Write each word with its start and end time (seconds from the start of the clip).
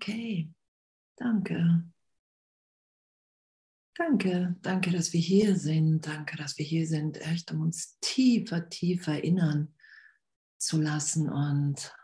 Okay. 0.00 0.50
Danke. 1.16 1.84
Danke, 3.94 4.56
danke, 4.62 4.90
dass 4.92 5.12
wir 5.12 5.20
hier 5.20 5.56
sind. 5.56 6.06
Danke, 6.06 6.38
dass 6.38 6.56
wir 6.56 6.64
hier 6.64 6.86
sind, 6.86 7.20
echt, 7.20 7.52
um 7.52 7.60
uns 7.60 7.98
tiefer, 8.00 8.70
tiefer 8.70 9.16
erinnern 9.16 9.74
zu 10.58 10.80
lassen 10.80 11.28
und 11.28 11.94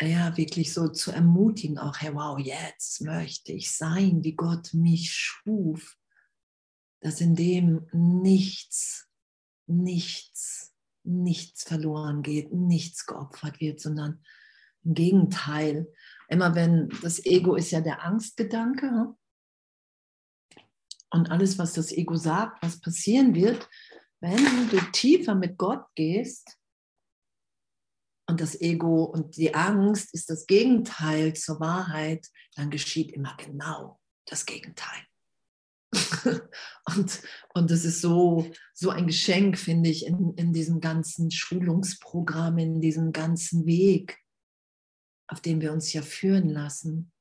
ja, 0.00 0.36
wirklich 0.36 0.72
so 0.72 0.86
zu 0.86 1.10
ermutigen, 1.10 1.78
auch, 1.78 1.98
hey, 1.98 2.14
wow, 2.14 2.38
jetzt 2.38 3.00
möchte 3.00 3.52
ich 3.52 3.72
sein, 3.72 4.22
wie 4.22 4.34
Gott 4.34 4.72
mich 4.72 5.10
schuf, 5.12 5.96
dass 7.00 7.20
in 7.20 7.34
dem 7.34 7.88
nichts, 7.92 9.08
nichts, 9.66 10.76
nichts 11.02 11.64
verloren 11.64 12.22
geht, 12.22 12.52
nichts 12.52 13.04
geopfert 13.04 13.58
wird, 13.58 13.80
sondern 13.80 14.22
im 14.84 14.94
Gegenteil, 14.94 15.92
immer 16.28 16.54
wenn 16.54 16.88
das 17.02 17.24
Ego 17.24 17.54
ist 17.54 17.70
ja 17.70 17.80
der 17.80 18.02
Angstgedanke 18.02 18.86
hm? 18.86 19.16
und 21.10 21.30
alles, 21.30 21.58
was 21.58 21.72
das 21.72 21.92
Ego 21.92 22.16
sagt, 22.16 22.62
was 22.62 22.80
passieren 22.80 23.34
wird, 23.34 23.68
wenn 24.20 24.68
du 24.70 24.78
tiefer 24.92 25.34
mit 25.34 25.56
Gott 25.58 25.84
gehst, 25.94 26.56
und 28.28 28.40
das 28.40 28.60
Ego 28.60 29.04
und 29.04 29.36
die 29.36 29.54
Angst 29.54 30.12
ist 30.12 30.30
das 30.30 30.46
Gegenteil 30.46 31.34
zur 31.34 31.60
Wahrheit, 31.60 32.26
dann 32.56 32.70
geschieht 32.70 33.12
immer 33.12 33.36
genau 33.36 34.00
das 34.26 34.46
Gegenteil. 34.46 35.00
und, 36.96 37.22
und 37.54 37.70
das 37.70 37.84
ist 37.84 38.00
so, 38.00 38.50
so 38.74 38.90
ein 38.90 39.06
Geschenk, 39.06 39.56
finde 39.56 39.90
ich, 39.90 40.06
in, 40.06 40.34
in 40.34 40.52
diesem 40.52 40.80
ganzen 40.80 41.30
Schulungsprogramm, 41.30 42.58
in 42.58 42.80
diesem 42.80 43.12
ganzen 43.12 43.64
Weg, 43.64 44.18
auf 45.28 45.40
dem 45.40 45.60
wir 45.60 45.72
uns 45.72 45.92
ja 45.92 46.02
führen 46.02 46.48
lassen. 46.48 47.12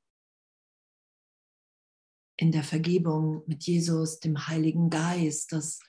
In 2.37 2.51
der 2.51 2.63
Vergebung 2.63 3.43
mit 3.47 3.63
Jesus, 3.63 4.19
dem 4.19 4.47
Heiligen 4.47 4.89
Geist, 4.89 5.51
dass 5.51 5.79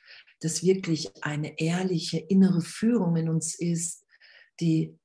das 0.41 0.63
wirklich 0.63 1.11
eine 1.23 1.59
ehrliche 1.59 2.19
innere 2.19 2.61
Führung 2.61 3.17
in 3.17 3.29
uns 3.29 3.55
ist, 3.59 4.05
die 4.61 4.97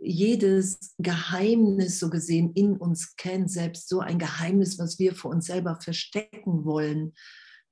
jedes 0.00 0.94
Geheimnis 0.98 1.98
so 1.98 2.08
gesehen 2.08 2.52
in 2.54 2.76
uns 2.76 3.16
kennt, 3.16 3.50
selbst 3.50 3.88
so 3.88 4.00
ein 4.00 4.18
Geheimnis, 4.18 4.78
was 4.78 4.98
wir 4.98 5.14
vor 5.14 5.32
uns 5.32 5.46
selber 5.46 5.78
verstecken 5.80 6.64
wollen. 6.64 7.14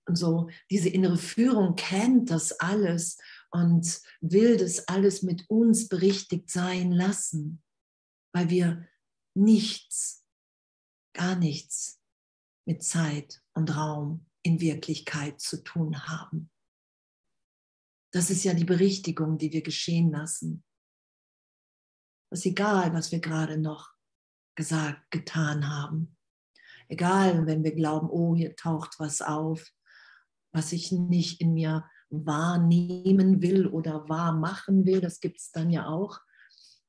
Und 0.07 0.17
so 0.17 0.49
diese 0.71 0.89
innere 0.89 1.19
Führung 1.19 1.77
kennt 1.77 2.31
das 2.31 2.53
alles 2.53 3.19
und 3.51 4.01
will 4.21 4.57
das 4.57 4.89
alles 4.89 5.23
mit 5.23 5.49
uns 5.49 5.89
berichtigt 5.89 6.51
sein 6.51 6.93
lassen, 6.93 7.62
weil 8.37 8.51
wir 8.51 8.87
nichts, 9.34 10.27
gar 11.15 11.37
nichts 11.37 12.03
mit 12.67 12.83
Zeit 12.84 13.43
und 13.55 13.75
Raum 13.75 14.27
in 14.43 14.61
Wirklichkeit 14.61 15.41
zu 15.41 15.65
tun 15.65 16.06
haben. 16.06 16.51
Das 18.12 18.28
ist 18.28 18.45
ja 18.45 18.53
die 18.53 18.65
Berichtigung, 18.65 19.39
die 19.39 19.53
wir 19.53 19.62
geschehen 19.62 20.11
lassen 20.11 20.62
ist 22.31 22.45
egal, 22.45 22.93
was 22.93 23.12
wir 23.12 23.20
gerade 23.20 23.56
noch 23.56 23.93
gesagt, 24.55 25.11
getan 25.11 25.69
haben. 25.69 26.17
Egal, 26.89 27.47
wenn 27.47 27.65
wir 27.65 27.75
glauben, 27.75 28.11
oh, 28.11 28.37
hier 28.37 28.55
taucht 28.56 28.99
was 28.99 29.22
auf, 29.22 29.66
was 30.53 30.72
ich 30.72 30.93
nicht 30.93 31.41
in 31.41 31.55
mir 31.55 31.88
wahrnehmen 32.11 33.41
will 33.41 33.66
oder 33.66 34.09
wahr 34.09 34.32
machen 34.32 34.84
will, 34.84 35.00
das 35.00 35.21
gibt 35.21 35.38
es 35.38 35.50
dann 35.50 35.71
ja 35.71 35.87
auch. 35.87 36.21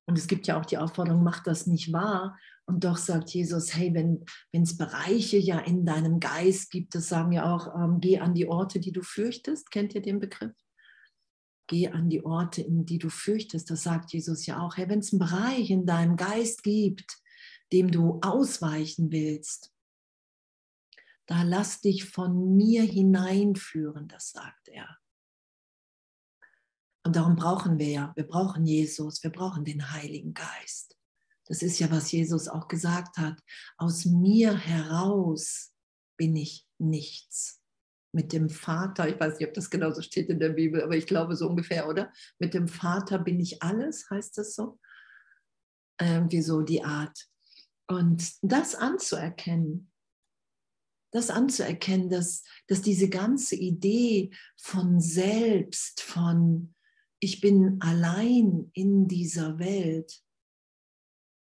Und 0.07 0.17
es 0.17 0.27
gibt 0.27 0.47
ja 0.47 0.59
auch 0.59 0.65
die 0.65 0.77
Aufforderung, 0.77 1.23
mach 1.23 1.43
das 1.43 1.67
nicht 1.67 1.91
wahr. 1.91 2.39
Und 2.65 2.83
doch 2.83 2.97
sagt 2.97 3.29
Jesus, 3.29 3.75
hey, 3.75 3.93
wenn 3.93 4.25
es 4.51 4.77
Bereiche 4.77 5.37
ja 5.37 5.59
in 5.59 5.85
deinem 5.85 6.19
Geist 6.19 6.71
gibt, 6.71 6.95
das 6.95 7.09
sagen 7.09 7.33
ja 7.33 7.53
auch, 7.53 7.75
ähm, 7.75 7.99
geh 7.99 8.19
an 8.19 8.33
die 8.33 8.47
Orte, 8.47 8.79
die 8.79 8.91
du 8.91 9.03
fürchtest. 9.03 9.69
Kennt 9.69 9.95
ihr 9.95 10.01
den 10.01 10.19
Begriff? 10.19 10.55
Geh 11.67 11.89
an 11.89 12.09
die 12.09 12.25
Orte, 12.25 12.61
in 12.61 12.85
die 12.85 12.99
du 12.99 13.09
fürchtest. 13.09 13.69
Das 13.69 13.83
sagt 13.83 14.13
Jesus 14.13 14.45
ja 14.45 14.61
auch. 14.61 14.77
Hey, 14.77 14.87
wenn 14.87 14.99
es 14.99 15.11
einen 15.11 15.19
Bereich 15.19 15.69
in 15.69 15.85
deinem 15.85 16.15
Geist 16.15 16.63
gibt, 16.63 17.17
dem 17.73 17.91
du 17.91 18.19
ausweichen 18.21 19.11
willst, 19.11 19.73
da 21.25 21.43
lass 21.43 21.81
dich 21.81 22.05
von 22.05 22.55
mir 22.55 22.83
hineinführen, 22.83 24.07
das 24.07 24.31
sagt 24.31 24.69
er. 24.69 24.97
Und 27.07 27.15
darum 27.15 27.37
brauchen 27.37 27.79
wir 27.79 27.87
ja, 27.87 28.11
wir 28.17 28.27
brauchen 28.27 28.65
Jesus, 28.65 29.23
wir 29.23 29.29
brauchen 29.29 29.63
den 29.63 29.93
Heiligen 29.93 30.33
Geist. 30.33 30.97
Das 31.45 31.61
ist 31.61 31.79
ja, 31.79 31.89
was 31.89 32.11
Jesus 32.11 32.49
auch 32.49 32.67
gesagt 32.67 33.17
hat. 33.17 33.41
Aus 33.77 34.03
mir 34.03 34.57
heraus 34.57 35.71
bin 36.17 36.35
ich 36.35 36.67
nichts 36.77 37.61
mit 38.11 38.33
dem 38.33 38.49
Vater, 38.49 39.07
ich 39.07 39.17
weiß 39.17 39.39
nicht, 39.39 39.47
ob 39.47 39.53
das 39.53 39.69
genauso 39.69 40.01
steht 40.01 40.27
in 40.27 40.41
der 40.41 40.49
Bibel, 40.49 40.83
aber 40.83 40.97
ich 40.97 41.07
glaube 41.07 41.37
so 41.37 41.47
ungefähr, 41.47 41.87
oder? 41.87 42.11
Mit 42.39 42.53
dem 42.53 42.67
Vater 42.67 43.19
bin 43.19 43.39
ich 43.39 43.63
alles, 43.63 44.09
heißt 44.09 44.37
das 44.37 44.53
so? 44.53 44.77
Irgendwie 46.01 46.41
so 46.41 46.61
die 46.61 46.83
Art. 46.83 47.17
Und 47.89 48.33
das 48.41 48.75
anzuerkennen, 48.75 49.93
das 51.13 51.29
anzuerkennen, 51.29 52.09
dass, 52.09 52.43
dass 52.67 52.81
diese 52.81 53.07
ganze 53.07 53.55
Idee 53.55 54.31
von 54.57 54.99
selbst, 54.99 56.01
von 56.01 56.73
ich 57.19 57.41
bin 57.41 57.81
allein 57.81 58.69
in 58.73 59.07
dieser 59.07 59.59
Welt 59.59 60.23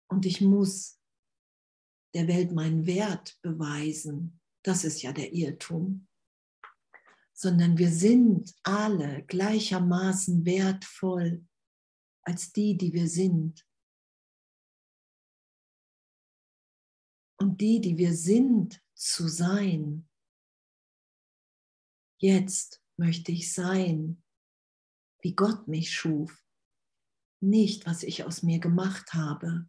und 0.09 0.27
ich 0.27 0.41
muss 0.41 1.01
der 2.15 2.27
Welt 2.27 2.53
meinen 2.53 2.87
Wert 2.87 3.39
beweisen, 3.43 4.41
das 4.65 4.85
ist 4.85 5.03
ja 5.03 5.13
der 5.13 5.33
Irrtum 5.33 6.09
sondern 7.41 7.79
wir 7.79 7.91
sind 7.91 8.55
alle 8.65 9.23
gleichermaßen 9.23 10.45
wertvoll 10.45 11.43
als 12.21 12.53
die, 12.53 12.77
die 12.77 12.93
wir 12.93 13.09
sind. 13.09 13.67
Und 17.39 17.63
die, 17.63 17.81
die 17.81 17.97
wir 17.97 18.15
sind, 18.15 18.85
zu 18.95 19.27
sein. 19.27 20.07
Jetzt 22.19 22.83
möchte 22.99 23.33
ich 23.33 23.55
sein, 23.55 24.23
wie 25.23 25.35
Gott 25.35 25.69
mich 25.69 25.93
schuf, 25.93 26.45
nicht 27.43 27.87
was 27.87 28.03
ich 28.03 28.25
aus 28.25 28.43
mir 28.43 28.59
gemacht 28.59 29.13
habe. 29.15 29.69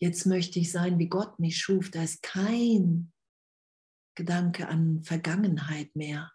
Jetzt 0.00 0.26
möchte 0.26 0.58
ich 0.58 0.70
sein, 0.70 0.98
wie 0.98 1.08
Gott 1.08 1.38
mich 1.38 1.58
schuf. 1.58 1.90
Da 1.90 2.02
ist 2.02 2.22
kein 2.22 3.12
Gedanke 4.16 4.68
an 4.68 5.02
Vergangenheit 5.02 5.94
mehr. 5.96 6.32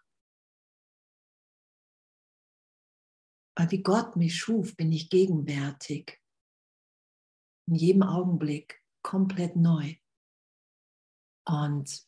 Weil 3.56 3.70
wie 3.70 3.82
Gott 3.82 4.16
mich 4.16 4.36
schuf, 4.36 4.76
bin 4.76 4.92
ich 4.92 5.10
gegenwärtig. 5.10 6.18
In 7.68 7.74
jedem 7.74 8.02
Augenblick 8.02 8.82
komplett 9.02 9.56
neu. 9.56 9.96
Und 11.46 12.06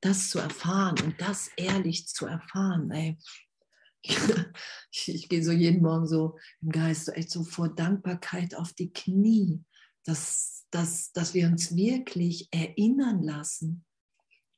das 0.00 0.30
zu 0.30 0.38
erfahren 0.38 1.00
und 1.02 1.20
das 1.20 1.48
ehrlich 1.56 2.08
zu 2.08 2.26
erfahren, 2.26 2.90
ey, 2.90 3.18
ich, 4.90 5.08
ich, 5.08 5.28
gehe 5.28 5.44
so 5.44 5.52
jeden 5.52 5.82
Morgen 5.82 6.06
so 6.06 6.38
im 6.60 6.70
Geist 6.70 7.06
so 7.06 7.12
echt 7.12 7.30
so 7.30 7.44
vor 7.44 7.68
Dankbarkeit 7.68 8.54
auf 8.54 8.72
die 8.72 8.92
Knie, 8.92 9.64
dass, 10.04 10.66
dass, 10.70 11.12
dass 11.12 11.34
wir 11.34 11.46
uns 11.46 11.74
wirklich 11.74 12.48
erinnern 12.52 13.22
lassen, 13.22 13.84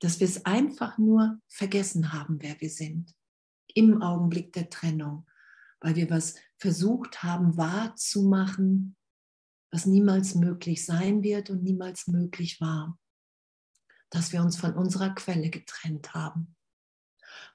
dass 0.01 0.21
wir 0.21 0.27
es 0.27 0.45
einfach 0.45 0.99
nur 0.99 1.41
vergessen 1.49 2.13
haben, 2.13 2.39
wer 2.41 2.61
wir 2.61 2.71
sind, 2.71 3.15
im 3.75 4.03
Augenblick 4.03 4.53
der 4.53 4.71
Trennung, 4.71 5.27
weil 5.81 5.97
wir 5.97 6.11
was 6.11 6.37
versucht 6.59 7.23
haben 7.23 7.57
wahrzumachen, 7.57 8.97
was 9.73 9.87
niemals 9.87 10.35
möglich 10.35 10.85
sein 10.85 11.23
wird 11.23 11.51
und 11.51 11.63
niemals 11.63 12.09
möglich 12.09 12.61
war, 12.61 12.99
dass 14.11 14.33
wir 14.33 14.43
uns 14.43 14.57
von 14.57 14.75
unserer 14.75 15.15
Quelle 15.15 15.51
getrennt 15.51 16.13
haben 16.13 16.57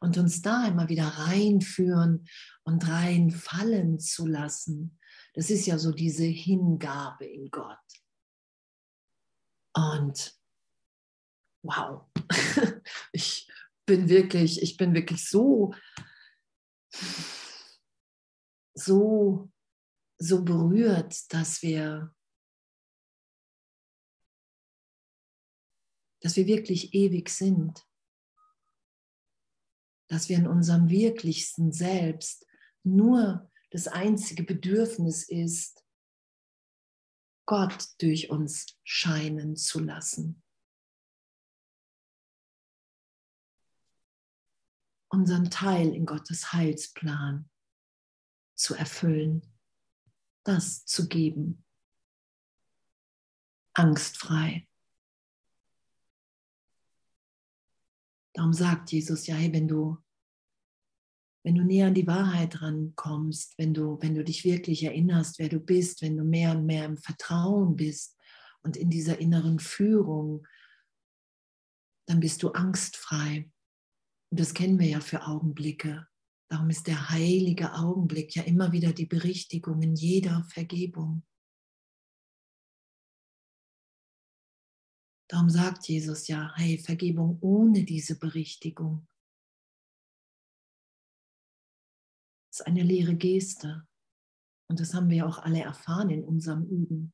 und 0.06 0.20
uns 0.20 0.44
da 0.44 0.68
immer 0.68 0.88
wieder 0.88 1.08
reinführen 1.08 2.28
und 2.64 2.88
reinfallen 2.88 4.00
zu 4.00 4.28
lassen. 4.28 5.00
Das 5.34 5.50
ist 5.50 5.66
ja 5.66 5.80
so 5.80 5.92
diese 5.92 6.26
Hingabe 6.26 7.26
in 7.26 7.50
Gott. 7.50 7.80
Und 9.74 10.40
wow, 11.64 12.06
ich 13.12 13.52
bin 13.88 14.08
wirklich, 14.08 14.62
ich 14.62 14.78
bin 14.78 14.94
wirklich 14.94 15.28
so, 15.28 15.74
so, 18.76 19.52
so 20.20 20.44
berührt, 20.44 21.34
dass 21.34 21.64
wir, 21.64 22.14
dass 26.22 26.36
wir 26.36 26.46
wirklich 26.46 26.94
ewig 26.94 27.30
sind, 27.30 27.84
dass 30.08 30.30
wir 30.30 30.38
in 30.38 30.48
unserem 30.48 30.90
wirklichsten 30.90 31.72
Selbst 31.72 32.46
nur 32.84 33.50
das 33.72 33.88
einzige 33.88 34.44
Bedürfnis 34.44 35.28
ist, 35.28 35.84
Gott 37.46 37.90
durch 38.00 38.30
uns 38.30 38.78
scheinen 38.84 39.56
zu 39.56 39.80
lassen. 39.80 40.42
Unseren 45.10 45.50
Teil 45.50 45.94
in 45.94 46.06
Gottes 46.06 46.54
Heilsplan 46.54 47.50
zu 48.56 48.76
erfüllen, 48.76 49.54
das 50.44 50.86
zu 50.86 51.08
geben, 51.08 51.64
angstfrei. 53.74 54.68
Darum 58.36 58.52
sagt 58.52 58.92
Jesus, 58.92 59.28
ja, 59.28 59.36
hey, 59.36 59.52
wenn 59.54 59.68
du, 59.68 59.98
wenn 61.44 61.56
du 61.56 61.64
näher 61.64 61.88
an 61.88 61.94
die 61.94 62.06
Wahrheit 62.06 62.62
rankommst, 62.62 63.58
wenn 63.58 63.74
du, 63.74 63.98
wenn 64.02 64.14
du 64.14 64.26
dich 64.26 64.44
wirklich 64.44 64.84
erinnerst, 64.84 65.40
wer 65.40 65.48
du 65.48 65.60
bist, 65.60 66.02
wenn 66.02 66.18
du 66.18 66.26
mehr 66.26 66.52
und 66.52 66.66
mehr 66.66 66.84
im 66.84 66.98
Vertrauen 66.98 67.78
bist 67.78 68.18
und 68.62 68.76
in 68.76 68.90
dieser 68.90 69.20
inneren 69.20 69.60
Führung, 69.60 70.46
dann 72.08 72.20
bist 72.20 72.44
du 72.44 72.50
angstfrei. 72.50 73.50
Und 74.32 74.40
das 74.40 74.54
kennen 74.54 74.80
wir 74.80 74.88
ja 74.88 75.00
für 75.00 75.26
Augenblicke. 75.26 76.06
Darum 76.50 76.70
ist 76.70 76.88
der 76.88 77.10
heilige 77.10 77.74
Augenblick 77.74 78.36
ja 78.36 78.44
immer 78.44 78.74
wieder 78.74 78.92
die 78.92 79.06
Berichtigung 79.06 79.82
in 79.82 79.96
jeder 79.96 80.44
Vergebung. 80.50 81.24
Darum 85.28 85.50
sagt 85.50 85.88
Jesus 85.88 86.28
ja, 86.28 86.54
hey, 86.56 86.78
Vergebung 86.78 87.38
ohne 87.42 87.84
diese 87.84 88.18
Berichtigung 88.18 89.08
ist 92.52 92.66
eine 92.66 92.84
leere 92.84 93.16
Geste. 93.16 93.86
Und 94.70 94.80
das 94.80 94.94
haben 94.94 95.10
wir 95.10 95.18
ja 95.18 95.26
auch 95.28 95.40
alle 95.40 95.62
erfahren 95.62 96.10
in 96.10 96.24
unserem 96.24 96.64
Üben. 96.66 97.14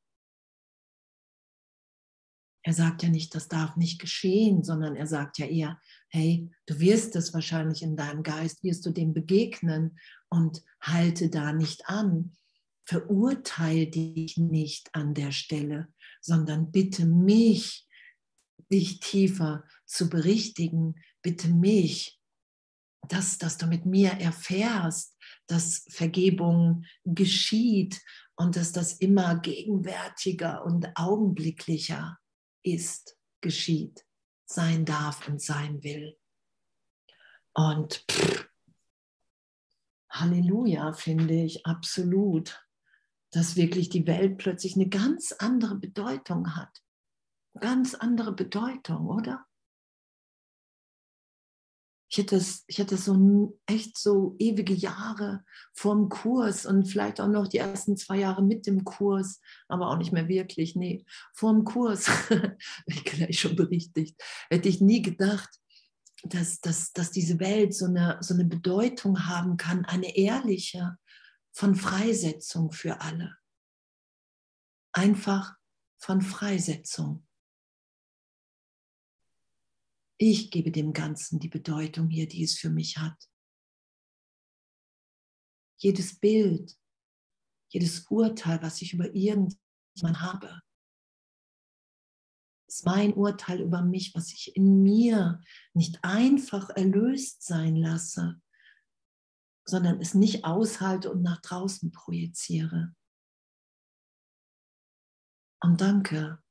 Er 2.64 2.74
sagt 2.74 3.02
ja 3.02 3.10
nicht, 3.10 3.34
das 3.34 3.48
darf 3.48 3.76
nicht 3.76 4.00
geschehen, 4.00 4.64
sondern 4.64 4.96
er 4.96 5.08
sagt 5.08 5.40
ja 5.40 5.48
eher, 5.48 5.82
hey, 6.10 6.52
du 6.68 6.80
wirst 6.80 7.16
es 7.16 7.34
wahrscheinlich 7.34 7.82
in 7.82 7.98
deinem 7.98 8.22
Geist, 8.22 8.64
wirst 8.64 8.86
du 8.86 8.92
dem 8.92 9.14
begegnen 9.14 9.98
und 10.30 10.64
halte 10.80 11.30
da 11.30 11.54
nicht 11.54 11.88
an. 11.88 12.34
Verurteile 12.86 13.88
dich 13.88 14.38
nicht 14.38 14.94
an 14.94 15.16
der 15.16 15.32
Stelle, 15.32 15.88
sondern 16.22 16.72
bitte 16.72 17.08
mich, 17.08 17.88
dich 18.72 19.00
tiefer 19.00 19.64
zu 19.86 20.10
berichtigen. 20.10 20.96
Bitte 21.22 21.50
mich, 21.50 22.20
dass, 23.08 23.38
dass 23.38 23.58
du 23.58 23.68
mit 23.68 23.86
mir 23.86 24.12
erfährst, 24.12 25.18
dass 25.48 25.86
Vergebung 25.90 26.86
geschieht 27.04 28.02
und 28.36 28.56
dass 28.56 28.72
das 28.72 28.94
immer 28.94 29.40
gegenwärtiger 29.40 30.64
und 30.64 30.88
augenblicklicher 30.96 32.18
ist, 32.64 33.18
geschieht, 33.42 34.06
sein 34.46 34.86
darf 34.86 35.28
und 35.28 35.42
sein 35.42 35.84
will. 35.84 36.18
Und 37.54 38.06
pff, 38.10 38.48
Halleluja, 40.10 40.94
finde 40.94 41.44
ich 41.44 41.66
absolut, 41.66 42.66
dass 43.32 43.56
wirklich 43.56 43.90
die 43.90 44.08
Welt 44.08 44.38
plötzlich 44.38 44.76
eine 44.76 44.90
ganz 44.90 45.32
andere 45.32 45.76
Bedeutung 45.76 46.56
hat 46.56 46.82
ganz 47.60 47.96
andere 47.96 48.34
Bedeutung, 48.34 49.08
oder? 49.08 49.46
Ich 52.10 52.18
hätte, 52.18 52.36
es, 52.36 52.66
ich 52.68 52.78
hätte 52.78 52.98
so 52.98 53.58
echt 53.66 53.98
so 53.98 54.36
ewige 54.38 54.74
Jahre 54.74 55.46
vorm 55.74 56.10
Kurs 56.10 56.66
und 56.66 56.86
vielleicht 56.86 57.22
auch 57.22 57.30
noch 57.30 57.48
die 57.48 57.60
ersten 57.60 57.96
zwei 57.96 58.18
Jahre 58.18 58.44
mit 58.44 58.68
dem 58.68 58.84
Kurs, 58.84 59.40
aber 59.70 59.88
auch 59.88 59.98
nicht 59.98 60.12
mehr 60.12 60.28
wirklich, 60.28 60.76
nee, 60.76 61.06
vorm 61.34 61.64
Kurs, 61.64 62.10
ich 62.86 63.06
gleich 63.06 63.40
schon 63.40 63.56
berichtigt, 63.56 64.22
hätte 64.50 64.68
ich 64.68 64.82
nie 64.82 65.02
gedacht, 65.02 65.50
dass, 66.24 66.60
dass, 66.60 66.92
dass 66.92 67.12
diese 67.12 67.40
Welt 67.40 67.74
so 67.74 67.86
eine, 67.86 68.18
so 68.20 68.34
eine 68.34 68.46
Bedeutung 68.46 69.28
haben 69.28 69.56
kann, 69.56 69.86
eine 69.86 70.18
ehrliche 70.18 70.98
von 71.54 71.76
Freisetzung 71.76 72.72
für 72.72 73.00
alle. 73.00 73.38
Einfach 74.92 75.56
von 75.98 76.22
Freisetzung. 76.22 77.26
Ich 80.24 80.52
gebe 80.52 80.70
dem 80.70 80.94
Ganzen 80.94 81.40
die 81.40 81.50
Bedeutung 81.50 82.08
hier, 82.08 82.28
die 82.28 82.44
es 82.44 82.56
für 82.56 82.70
mich 82.70 83.00
hat. 83.00 83.28
Jedes 85.78 86.20
Bild, 86.20 86.78
jedes 87.70 88.06
Urteil, 88.06 88.62
was 88.62 88.84
ich 88.84 88.94
über 88.94 89.16
irgendjemanden 89.16 90.22
habe, 90.22 90.62
ist 92.68 92.86
mein 92.86 93.16
Urteil 93.16 93.62
über 93.62 93.82
mich, 93.82 94.14
was 94.14 94.32
ich 94.32 94.56
in 94.56 94.84
mir 94.84 95.42
nicht 95.74 95.98
einfach 96.04 96.70
erlöst 96.70 97.42
sein 97.42 97.76
lasse, 97.76 98.40
sondern 99.66 100.00
es 100.02 100.14
nicht 100.14 100.46
aushalte 100.46 101.12
und 101.12 101.24
nach 101.24 101.42
draußen 101.42 101.92
projiziere. 101.92 102.96
Und 105.64 105.82
danke, 105.82 106.44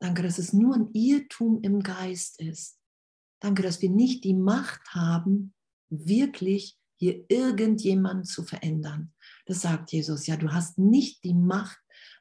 danke, 0.00 0.24
dass 0.24 0.38
es 0.38 0.52
nur 0.52 0.74
ein 0.74 0.92
Irrtum 0.94 1.62
im 1.62 1.80
Geist 1.80 2.40
ist, 2.40 2.77
Danke, 3.40 3.62
dass 3.62 3.82
wir 3.82 3.90
nicht 3.90 4.24
die 4.24 4.34
Macht 4.34 4.94
haben, 4.94 5.54
wirklich 5.90 6.78
hier 6.96 7.24
irgendjemanden 7.28 8.24
zu 8.24 8.42
verändern. 8.42 9.12
Das 9.46 9.60
sagt 9.60 9.92
Jesus. 9.92 10.26
Ja, 10.26 10.36
du 10.36 10.52
hast 10.52 10.78
nicht 10.78 11.22
die 11.24 11.34
Macht, 11.34 11.78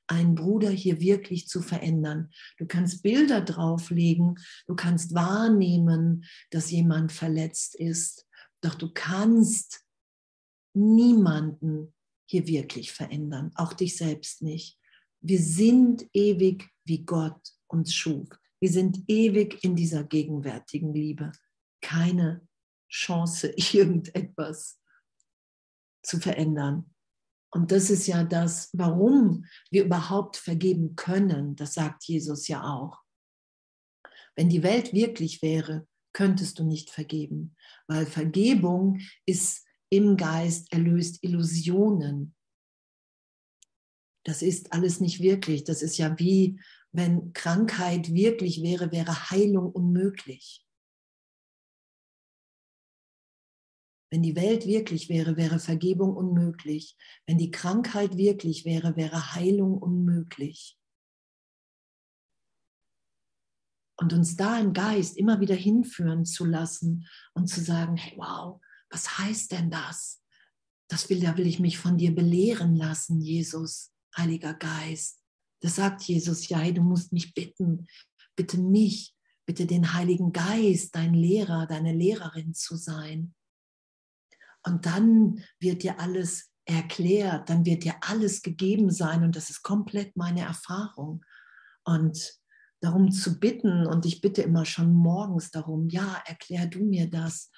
einen 0.07 0.35
Bruder 0.35 0.69
hier 0.69 1.01
wirklich 1.01 1.47
zu 1.47 1.61
verändern. 1.61 2.29
Du 2.57 2.65
kannst 2.65 3.03
Bilder 3.03 3.41
drauflegen, 3.41 4.35
du 4.65 4.75
kannst 4.75 5.13
wahrnehmen, 5.13 6.25
dass 6.49 6.71
jemand 6.71 7.11
verletzt 7.11 7.75
ist, 7.75 8.25
doch 8.61 8.75
du 8.75 8.91
kannst 8.93 9.83
niemanden 10.73 11.93
hier 12.25 12.47
wirklich 12.47 12.91
verändern, 12.91 13.51
auch 13.55 13.73
dich 13.73 13.97
selbst 13.97 14.41
nicht. 14.41 14.79
Wir 15.21 15.41
sind 15.41 16.07
ewig, 16.13 16.69
wie 16.85 17.03
Gott 17.03 17.41
uns 17.67 17.93
schuf. 17.93 18.29
Wir 18.59 18.69
sind 18.69 19.03
ewig 19.07 19.63
in 19.63 19.75
dieser 19.75 20.03
gegenwärtigen 20.03 20.93
Liebe. 20.93 21.31
Keine 21.81 22.47
Chance, 22.89 23.53
irgendetwas 23.55 24.79
zu 26.03 26.19
verändern. 26.19 26.93
Und 27.51 27.71
das 27.71 27.89
ist 27.89 28.07
ja 28.07 28.23
das, 28.23 28.69
warum 28.73 29.45
wir 29.71 29.85
überhaupt 29.85 30.37
vergeben 30.37 30.95
können. 30.95 31.55
Das 31.55 31.73
sagt 31.73 32.03
Jesus 32.03 32.47
ja 32.47 32.63
auch. 32.63 33.01
Wenn 34.35 34.49
die 34.49 34.63
Welt 34.63 34.93
wirklich 34.93 35.41
wäre, 35.41 35.87
könntest 36.13 36.59
du 36.59 36.63
nicht 36.63 36.89
vergeben, 36.89 37.55
weil 37.87 38.05
Vergebung 38.05 38.99
ist 39.25 39.65
im 39.89 40.17
Geist 40.17 40.71
erlöst 40.71 41.23
Illusionen. 41.23 42.35
Das 44.25 44.41
ist 44.41 44.73
alles 44.73 44.99
nicht 44.99 45.21
wirklich. 45.21 45.63
Das 45.63 45.81
ist 45.81 45.97
ja 45.97 46.19
wie 46.19 46.59
wenn 46.91 47.33
Krankheit 47.33 48.13
wirklich 48.13 48.61
wäre, 48.61 48.91
wäre 48.91 49.29
Heilung 49.29 49.71
unmöglich. 49.71 50.67
Wenn 54.09 54.23
die 54.23 54.35
Welt 54.35 54.65
wirklich 54.65 55.09
wäre, 55.09 55.35
wäre 55.35 55.59
Vergebung 55.59 56.15
unmöglich. 56.15 56.95
Wenn 57.25 57.37
die 57.37 57.51
Krankheit 57.51 58.15
wirklich 58.15 58.63
wäre, 58.63 58.95
wäre 58.95 59.33
Heilung 59.33 59.77
unmöglich. 59.77 60.79
Und 63.99 64.13
uns 64.13 64.37
da 64.37 64.59
im 64.59 64.73
Geist 64.73 65.17
immer 65.17 65.39
wieder 65.39 65.55
hinführen 65.55 66.23
zu 66.23 66.45
lassen 66.45 67.07
und 67.33 67.47
zu 67.47 67.61
sagen, 67.61 67.97
hey, 67.97 68.17
wow, 68.17 68.61
was 68.89 69.17
heißt 69.17 69.51
denn 69.51 69.69
das? 69.69 70.23
Das 70.89 71.09
will, 71.09 71.19
da 71.19 71.35
will 71.35 71.47
ich 71.47 71.59
mich 71.59 71.77
von 71.77 71.97
dir 71.97 72.15
belehren 72.15 72.75
lassen, 72.75 73.19
Jesus, 73.19 73.91
Heiliger 74.15 74.53
Geist. 74.53 75.21
Das 75.61 75.75
sagt 75.75 76.03
Jesus, 76.03 76.47
ja, 76.49 76.59
hey, 76.59 76.73
du 76.73 76.81
musst 76.81 77.11
mich 77.13 77.33
bitten, 77.33 77.87
bitte 78.35 78.57
mich, 78.57 79.15
bitte 79.45 79.65
den 79.65 79.93
Heiligen 79.93 80.31
Geist, 80.31 80.95
dein 80.95 81.13
Lehrer, 81.13 81.65
deine 81.65 81.93
Lehrerin 81.93 82.53
zu 82.53 82.75
sein. 82.75 83.33
Und 84.63 84.85
dann 84.85 85.43
wird 85.59 85.83
dir 85.83 85.99
alles 85.99 86.51
erklärt, 86.65 87.49
dann 87.49 87.65
wird 87.65 87.85
dir 87.85 87.95
alles 88.01 88.41
gegeben 88.41 88.91
sein 88.91 89.23
und 89.23 89.35
das 89.35 89.49
ist 89.49 89.63
komplett 89.63 90.15
meine 90.17 90.41
Erfahrung. 90.41 91.23
Und 91.85 92.37
darum 92.81 93.11
zu 93.11 93.39
bitten, 93.39 93.87
und 93.87 94.05
ich 94.05 94.21
bitte 94.21 94.41
immer 94.41 94.65
schon 94.65 94.93
morgens 94.93 95.49
darum, 95.51 95.87
ja, 95.89 96.21
erklär 96.25 96.67
du 96.67 96.83
mir 96.83 97.09
das. 97.09 97.49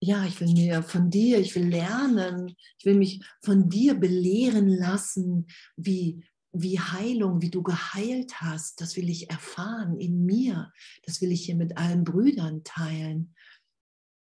Ja, 0.00 0.24
ich 0.24 0.40
will 0.40 0.52
mir 0.52 0.82
von 0.82 1.08
dir, 1.08 1.38
ich 1.38 1.54
will 1.54 1.68
lernen, 1.68 2.54
ich 2.78 2.84
will 2.84 2.96
mich 2.96 3.24
von 3.42 3.70
dir 3.70 3.94
belehren 3.94 4.68
lassen, 4.68 5.46
wie, 5.76 6.26
wie 6.54 6.78
Heilung, 6.78 7.42
wie 7.42 7.50
du 7.50 7.62
geheilt 7.62 8.40
hast, 8.40 8.80
das 8.80 8.96
will 8.96 9.10
ich 9.10 9.28
erfahren 9.28 9.98
in 9.98 10.24
mir. 10.24 10.72
Das 11.02 11.20
will 11.20 11.32
ich 11.32 11.44
hier 11.44 11.56
mit 11.56 11.76
allen 11.76 12.04
Brüdern 12.04 12.62
teilen. 12.62 13.34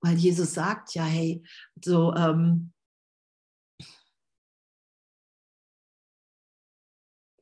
Weil 0.01 0.17
Jesus 0.17 0.55
sagt 0.55 0.95
ja, 0.95 1.05
hey, 1.05 1.43
so, 1.81 2.13
ähm, 2.15 2.73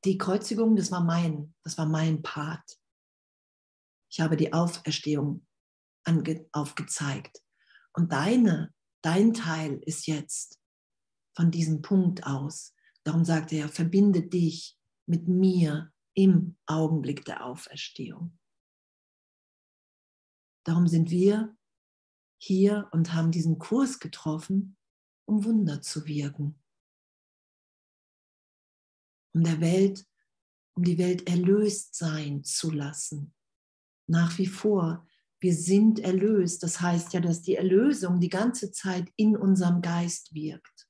die 0.04 0.18
Kreuzigung, 0.18 0.76
das 0.76 0.92
war 0.92 1.04
mein, 1.04 1.56
das 1.64 1.78
war 1.78 1.86
mein 1.86 2.22
Part. 2.22 2.78
Ich 4.12 4.20
habe 4.20 4.36
die 4.36 4.52
Auferstehung 4.52 5.48
aufgezeigt. 6.52 7.42
Und 7.94 8.12
deine, 8.12 8.74
dein 9.02 9.34
Teil 9.34 9.82
ist 9.86 10.06
jetzt 10.08 10.60
von 11.34 11.50
diesem 11.50 11.82
Punkt 11.82 12.26
aus. 12.26 12.76
Darum 13.06 13.24
sagt 13.24 13.54
er, 13.54 13.70
verbinde 13.70 14.22
dich 14.22 14.78
mit 15.06 15.28
mir 15.28 15.92
im 16.14 16.58
Augenblick 16.66 17.26
der 17.26 17.46
Auferstehung. 17.46 18.38
Darum 20.64 20.88
sind 20.88 21.10
wir 21.10 21.58
hier 22.38 22.90
und 22.92 23.14
haben 23.14 23.32
diesen 23.32 23.60
Kurs 23.60 24.00
getroffen, 24.00 24.78
um 25.26 25.44
Wunder 25.44 25.82
zu 25.82 26.06
wirken. 26.06 26.60
Um 29.34 29.44
der 29.44 29.62
Welt, 29.62 30.06
um 30.76 30.84
die 30.84 30.98
Welt 30.98 31.28
erlöst 31.28 31.96
sein 31.96 32.44
zu 32.44 32.70
lassen. 32.70 33.34
Nach 34.08 34.38
wie 34.38 34.48
vor, 34.48 35.08
wir 35.40 35.56
sind 35.56 36.00
erlöst. 36.00 36.64
Das 36.64 36.82
heißt 36.82 37.14
ja, 37.14 37.20
dass 37.20 37.42
die 37.42 37.56
Erlösung 37.56 38.20
die 38.20 38.30
ganze 38.30 38.72
Zeit 38.72 39.12
in 39.16 39.36
unserem 39.36 39.82
Geist 39.82 40.34
wirkt. 40.34 40.88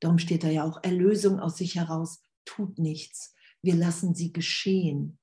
Darum 0.00 0.18
steht 0.18 0.44
da 0.44 0.48
ja 0.48 0.64
auch, 0.64 0.82
Erlösung 0.82 1.40
aus 1.40 1.58
sich 1.58 1.76
heraus 1.76 2.22
tut 2.44 2.78
nichts. 2.78 3.34
Wir 3.62 3.74
lassen 3.74 4.14
sie 4.14 4.32
geschehen. 4.32 5.18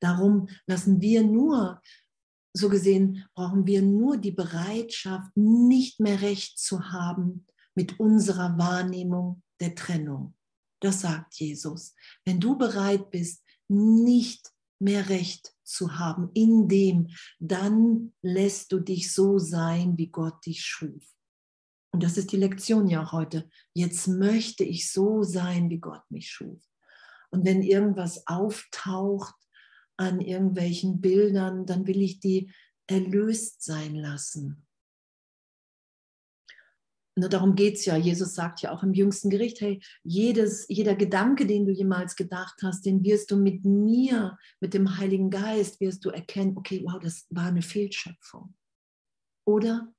Darum 0.00 0.48
lassen 0.66 1.00
wir 1.00 1.22
nur 1.22 1.80
so 2.54 2.68
gesehen 2.68 3.24
brauchen 3.34 3.66
wir 3.66 3.82
nur 3.82 4.16
die 4.18 4.32
Bereitschaft, 4.32 5.34
nicht 5.36 6.00
mehr 6.00 6.20
recht 6.20 6.58
zu 6.58 6.92
haben 6.92 7.46
mit 7.74 7.98
unserer 7.98 8.58
Wahrnehmung 8.58 9.42
der 9.60 9.74
Trennung. 9.74 10.34
Das 10.80 11.00
sagt 11.00 11.34
Jesus. 11.34 11.94
Wenn 12.24 12.40
du 12.40 12.58
bereit 12.58 13.10
bist, 13.10 13.42
nicht 13.68 14.52
mehr 14.78 15.08
recht 15.08 15.54
zu 15.62 15.98
haben 15.98 16.30
in 16.34 16.68
dem, 16.68 17.08
dann 17.38 18.12
lässt 18.20 18.72
du 18.72 18.80
dich 18.80 19.14
so 19.14 19.38
sein, 19.38 19.96
wie 19.96 20.08
Gott 20.08 20.44
dich 20.44 20.62
schuf. 20.62 21.04
Und 21.92 22.02
das 22.02 22.16
ist 22.16 22.32
die 22.32 22.38
Lektion 22.38 22.88
ja 22.88 23.12
heute. 23.12 23.48
Jetzt 23.74 24.08
möchte 24.08 24.64
ich 24.64 24.90
so 24.90 25.22
sein, 25.22 25.68
wie 25.70 25.78
Gott 25.78 26.02
mich 26.10 26.30
schuf. 26.30 26.62
Und 27.30 27.44
wenn 27.44 27.62
irgendwas 27.62 28.26
auftaucht, 28.26 29.34
an 29.96 30.20
irgendwelchen 30.20 31.00
Bildern, 31.00 31.66
dann 31.66 31.86
will 31.86 32.00
ich 32.02 32.20
die 32.20 32.50
erlöst 32.86 33.62
sein 33.62 33.94
lassen. 33.94 34.66
Nur 37.14 37.28
darum 37.28 37.54
geht 37.54 37.74
es 37.74 37.84
ja. 37.84 37.96
Jesus 37.96 38.34
sagt 38.34 38.62
ja 38.62 38.72
auch 38.72 38.82
im 38.82 38.94
jüngsten 38.94 39.28
Gericht, 39.28 39.60
hey, 39.60 39.82
jedes, 40.02 40.66
jeder 40.68 40.94
Gedanke, 40.94 41.46
den 41.46 41.66
du 41.66 41.72
jemals 41.72 42.16
gedacht 42.16 42.60
hast, 42.62 42.86
den 42.86 43.04
wirst 43.04 43.30
du 43.30 43.36
mit 43.36 43.64
mir, 43.66 44.38
mit 44.60 44.72
dem 44.72 44.96
Heiligen 44.96 45.28
Geist, 45.28 45.78
wirst 45.80 46.04
du 46.06 46.10
erkennen, 46.10 46.56
okay, 46.56 46.82
wow, 46.84 46.98
das 46.98 47.26
war 47.28 47.46
eine 47.46 47.60
Fehlschöpfung. 47.60 48.54
Oder 49.46 49.92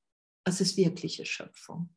es 0.46 0.62
ist 0.62 0.78
wirkliche 0.78 1.26
Schöpfung. 1.26 1.90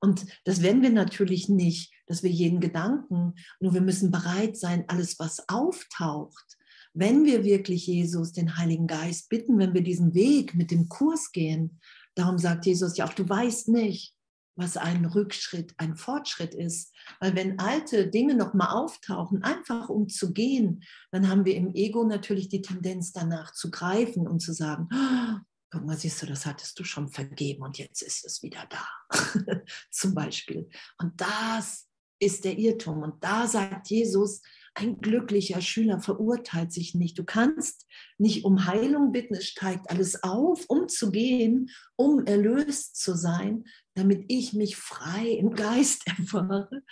Und 0.00 0.26
das 0.44 0.62
werden 0.62 0.82
wir 0.82 0.90
natürlich 0.90 1.48
nicht, 1.48 1.92
dass 2.06 2.22
wir 2.22 2.30
jeden 2.30 2.60
Gedanken, 2.60 3.34
nur 3.60 3.74
wir 3.74 3.80
müssen 3.80 4.10
bereit 4.10 4.56
sein, 4.56 4.84
alles, 4.88 5.18
was 5.18 5.48
auftaucht, 5.48 6.58
wenn 6.92 7.24
wir 7.24 7.44
wirklich 7.44 7.86
Jesus, 7.86 8.32
den 8.32 8.56
Heiligen 8.56 8.86
Geist, 8.86 9.28
bitten, 9.28 9.58
wenn 9.58 9.74
wir 9.74 9.82
diesen 9.82 10.14
Weg 10.14 10.54
mit 10.54 10.70
dem 10.70 10.88
Kurs 10.88 11.32
gehen, 11.32 11.80
darum 12.14 12.38
sagt 12.38 12.66
Jesus 12.66 12.96
ja 12.96 13.06
auch, 13.06 13.12
du 13.12 13.28
weißt 13.28 13.68
nicht, 13.68 14.14
was 14.56 14.78
ein 14.78 15.04
Rückschritt, 15.04 15.74
ein 15.76 15.96
Fortschritt 15.96 16.54
ist. 16.54 16.94
Weil 17.20 17.36
wenn 17.36 17.58
alte 17.58 18.08
Dinge 18.08 18.34
nochmal 18.34 18.70
auftauchen, 18.70 19.42
einfach 19.42 19.90
um 19.90 20.08
zu 20.08 20.32
gehen, 20.32 20.82
dann 21.10 21.28
haben 21.28 21.44
wir 21.44 21.54
im 21.54 21.74
Ego 21.74 22.04
natürlich 22.04 22.48
die 22.48 22.62
Tendenz 22.62 23.12
danach 23.12 23.52
zu 23.52 23.70
greifen 23.70 24.26
und 24.26 24.40
zu 24.40 24.54
sagen, 24.54 24.88
oh, 24.92 25.38
guck 25.70 25.84
mal, 25.84 25.96
siehst 25.96 26.22
du, 26.22 26.26
das 26.26 26.46
hattest 26.46 26.78
du 26.78 26.84
schon 26.84 27.08
vergeben 27.08 27.62
und 27.62 27.78
jetzt 27.78 28.02
ist 28.02 28.24
es 28.24 28.42
wieder 28.42 28.66
da. 28.70 28.86
Zum 29.90 30.14
Beispiel. 30.14 30.68
Und 30.98 31.20
das 31.20 31.88
ist 32.18 32.44
der 32.44 32.58
Irrtum. 32.58 33.02
Und 33.02 33.22
da 33.22 33.46
sagt 33.46 33.88
Jesus, 33.88 34.42
ein 34.74 35.00
glücklicher 35.00 35.60
Schüler 35.60 36.00
verurteilt 36.00 36.72
sich 36.72 36.94
nicht. 36.94 37.18
Du 37.18 37.24
kannst 37.24 37.86
nicht 38.18 38.44
um 38.44 38.66
Heilung 38.66 39.12
bitten, 39.12 39.34
es 39.34 39.46
steigt 39.46 39.90
alles 39.90 40.22
auf, 40.22 40.64
um 40.68 40.88
zu 40.88 41.10
gehen, 41.10 41.70
um 41.96 42.24
erlöst 42.26 42.96
zu 42.96 43.16
sein, 43.16 43.64
damit 43.94 44.24
ich 44.28 44.52
mich 44.52 44.76
frei 44.76 45.28
im 45.28 45.54
Geist 45.54 46.06
erfahre. 46.18 46.82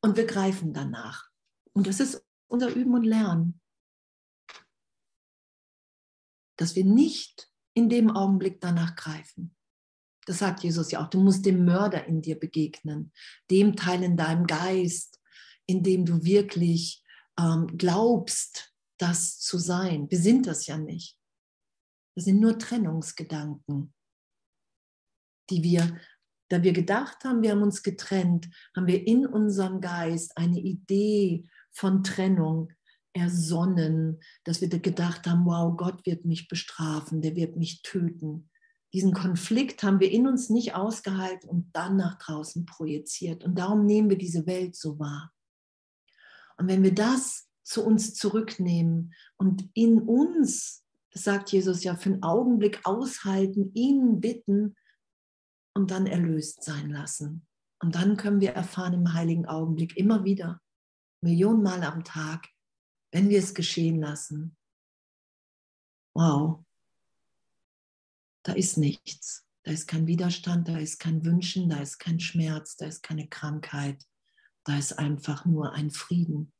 Und 0.00 0.16
wir 0.16 0.26
greifen 0.26 0.72
danach. 0.72 1.28
Und 1.72 1.86
das 1.86 2.00
ist 2.00 2.24
unser 2.48 2.74
Üben 2.74 2.94
und 2.94 3.04
Lernen. 3.04 3.60
Dass 6.56 6.74
wir 6.74 6.84
nicht 6.84 7.50
in 7.76 7.88
dem 7.88 8.10
Augenblick 8.10 8.60
danach 8.60 8.96
greifen. 8.96 9.54
Das 10.24 10.38
sagt 10.38 10.64
Jesus 10.64 10.90
ja 10.90 11.04
auch. 11.04 11.10
Du 11.10 11.20
musst 11.20 11.44
dem 11.46 11.64
Mörder 11.64 12.06
in 12.06 12.22
dir 12.22 12.38
begegnen, 12.38 13.12
dem 13.50 13.76
Teil 13.76 14.02
in 14.02 14.16
deinem 14.16 14.46
Geist, 14.46 15.20
in 15.66 15.82
dem 15.82 16.04
du 16.04 16.24
wirklich 16.24 17.04
ähm, 17.38 17.66
glaubst, 17.76 18.74
das 18.98 19.38
zu 19.38 19.58
sein. 19.58 20.10
Wir 20.10 20.18
sind 20.18 20.46
das 20.46 20.66
ja 20.66 20.78
nicht. 20.78 21.18
Das 22.14 22.24
sind 22.24 22.40
nur 22.40 22.58
Trennungsgedanken, 22.58 23.92
die 25.50 25.62
wir, 25.62 26.00
da 26.48 26.62
wir 26.62 26.72
gedacht 26.72 27.24
haben, 27.24 27.42
wir 27.42 27.50
haben 27.50 27.62
uns 27.62 27.82
getrennt, 27.82 28.48
haben 28.74 28.86
wir 28.86 29.06
in 29.06 29.26
unserem 29.26 29.82
Geist 29.82 30.36
eine 30.36 30.58
Idee 30.58 31.48
von 31.70 32.02
Trennung 32.02 32.72
ersonnen, 33.16 34.20
dass 34.44 34.60
wir 34.60 34.68
gedacht 34.68 35.26
haben, 35.26 35.46
wow, 35.46 35.76
Gott 35.76 36.04
wird 36.04 36.24
mich 36.24 36.48
bestrafen, 36.48 37.22
der 37.22 37.34
wird 37.34 37.56
mich 37.56 37.82
töten. 37.82 38.50
Diesen 38.92 39.12
Konflikt 39.12 39.82
haben 39.82 40.00
wir 40.00 40.10
in 40.10 40.26
uns 40.26 40.48
nicht 40.50 40.74
ausgehalten 40.74 41.48
und 41.48 41.74
dann 41.74 41.96
nach 41.96 42.18
draußen 42.18 42.66
projiziert. 42.66 43.44
Und 43.44 43.58
darum 43.58 43.84
nehmen 43.84 44.10
wir 44.10 44.18
diese 44.18 44.46
Welt 44.46 44.76
so 44.76 44.98
wahr. 44.98 45.32
Und 46.58 46.68
wenn 46.68 46.82
wir 46.82 46.94
das 46.94 47.48
zu 47.62 47.84
uns 47.84 48.14
zurücknehmen 48.14 49.12
und 49.36 49.68
in 49.74 50.00
uns, 50.00 50.84
das 51.10 51.24
sagt 51.24 51.50
Jesus 51.50 51.82
ja, 51.82 51.96
für 51.96 52.10
einen 52.10 52.22
Augenblick 52.22 52.80
aushalten, 52.84 53.72
ihn 53.74 54.20
bitten 54.20 54.76
und 55.74 55.90
dann 55.90 56.06
erlöst 56.06 56.62
sein 56.62 56.90
lassen. 56.90 57.46
Und 57.82 57.94
dann 57.94 58.16
können 58.16 58.40
wir 58.40 58.52
erfahren 58.52 58.94
im 58.94 59.12
heiligen 59.12 59.46
Augenblick 59.46 59.96
immer 59.96 60.24
wieder, 60.24 60.60
Millionenmal 61.22 61.82
am 61.82 62.04
Tag, 62.04 62.46
wenn 63.12 63.28
wir 63.28 63.38
es 63.38 63.54
geschehen 63.54 64.00
lassen. 64.00 64.56
Wow, 66.14 66.64
da 68.42 68.52
ist 68.52 68.76
nichts. 68.76 69.44
Da 69.64 69.72
ist 69.72 69.88
kein 69.88 70.06
Widerstand, 70.06 70.68
da 70.68 70.78
ist 70.78 71.00
kein 71.00 71.24
Wünschen, 71.24 71.68
da 71.68 71.80
ist 71.80 71.98
kein 71.98 72.20
Schmerz, 72.20 72.76
da 72.76 72.86
ist 72.86 73.02
keine 73.02 73.26
Krankheit, 73.26 74.06
da 74.62 74.78
ist 74.78 74.92
einfach 74.92 75.44
nur 75.44 75.72
ein 75.72 75.90
Frieden, 75.90 76.52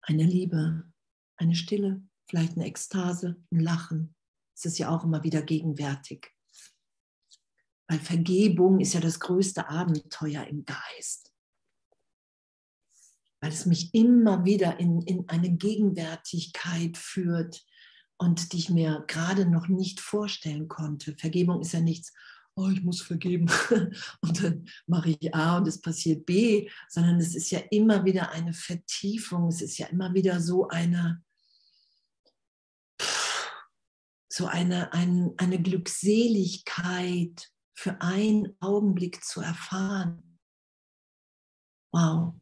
eine 0.00 0.24
Liebe, 0.24 0.90
eine 1.36 1.54
Stille, 1.54 2.02
vielleicht 2.28 2.54
eine 2.54 2.64
Ekstase, 2.64 3.36
ein 3.50 3.60
Lachen. 3.60 4.14
Es 4.54 4.64
ist 4.64 4.78
ja 4.78 4.88
auch 4.88 5.04
immer 5.04 5.22
wieder 5.22 5.42
gegenwärtig. 5.42 6.30
Weil 7.88 7.98
Vergebung 7.98 8.80
ist 8.80 8.94
ja 8.94 9.00
das 9.00 9.20
größte 9.20 9.68
Abenteuer 9.68 10.44
im 10.44 10.64
Geist. 10.64 11.31
Weil 13.42 13.50
es 13.50 13.66
mich 13.66 13.92
immer 13.92 14.44
wieder 14.44 14.78
in, 14.80 15.02
in 15.02 15.28
eine 15.28 15.50
Gegenwärtigkeit 15.50 16.96
führt 16.96 17.62
und 18.16 18.52
die 18.52 18.58
ich 18.58 18.70
mir 18.70 19.04
gerade 19.08 19.46
noch 19.46 19.66
nicht 19.66 20.00
vorstellen 20.00 20.68
konnte. 20.68 21.16
Vergebung 21.16 21.60
ist 21.60 21.72
ja 21.72 21.80
nichts, 21.80 22.12
oh, 22.54 22.68
ich 22.68 22.82
muss 22.82 23.02
vergeben 23.02 23.50
und 24.20 24.42
dann 24.42 24.68
mache 24.86 25.10
ich 25.10 25.34
A 25.34 25.56
und 25.56 25.66
es 25.66 25.80
passiert 25.80 26.24
B, 26.24 26.68
sondern 26.88 27.18
es 27.18 27.34
ist 27.34 27.50
ja 27.50 27.58
immer 27.70 28.04
wieder 28.04 28.30
eine 28.30 28.52
Vertiefung, 28.52 29.48
es 29.48 29.60
ist 29.60 29.78
ja 29.78 29.86
immer 29.88 30.14
wieder 30.14 30.40
so 30.40 30.68
eine, 30.68 31.24
so 34.28 34.46
eine, 34.46 34.92
ein, 34.92 35.32
eine 35.36 35.60
Glückseligkeit 35.60 37.50
für 37.74 38.00
einen 38.00 38.56
Augenblick 38.60 39.24
zu 39.24 39.40
erfahren. 39.40 40.38
Wow, 41.92 42.34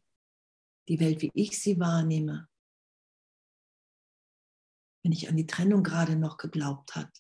die 0.91 1.01
Welt, 1.01 1.23
wie 1.23 1.31
ich 1.33 1.59
sie 1.59 1.81
wahrnehme, 1.81 2.47
wenn 5.03 5.13
ich 5.13 5.31
an 5.31 5.39
die 5.39 5.47
Trennung 5.47 5.83
gerade 5.83 6.17
noch 6.17 6.37
geglaubt 6.37 6.95
hat, 6.95 7.11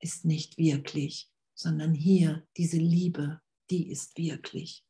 ist 0.00 0.24
nicht 0.24 0.58
wirklich 0.58 1.32
sondern 1.62 1.94
hier 1.94 2.46
diese 2.56 2.78
Liebe, 2.78 3.40
die 3.70 3.90
ist 3.90 4.16
wirklich. 4.18 4.84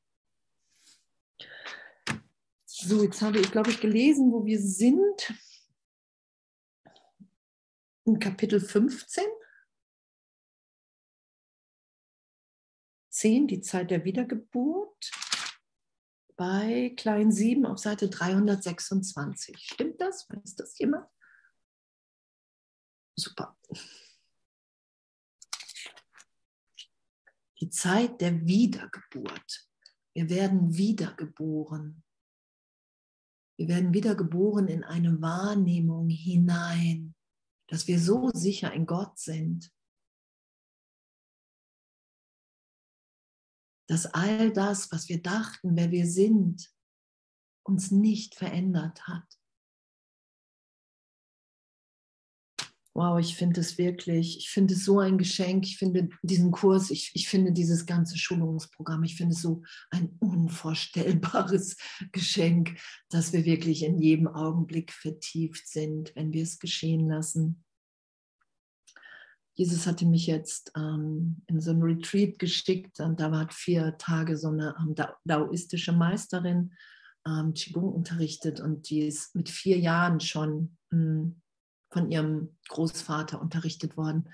So, 2.64 3.02
jetzt 3.02 3.20
habe 3.20 3.38
ich, 3.38 3.50
glaube 3.52 3.70
ich, 3.70 3.80
gelesen, 3.80 4.32
wo 4.32 4.44
wir 4.44 4.60
sind. 4.60 5.34
In 8.04 8.18
Kapitel 8.18 8.58
15. 8.58 9.24
10, 13.10 13.46
die 13.46 13.60
Zeit 13.60 13.90
der 13.90 14.04
Wiedergeburt. 14.04 15.10
Bei 16.42 16.92
Klein 16.96 17.30
7 17.30 17.64
auf 17.66 17.78
Seite 17.78 18.08
326. 18.08 19.56
Stimmt 19.56 20.00
das? 20.00 20.28
Weiß 20.28 20.56
das 20.56 20.76
jemand? 20.76 21.06
Super. 23.14 23.56
Die 27.60 27.70
Zeit 27.70 28.20
der 28.20 28.44
Wiedergeburt. 28.44 29.68
Wir 30.14 30.28
werden 30.28 30.76
wiedergeboren. 30.76 32.02
Wir 33.56 33.68
werden 33.68 33.94
wiedergeboren 33.94 34.66
in 34.66 34.82
eine 34.82 35.22
Wahrnehmung 35.22 36.08
hinein, 36.08 37.14
dass 37.68 37.86
wir 37.86 38.00
so 38.00 38.30
sicher 38.30 38.72
in 38.72 38.86
Gott 38.86 39.16
sind, 39.16 39.72
dass 43.88 44.06
all 44.06 44.52
das, 44.52 44.90
was 44.92 45.08
wir 45.08 45.22
dachten, 45.22 45.76
wer 45.76 45.90
wir 45.90 46.06
sind, 46.06 46.70
uns 47.64 47.90
nicht 47.90 48.34
verändert 48.34 49.06
hat. 49.06 49.24
Wow, 52.94 53.18
ich 53.18 53.36
finde 53.36 53.60
es 53.60 53.78
wirklich, 53.78 54.36
ich 54.36 54.50
finde 54.50 54.74
es 54.74 54.84
so 54.84 54.98
ein 54.98 55.16
Geschenk. 55.16 55.64
Ich 55.64 55.78
finde 55.78 56.10
diesen 56.22 56.50
Kurs, 56.50 56.90
ich, 56.90 57.10
ich 57.14 57.26
finde 57.26 57.52
dieses 57.52 57.86
ganze 57.86 58.18
Schulungsprogramm, 58.18 59.02
ich 59.02 59.16
finde 59.16 59.34
es 59.34 59.40
so 59.40 59.62
ein 59.90 60.14
unvorstellbares 60.18 61.78
Geschenk, 62.12 62.78
dass 63.08 63.32
wir 63.32 63.46
wirklich 63.46 63.82
in 63.82 63.98
jedem 63.98 64.28
Augenblick 64.28 64.92
vertieft 64.92 65.68
sind, 65.68 66.14
wenn 66.16 66.34
wir 66.34 66.42
es 66.42 66.58
geschehen 66.58 67.08
lassen. 67.08 67.64
Jesus 69.54 69.86
hatte 69.86 70.06
mich 70.06 70.26
jetzt 70.26 70.72
ähm, 70.76 71.42
in 71.46 71.60
so 71.60 71.72
ein 71.72 71.82
Retreat 71.82 72.38
geschickt 72.38 73.00
und 73.00 73.20
da 73.20 73.30
war 73.30 73.48
vier 73.50 73.96
Tage 73.98 74.36
so 74.36 74.48
eine 74.48 74.74
ähm, 74.80 74.94
daoistische 75.24 75.92
Meisterin 75.92 76.72
ähm, 77.26 77.52
Qigong 77.52 77.92
unterrichtet 77.92 78.60
und 78.60 78.88
die 78.88 79.06
ist 79.06 79.34
mit 79.34 79.48
vier 79.48 79.78
Jahren 79.78 80.20
schon 80.20 80.76
mh, 80.90 80.98
hm, 80.98 81.42
von 81.90 82.10
ihrem 82.10 82.56
Großvater 82.68 83.40
unterrichtet 83.40 83.96
worden 83.98 84.30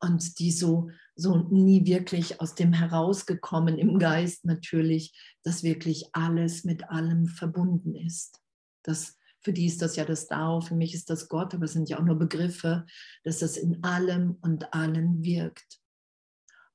und 0.00 0.38
die 0.38 0.50
so, 0.50 0.90
so 1.14 1.36
nie 1.36 1.84
wirklich 1.84 2.40
aus 2.40 2.54
dem 2.54 2.72
herausgekommen 2.72 3.78
im 3.78 3.98
Geist 3.98 4.44
natürlich, 4.44 5.14
dass 5.42 5.62
wirklich 5.62 6.08
alles 6.12 6.64
mit 6.64 6.88
allem 6.90 7.26
verbunden 7.26 7.94
ist. 7.94 8.40
Das 8.82 9.16
für 9.44 9.52
die 9.52 9.66
ist 9.66 9.82
das 9.82 9.96
ja 9.96 10.04
das 10.04 10.26
Dao, 10.26 10.60
für 10.60 10.74
mich 10.74 10.94
ist 10.94 11.10
das 11.10 11.28
Gott, 11.28 11.54
aber 11.54 11.66
es 11.66 11.72
sind 11.72 11.88
ja 11.88 11.98
auch 11.98 12.04
nur 12.04 12.18
Begriffe, 12.18 12.86
dass 13.22 13.40
das 13.40 13.56
in 13.56 13.84
allem 13.84 14.38
und 14.40 14.72
allen 14.72 15.22
wirkt. 15.22 15.80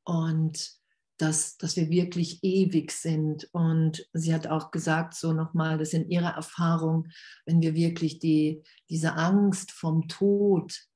Und 0.03 0.79
dass, 1.17 1.57
dass 1.57 1.75
wir 1.75 1.89
wirklich 1.89 2.43
ewig 2.43 2.91
sind. 2.91 3.49
Und 3.51 4.07
sie 4.13 4.33
hat 4.33 4.47
auch 4.47 4.71
gesagt, 4.71 5.15
so 5.15 5.33
nochmal, 5.33 5.77
das 5.77 5.93
in 5.93 6.09
ihrer 6.09 6.29
Erfahrung, 6.35 7.09
wenn 7.45 7.61
wir 7.61 7.75
wirklich 7.75 8.19
die, 8.19 8.63
diese 8.89 9.15
Angst 9.15 9.71
vom 9.71 10.07
Tod 10.07 10.87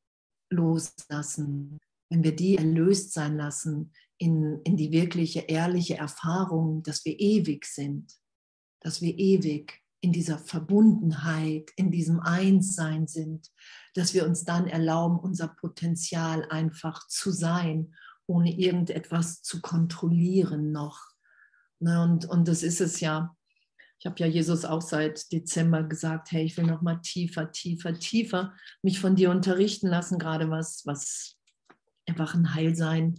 loslassen, 0.49 1.79
wenn 2.09 2.23
wir 2.23 2.35
die 2.35 2.55
erlöst 2.55 3.11
sein 3.11 3.35
lassen 3.35 3.91
in, 4.17 4.61
in 4.63 4.77
die 4.77 4.91
wirkliche, 4.91 5.41
ehrliche 5.41 5.97
Erfahrung, 5.97 6.83
dass 6.83 7.03
wir 7.03 7.19
ewig 7.19 7.65
sind, 7.65 8.13
dass 8.79 9.01
wir 9.01 9.17
ewig 9.17 9.82
in 10.03 10.11
dieser 10.11 10.37
Verbundenheit, 10.37 11.71
in 11.77 11.89
diesem 11.89 12.19
Einssein 12.19 13.07
sind, 13.07 13.49
dass 13.93 14.13
wir 14.13 14.25
uns 14.25 14.43
dann 14.43 14.67
erlauben, 14.67 15.17
unser 15.17 15.47
Potenzial 15.47 16.45
einfach 16.49 17.07
zu 17.07 17.31
sein, 17.31 17.95
ohne 18.27 18.53
irgendetwas 18.53 19.41
zu 19.43 19.61
kontrollieren 19.61 20.73
noch. 20.73 20.99
Ne, 21.79 22.03
und, 22.03 22.25
und 22.25 22.49
das 22.49 22.63
ist 22.63 22.81
es 22.81 22.99
ja. 22.99 23.33
Ich 23.97 24.05
habe 24.05 24.19
ja 24.19 24.27
Jesus 24.27 24.65
auch 24.65 24.81
seit 24.81 25.31
Dezember 25.31 25.83
gesagt, 25.83 26.33
hey, 26.33 26.43
ich 26.43 26.57
will 26.57 26.65
noch 26.65 26.81
mal 26.81 26.97
tiefer, 26.97 27.53
tiefer, 27.53 27.97
tiefer 27.97 28.53
mich 28.81 28.99
von 28.99 29.15
dir 29.15 29.31
unterrichten 29.31 29.87
lassen, 29.87 30.19
gerade 30.19 30.49
was, 30.49 30.85
was 30.85 31.37
einfach 32.05 32.33
ein 32.33 32.53
Heilsein, 32.53 33.15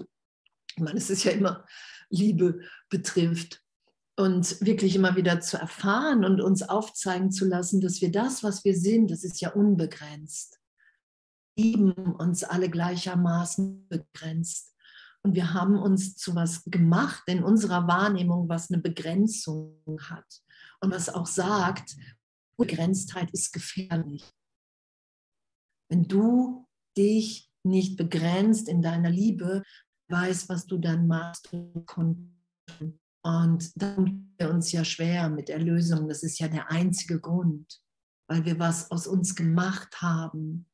ich 0.76 0.82
meine, 0.82 0.98
es 0.98 1.08
ist 1.08 1.24
ja 1.24 1.30
immer 1.30 1.64
Liebe 2.10 2.60
betrifft 2.90 3.63
und 4.16 4.60
wirklich 4.64 4.94
immer 4.94 5.16
wieder 5.16 5.40
zu 5.40 5.56
erfahren 5.58 6.24
und 6.24 6.40
uns 6.40 6.62
aufzeigen 6.62 7.32
zu 7.32 7.46
lassen, 7.46 7.80
dass 7.80 8.00
wir 8.00 8.12
das, 8.12 8.42
was 8.42 8.64
wir 8.64 8.76
sind, 8.76 9.10
das 9.10 9.24
ist 9.24 9.40
ja 9.40 9.50
unbegrenzt. 9.50 10.60
Wir 11.56 11.64
lieben 11.64 11.92
uns 11.92 12.44
alle 12.44 12.68
gleichermaßen 12.68 13.88
begrenzt. 13.88 14.74
Und 15.22 15.34
wir 15.34 15.54
haben 15.54 15.78
uns 15.78 16.16
zu 16.16 16.34
was 16.34 16.64
gemacht 16.64 17.22
in 17.26 17.42
unserer 17.42 17.88
Wahrnehmung, 17.88 18.48
was 18.48 18.70
eine 18.70 18.82
Begrenzung 18.82 19.80
hat. 20.02 20.42
Und 20.80 20.92
was 20.92 21.08
auch 21.08 21.26
sagt, 21.26 21.96
Begrenztheit 22.58 23.30
ist 23.32 23.52
gefährlich. 23.52 24.30
Wenn 25.88 26.06
du 26.06 26.66
dich 26.96 27.50
nicht 27.64 27.96
begrenzt 27.96 28.68
in 28.68 28.82
deiner 28.82 29.10
Liebe, 29.10 29.62
weißt, 30.08 30.48
was 30.48 30.66
du 30.66 30.78
dann 30.78 31.06
machst. 31.06 31.52
Und 31.52 31.86
dann 33.24 34.34
wir 34.38 34.50
uns 34.50 34.70
ja 34.72 34.84
schwer 34.84 35.28
mit 35.28 35.48
Erlösung. 35.48 36.08
Das 36.08 36.22
ist 36.22 36.38
ja 36.38 36.48
der 36.48 36.70
einzige 36.70 37.20
Grund, 37.20 37.80
weil 38.28 38.44
wir 38.44 38.58
was 38.58 38.90
aus 38.90 39.06
uns 39.06 39.34
gemacht 39.34 40.02
haben, 40.02 40.68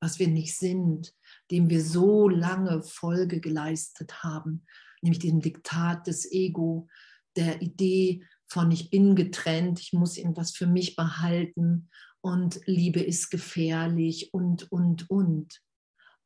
was 0.00 0.18
wir 0.18 0.28
nicht 0.28 0.56
sind, 0.56 1.12
dem 1.50 1.68
wir 1.68 1.82
so 1.82 2.28
lange 2.28 2.82
Folge 2.82 3.40
geleistet 3.40 4.22
haben, 4.22 4.66
nämlich 5.02 5.18
dem 5.18 5.40
Diktat 5.40 6.06
des 6.06 6.30
Ego, 6.30 6.88
der 7.36 7.60
Idee 7.62 8.24
von 8.46 8.70
ich 8.70 8.90
bin 8.90 9.16
getrennt, 9.16 9.80
ich 9.80 9.92
muss 9.92 10.16
irgendwas 10.16 10.52
für 10.52 10.66
mich 10.66 10.96
behalten 10.96 11.90
und 12.20 12.60
Liebe 12.66 13.00
ist 13.00 13.30
gefährlich 13.30 14.32
und, 14.32 14.70
und, 14.70 15.10
und. 15.10 15.60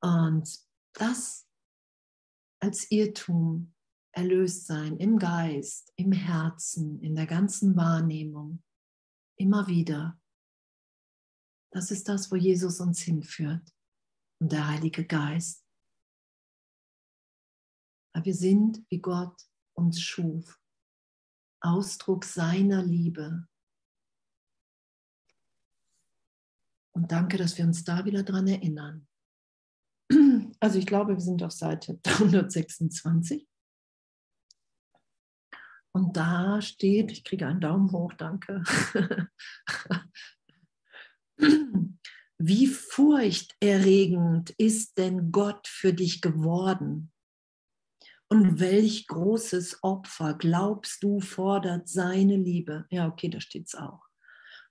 Und 0.00 0.58
das 0.94 1.46
als 2.60 2.90
Irrtum 2.90 3.74
erlöst 4.12 4.66
sein 4.66 4.98
im 4.98 5.18
Geist, 5.18 5.92
im 5.96 6.12
Herzen, 6.12 7.00
in 7.00 7.14
der 7.14 7.26
ganzen 7.26 7.76
Wahrnehmung. 7.76 8.62
Immer 9.36 9.66
wieder. 9.66 10.20
Das 11.72 11.90
ist 11.90 12.08
das, 12.08 12.30
wo 12.30 12.36
Jesus 12.36 12.80
uns 12.80 13.00
hinführt 13.00 13.72
und 14.40 14.52
der 14.52 14.68
Heilige 14.68 15.06
Geist. 15.06 15.66
Weil 18.14 18.26
wir 18.26 18.34
sind, 18.34 18.84
wie 18.90 19.00
Gott 19.00 19.40
uns 19.74 20.00
schuf. 20.02 20.60
Ausdruck 21.60 22.24
seiner 22.24 22.82
Liebe. 22.82 23.48
Und 26.94 27.10
danke, 27.10 27.38
dass 27.38 27.56
wir 27.56 27.64
uns 27.64 27.84
da 27.84 28.04
wieder 28.04 28.22
dran 28.22 28.46
erinnern. 28.46 29.08
Also 30.60 30.78
ich 30.78 30.86
glaube, 30.86 31.14
wir 31.14 31.20
sind 31.20 31.42
auf 31.42 31.50
Seite 31.50 31.98
326. 32.04 33.48
Und 35.94 36.16
da 36.16 36.62
steht, 36.62 37.12
ich 37.12 37.22
kriege 37.22 37.46
einen 37.46 37.60
Daumen 37.60 37.92
hoch, 37.92 38.14
danke. 38.14 38.62
Wie 42.38 42.66
furchterregend 42.66 44.50
ist 44.58 44.98
denn 44.98 45.30
Gott 45.30 45.68
für 45.68 45.92
dich 45.92 46.20
geworden? 46.20 47.12
Und 48.28 48.58
welch 48.60 49.06
großes 49.06 49.82
Opfer 49.82 50.34
glaubst 50.34 51.02
du 51.02 51.20
fordert 51.20 51.88
seine 51.88 52.36
Liebe? 52.36 52.86
Ja, 52.88 53.06
okay, 53.06 53.28
da 53.28 53.40
steht 53.40 53.66
es 53.66 53.74
auch. 53.74 54.00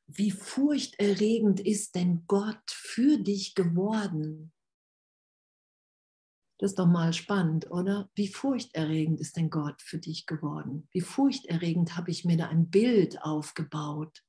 Wie 0.08 0.32
furchterregend 0.32 1.60
ist 1.60 1.94
denn 1.96 2.26
Gott 2.28 2.72
für 2.72 3.20
dich 3.20 3.54
geworden? 3.54 4.52
Das 6.62 6.74
ist 6.74 6.80
doch 6.80 6.86
mal 6.86 7.12
spannend, 7.12 7.72
oder? 7.72 8.12
Wie 8.14 8.28
furchterregend 8.28 9.20
ist 9.20 9.36
denn 9.36 9.50
Gott 9.50 9.82
für 9.82 9.98
dich 9.98 10.28
geworden? 10.28 10.88
Wie 10.92 11.02
furchterregend 11.02 11.98
habe 11.98 12.12
ich 12.12 12.24
mir 12.24 12.38
da 12.38 12.50
ein 12.50 12.70
Bild 12.70 13.20
aufgebaut 13.24 14.24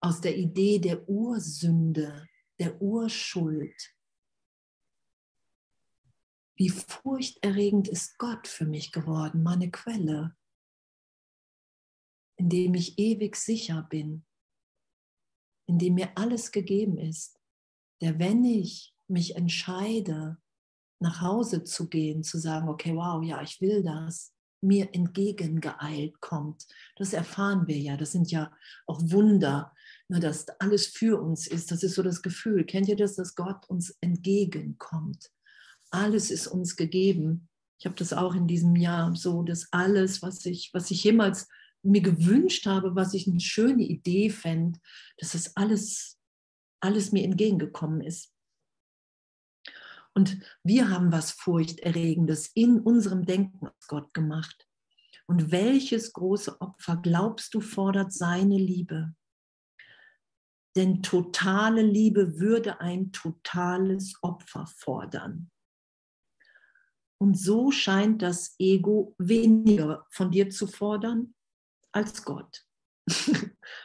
aus 0.00 0.22
der 0.22 0.38
Idee 0.38 0.78
der 0.78 1.06
Ursünde, 1.10 2.26
der 2.58 2.80
Urschuld. 2.80 3.94
Wie 6.56 6.70
furchterregend 6.70 7.86
ist 7.86 8.16
Gott 8.16 8.48
für 8.48 8.64
mich 8.64 8.90
geworden, 8.90 9.42
meine 9.42 9.70
Quelle, 9.70 10.34
in 12.36 12.48
dem 12.48 12.72
ich 12.72 12.98
ewig 12.98 13.36
sicher 13.36 13.82
bin, 13.82 14.24
in 15.66 15.78
dem 15.78 15.96
mir 15.96 16.16
alles 16.16 16.50
gegeben 16.50 16.96
ist, 16.96 17.38
der, 18.00 18.18
wenn 18.18 18.42
ich 18.42 18.96
mich 19.06 19.36
entscheide, 19.36 20.40
nach 21.00 21.20
Hause 21.20 21.64
zu 21.64 21.88
gehen, 21.88 22.22
zu 22.22 22.38
sagen, 22.38 22.68
okay, 22.68 22.94
wow, 22.94 23.22
ja, 23.22 23.42
ich 23.42 23.60
will 23.60 23.82
das, 23.82 24.32
mir 24.60 24.88
entgegengeeilt 24.92 26.20
kommt. 26.20 26.66
Das 26.96 27.12
erfahren 27.12 27.66
wir 27.66 27.78
ja. 27.78 27.96
Das 27.96 28.12
sind 28.12 28.30
ja 28.30 28.50
auch 28.86 29.00
Wunder, 29.02 29.72
ne, 30.08 30.20
dass 30.20 30.48
alles 30.60 30.86
für 30.86 31.20
uns 31.20 31.46
ist. 31.46 31.70
Das 31.70 31.82
ist 31.82 31.94
so 31.94 32.02
das 32.02 32.22
Gefühl. 32.22 32.64
Kennt 32.64 32.88
ihr 32.88 32.96
das, 32.96 33.14
dass 33.14 33.34
Gott 33.34 33.68
uns 33.68 33.96
entgegenkommt? 34.00 35.30
Alles 35.90 36.30
ist 36.30 36.48
uns 36.48 36.76
gegeben. 36.76 37.48
Ich 37.78 37.86
habe 37.86 37.94
das 37.94 38.12
auch 38.12 38.34
in 38.34 38.48
diesem 38.48 38.74
Jahr 38.74 39.14
so, 39.14 39.42
dass 39.42 39.68
alles, 39.72 40.22
was 40.22 40.44
ich, 40.44 40.70
was 40.72 40.90
ich 40.90 41.04
jemals 41.04 41.46
mir 41.82 42.02
gewünscht 42.02 42.66
habe, 42.66 42.96
was 42.96 43.14
ich 43.14 43.28
eine 43.28 43.40
schöne 43.40 43.84
Idee 43.84 44.30
fände, 44.30 44.80
dass 45.18 45.32
das 45.32 45.56
alles, 45.56 46.18
alles 46.80 47.12
mir 47.12 47.22
entgegengekommen 47.22 48.00
ist. 48.00 48.32
Und 50.18 50.40
wir 50.64 50.90
haben 50.90 51.12
was 51.12 51.30
Furchterregendes 51.30 52.48
in 52.48 52.80
unserem 52.80 53.24
Denken 53.24 53.68
aus 53.68 53.86
Gott 53.86 54.12
gemacht. 54.14 54.66
Und 55.28 55.52
welches 55.52 56.12
große 56.12 56.60
Opfer 56.60 56.96
glaubst 56.96 57.54
du 57.54 57.60
fordert 57.60 58.12
seine 58.12 58.56
Liebe? 58.56 59.14
Denn 60.74 61.04
totale 61.04 61.82
Liebe 61.82 62.40
würde 62.40 62.80
ein 62.80 63.12
totales 63.12 64.16
Opfer 64.20 64.66
fordern. 64.66 65.52
Und 67.18 67.38
so 67.38 67.70
scheint 67.70 68.20
das 68.20 68.56
Ego 68.58 69.14
weniger 69.18 70.04
von 70.10 70.32
dir 70.32 70.50
zu 70.50 70.66
fordern 70.66 71.32
als 71.92 72.24
Gott 72.24 72.66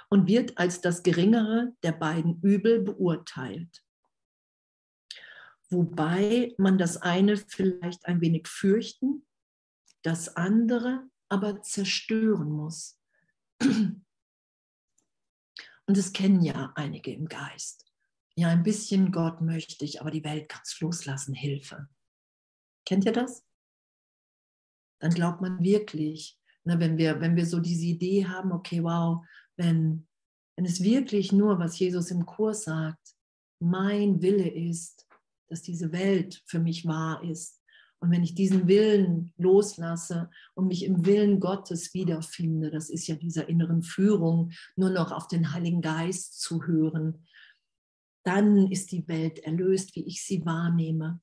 und 0.10 0.28
wird 0.28 0.58
als 0.58 0.82
das 0.82 1.04
geringere 1.04 1.76
der 1.84 1.92
beiden 1.92 2.42
Übel 2.42 2.82
beurteilt. 2.82 3.83
Wobei 5.74 6.54
man 6.58 6.78
das 6.78 6.98
eine 6.98 7.36
vielleicht 7.36 8.06
ein 8.06 8.22
wenig 8.22 8.48
fürchten, 8.48 9.26
das 10.04 10.36
andere 10.36 11.10
aber 11.30 11.64
zerstören 11.64 12.52
muss. 12.52 13.00
Und 13.60 14.06
es 15.88 16.14
kennen 16.14 16.44
ja 16.44 16.72
einige 16.76 17.12
im 17.12 17.28
Geist. 17.28 17.86
Ja, 18.36 18.50
ein 18.50 18.64
bisschen 18.64 19.12
Gott 19.12 19.42
möchte 19.42 19.84
ich, 19.84 20.00
aber 20.00 20.12
die 20.12 20.24
Welt 20.24 20.48
kann 20.48 20.62
es 20.64 20.80
loslassen, 20.80 21.34
Hilfe. 21.34 21.90
Kennt 22.86 23.06
ihr 23.06 23.12
das? 23.12 23.44
Dann 25.00 25.12
glaubt 25.12 25.42
man 25.42 25.62
wirklich, 25.64 26.40
ne, 26.64 26.80
wenn, 26.80 26.98
wir, 26.98 27.20
wenn 27.20 27.36
wir 27.36 27.46
so 27.46 27.60
diese 27.60 27.86
Idee 27.86 28.28
haben, 28.28 28.52
okay, 28.52 28.84
wow, 28.84 29.26
wenn, 29.56 30.08
wenn 30.56 30.66
es 30.66 30.84
wirklich 30.84 31.32
nur, 31.32 31.58
was 31.60 31.80
Jesus 31.80 32.12
im 32.12 32.26
Kurs 32.26 32.64
sagt, 32.64 33.16
mein 33.60 34.22
Wille 34.22 34.50
ist, 34.50 35.03
dass 35.54 35.62
diese 35.62 35.92
Welt 35.92 36.42
für 36.48 36.60
mich 36.60 36.86
wahr 36.86 37.24
ist, 37.24 37.62
und 38.00 38.12
wenn 38.12 38.24
ich 38.24 38.36
diesen 38.36 38.68
Willen 38.68 39.34
loslasse 39.38 40.30
und 40.56 40.68
mich 40.68 40.84
im 40.84 41.06
Willen 41.06 41.40
Gottes 41.40 41.94
wiederfinde, 41.94 42.70
das 42.70 42.90
ist 42.90 43.08
ja 43.08 43.16
dieser 43.16 43.48
inneren 43.48 43.82
Führung, 43.82 44.52
nur 44.76 44.90
noch 44.90 45.14
auf 45.14 45.30
den 45.30 45.54
Heiligen 45.54 45.82
Geist 45.82 46.42
zu 46.42 46.66
hören, 46.66 47.26
dann 48.26 48.70
ist 48.70 48.92
die 48.92 49.08
Welt 49.08 49.40
erlöst, 49.40 49.96
wie 49.96 50.06
ich 50.06 50.22
sie 50.22 50.46
wahrnehme. 50.46 51.22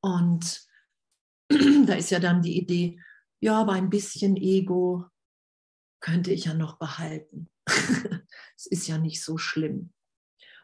Und 0.00 0.66
da 1.50 1.92
ist 1.92 2.10
ja 2.10 2.20
dann 2.20 2.40
die 2.40 2.56
Idee, 2.56 3.02
ja, 3.40 3.60
aber 3.60 3.72
ein 3.72 3.90
bisschen 3.90 4.38
Ego 4.38 5.04
könnte 6.00 6.32
ich 6.32 6.46
ja 6.46 6.54
noch 6.54 6.78
behalten. 6.78 7.50
es 8.56 8.64
ist 8.64 8.88
ja 8.88 8.96
nicht 8.96 9.22
so 9.22 9.36
schlimm. 9.36 9.92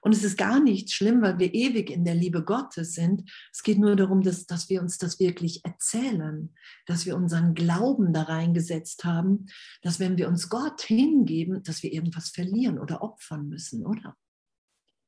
Und 0.05 0.13
es 0.13 0.23
ist 0.23 0.37
gar 0.37 0.61
nicht 0.61 0.93
schlimm, 0.93 1.23
weil 1.23 1.39
wir 1.39 1.55
ewig 1.55 1.89
in 1.89 2.05
der 2.05 2.15
Liebe 2.15 2.45
Gottes 2.45 2.93
sind. 2.93 3.31
Es 3.51 3.63
geht 3.63 3.79
nur 3.79 3.97
darum, 3.97 4.21
dass, 4.21 4.45
dass 4.45 4.69
wir 4.69 4.83
uns 4.83 4.99
das 4.99 5.19
wirklich 5.19 5.65
erzählen, 5.65 6.55
dass 6.85 7.07
wir 7.07 7.17
unseren 7.17 7.55
Glauben 7.55 8.13
da 8.13 8.25
reingesetzt 8.25 9.05
haben, 9.05 9.47
dass 9.81 10.01
wenn 10.01 10.19
wir 10.19 10.29
uns 10.29 10.51
Gott 10.51 10.83
hingeben, 10.83 11.63
dass 11.63 11.83
wir 11.83 11.91
irgendwas 11.91 12.29
verlieren 12.29 12.79
oder 12.79 13.03
opfern 13.03 13.49
müssen, 13.49 13.87
oder? 13.87 14.15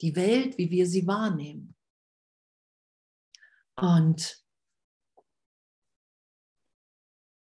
Die 0.00 0.16
Welt, 0.16 0.56
wie 0.56 0.70
wir 0.70 0.87
sie 0.87 1.06
wahrnehmen. 1.06 1.74
Und 3.78 4.45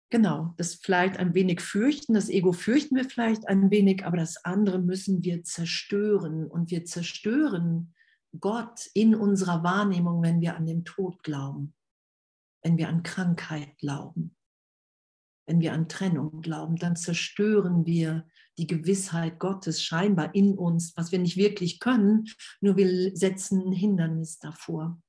Genau, 0.09 0.53
das 0.55 0.75
vielleicht 0.75 1.17
ein 1.17 1.33
wenig 1.33 1.59
fürchten, 1.59 2.13
das 2.13 2.29
Ego 2.29 2.53
fürchten 2.53 2.95
wir 2.95 3.03
vielleicht 3.03 3.47
ein 3.49 3.69
wenig, 3.71 4.05
aber 4.05 4.15
das 4.15 4.45
andere 4.45 4.79
müssen 4.79 5.23
wir 5.23 5.43
zerstören. 5.43 6.47
Und 6.47 6.71
wir 6.71 6.85
zerstören 6.85 7.93
Gott 8.39 8.89
in 8.93 9.15
unserer 9.15 9.63
Wahrnehmung, 9.63 10.21
wenn 10.21 10.39
wir 10.39 10.55
an 10.55 10.65
den 10.65 10.85
Tod 10.85 11.23
glauben, 11.23 11.73
wenn 12.63 12.77
wir 12.77 12.87
an 12.87 13.03
Krankheit 13.03 13.77
glauben, 13.79 14.35
wenn 15.45 15.59
wir 15.59 15.73
an 15.73 15.89
Trennung 15.89 16.41
glauben, 16.41 16.77
dann 16.77 16.95
zerstören 16.95 17.85
wir 17.85 18.25
die 18.57 18.67
Gewissheit 18.67 19.39
Gottes 19.39 19.83
scheinbar 19.83 20.33
in 20.33 20.57
uns, 20.57 20.95
was 20.95 21.11
wir 21.11 21.19
nicht 21.19 21.35
wirklich 21.35 21.81
können, 21.81 22.25
nur 22.61 22.77
wir 22.77 23.15
setzen 23.15 23.61
ein 23.67 23.73
Hindernis 23.73 24.39
davor 24.39 25.01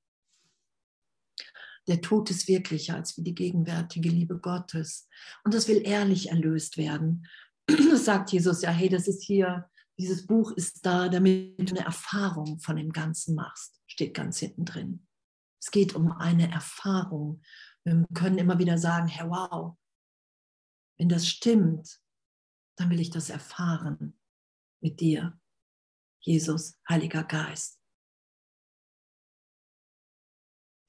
der 1.89 2.01
Tod 2.01 2.29
ist 2.29 2.47
wirklicher 2.47 2.95
als 2.95 3.17
wie 3.17 3.23
die 3.23 3.35
gegenwärtige 3.35 4.09
Liebe 4.09 4.37
Gottes. 4.37 5.09
Und 5.43 5.53
das 5.53 5.67
will 5.67 5.81
ehrlich 5.85 6.29
erlöst 6.29 6.77
werden. 6.77 7.27
Das 7.91 8.05
sagt 8.05 8.31
Jesus 8.31 8.61
ja, 8.61 8.71
hey, 8.71 8.89
das 8.89 9.07
ist 9.07 9.23
hier, 9.23 9.69
dieses 9.97 10.25
Buch 10.25 10.51
ist 10.51 10.85
da, 10.85 11.09
damit 11.09 11.59
du 11.59 11.75
eine 11.75 11.85
Erfahrung 11.85 12.59
von 12.59 12.77
dem 12.77 12.91
Ganzen 12.91 13.35
machst. 13.35 13.81
Steht 13.87 14.13
ganz 14.13 14.39
hinten 14.39 14.65
drin. 14.65 15.07
Es 15.61 15.71
geht 15.71 15.93
um 15.93 16.11
eine 16.11 16.51
Erfahrung. 16.51 17.41
Wir 17.83 18.05
können 18.13 18.37
immer 18.37 18.59
wieder 18.59 18.77
sagen, 18.77 19.07
Herr, 19.07 19.29
wow, 19.29 19.75
wenn 20.97 21.09
das 21.09 21.27
stimmt, 21.27 21.99
dann 22.77 22.89
will 22.89 22.99
ich 22.99 23.09
das 23.09 23.29
erfahren 23.29 24.17
mit 24.79 24.99
dir, 24.99 25.39
Jesus, 26.21 26.77
Heiliger 26.87 27.23
Geist. 27.23 27.78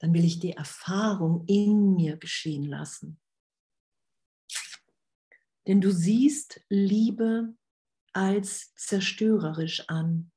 Dann 0.01 0.15
will 0.15 0.25
ich 0.25 0.39
die 0.39 0.53
Erfahrung 0.53 1.45
in 1.45 1.93
mir 1.93 2.17
geschehen 2.17 2.65
lassen. 2.65 3.19
Denn 5.67 5.79
du 5.79 5.91
siehst 5.91 6.59
Liebe 6.69 7.53
als 8.11 8.73
zerstörerisch 8.73 9.87
an. 9.89 10.31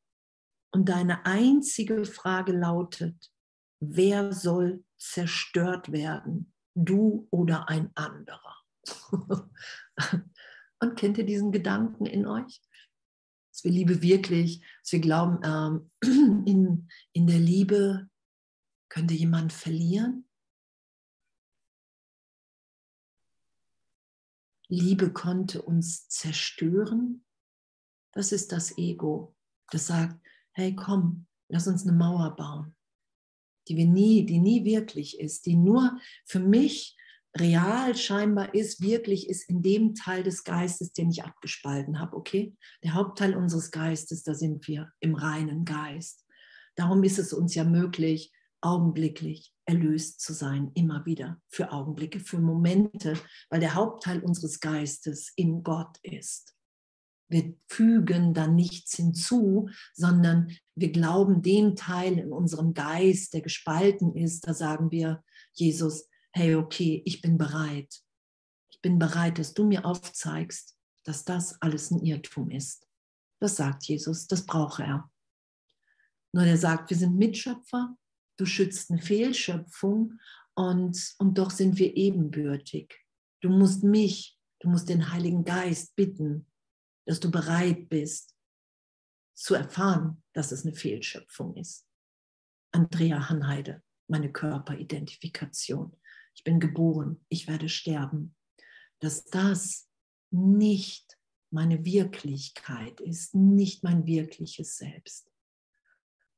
Und 0.70 0.90
deine 0.90 1.24
einzige 1.24 2.04
Frage 2.04 2.52
lautet, 2.52 3.32
wer 3.80 4.34
soll 4.34 4.84
zerstört 4.98 5.92
werden, 5.92 6.52
du 6.74 7.26
oder 7.30 7.70
ein 7.70 7.90
anderer? 7.94 8.56
Und 10.78 10.96
kennt 10.96 11.16
ihr 11.16 11.24
diesen 11.24 11.52
Gedanken 11.52 12.04
in 12.04 12.26
euch? 12.26 12.60
Dass 13.50 13.64
wir 13.64 13.70
Liebe 13.70 14.02
wirklich, 14.02 14.60
dass 14.82 14.92
wir 14.92 15.00
glauben, 15.00 15.40
ähm, 15.42 15.90
in, 16.46 16.88
in 17.12 17.26
der 17.26 17.38
Liebe 17.38 18.10
könnte 18.88 19.14
jemand 19.14 19.52
verlieren? 19.52 20.26
Liebe 24.68 25.12
konnte 25.12 25.62
uns 25.62 26.08
zerstören. 26.08 27.24
Das 28.12 28.32
ist 28.32 28.52
das 28.52 28.78
Ego, 28.78 29.34
das 29.70 29.88
sagt, 29.88 30.20
hey 30.52 30.74
komm, 30.74 31.26
lass 31.48 31.66
uns 31.66 31.82
eine 31.82 31.96
Mauer 31.96 32.36
bauen, 32.36 32.74
die 33.68 33.76
wir 33.76 33.86
nie, 33.86 34.24
die 34.24 34.38
nie 34.38 34.64
wirklich 34.64 35.18
ist, 35.18 35.46
die 35.46 35.56
nur 35.56 35.98
für 36.24 36.38
mich 36.38 36.96
real 37.36 37.96
scheinbar 37.96 38.54
ist, 38.54 38.80
wirklich 38.80 39.28
ist 39.28 39.48
in 39.48 39.62
dem 39.62 39.94
Teil 39.94 40.22
des 40.22 40.44
Geistes, 40.44 40.92
den 40.92 41.10
ich 41.10 41.24
abgespalten 41.24 41.98
habe, 41.98 42.16
okay? 42.16 42.54
Der 42.84 42.94
Hauptteil 42.94 43.34
unseres 43.34 43.72
Geistes, 43.72 44.22
da 44.22 44.34
sind 44.34 44.66
wir 44.68 44.92
im 45.00 45.16
reinen 45.16 45.64
Geist. 45.64 46.24
Darum 46.76 47.02
ist 47.02 47.18
es 47.18 47.32
uns 47.32 47.54
ja 47.54 47.64
möglich, 47.64 48.32
augenblicklich 48.64 49.52
erlöst 49.66 50.20
zu 50.20 50.32
sein, 50.32 50.70
immer 50.74 51.04
wieder 51.06 51.40
für 51.48 51.72
Augenblicke, 51.72 52.20
für 52.20 52.38
Momente, 52.38 53.18
weil 53.50 53.60
der 53.60 53.74
Hauptteil 53.74 54.20
unseres 54.20 54.60
Geistes 54.60 55.32
in 55.36 55.62
Gott 55.62 55.98
ist. 56.02 56.54
Wir 57.28 57.54
fügen 57.68 58.34
da 58.34 58.46
nichts 58.46 58.96
hinzu, 58.96 59.68
sondern 59.94 60.56
wir 60.74 60.92
glauben 60.92 61.42
den 61.42 61.74
Teil 61.76 62.18
in 62.18 62.32
unserem 62.32 62.74
Geist, 62.74 63.34
der 63.34 63.40
gespalten 63.40 64.14
ist, 64.14 64.46
da 64.46 64.54
sagen 64.54 64.90
wir, 64.90 65.22
Jesus, 65.52 66.08
hey, 66.32 66.54
okay, 66.54 67.02
ich 67.04 67.22
bin 67.22 67.38
bereit. 67.38 68.02
Ich 68.70 68.80
bin 68.80 68.98
bereit, 68.98 69.38
dass 69.38 69.54
du 69.54 69.64
mir 69.64 69.86
aufzeigst, 69.86 70.76
dass 71.04 71.24
das 71.24 71.60
alles 71.62 71.90
ein 71.90 72.00
Irrtum 72.00 72.50
ist. 72.50 72.86
Das 73.40 73.56
sagt 73.56 73.84
Jesus, 73.84 74.26
das 74.26 74.44
braucht 74.44 74.80
er. 74.80 75.10
Nur 76.32 76.44
er 76.44 76.58
sagt, 76.58 76.90
wir 76.90 76.96
sind 76.96 77.16
Mitschöpfer 77.16 77.96
du 78.36 78.46
schützt 78.46 78.90
eine 78.90 79.00
Fehlschöpfung 79.00 80.18
und, 80.54 81.14
und 81.18 81.38
doch 81.38 81.50
sind 81.50 81.78
wir 81.78 81.96
ebenbürtig. 81.96 82.94
Du 83.40 83.48
musst 83.48 83.82
mich, 83.82 84.38
du 84.60 84.68
musst 84.68 84.88
den 84.88 85.12
Heiligen 85.12 85.44
Geist 85.44 85.94
bitten, 85.96 86.46
dass 87.06 87.20
du 87.20 87.30
bereit 87.30 87.88
bist 87.88 88.34
zu 89.34 89.54
erfahren, 89.54 90.22
dass 90.32 90.52
es 90.52 90.64
eine 90.64 90.74
Fehlschöpfung 90.74 91.56
ist. 91.56 91.86
Andrea 92.72 93.28
Hanheide, 93.28 93.82
meine 94.08 94.32
Körperidentifikation. 94.32 95.96
Ich 96.34 96.44
bin 96.44 96.60
geboren, 96.60 97.24
ich 97.28 97.46
werde 97.46 97.68
sterben. 97.68 98.34
Dass 99.00 99.24
das 99.24 99.88
nicht 100.30 101.18
meine 101.50 101.84
Wirklichkeit 101.84 103.00
ist, 103.00 103.34
nicht 103.34 103.84
mein 103.84 104.06
wirkliches 104.06 104.76
Selbst. 104.76 105.30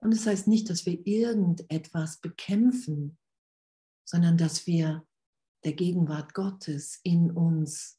Und 0.01 0.13
das 0.13 0.27
heißt 0.27 0.47
nicht, 0.47 0.71
dass 0.71 0.87
wir 0.87 1.07
irgendetwas 1.07 2.19
bekämpfen, 2.19 3.19
sondern 4.05 4.37
dass 4.37 4.67
wir 4.67 5.07
der 5.65 5.73
Gegenwart 5.73 6.35
Gottes 6.35 7.01
in 7.03 7.31
uns 7.31 7.99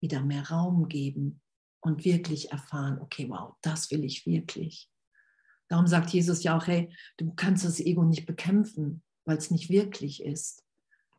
wieder 0.00 0.22
mehr 0.22 0.48
Raum 0.50 0.88
geben, 0.88 1.40
und 1.80 2.04
wirklich 2.04 2.50
erfahren, 2.52 2.98
okay, 3.00 3.28
wow, 3.28 3.54
das 3.62 3.90
will 3.90 4.04
ich 4.04 4.26
wirklich. 4.26 4.90
Darum 5.68 5.86
sagt 5.86 6.10
Jesus 6.10 6.42
ja 6.42 6.56
auch, 6.56 6.66
hey, 6.66 6.92
du 7.16 7.32
kannst 7.34 7.64
das 7.64 7.80
Ego 7.80 8.04
nicht 8.04 8.26
bekämpfen, 8.26 9.02
weil 9.24 9.36
es 9.36 9.50
nicht 9.50 9.70
wirklich 9.70 10.24
ist. 10.24 10.64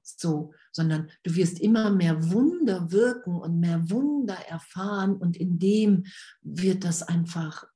So, 0.02 0.54
sondern 0.72 1.12
du 1.24 1.36
wirst 1.36 1.60
immer 1.60 1.92
mehr 1.92 2.32
Wunder 2.32 2.92
wirken 2.92 3.36
und 3.36 3.60
mehr 3.60 3.90
Wunder 3.92 4.36
erfahren 4.48 5.16
und 5.16 5.38
in 5.38 5.60
dem 5.60 6.06
wird 6.42 6.84
das 6.84 7.04
einfach, 7.04 7.68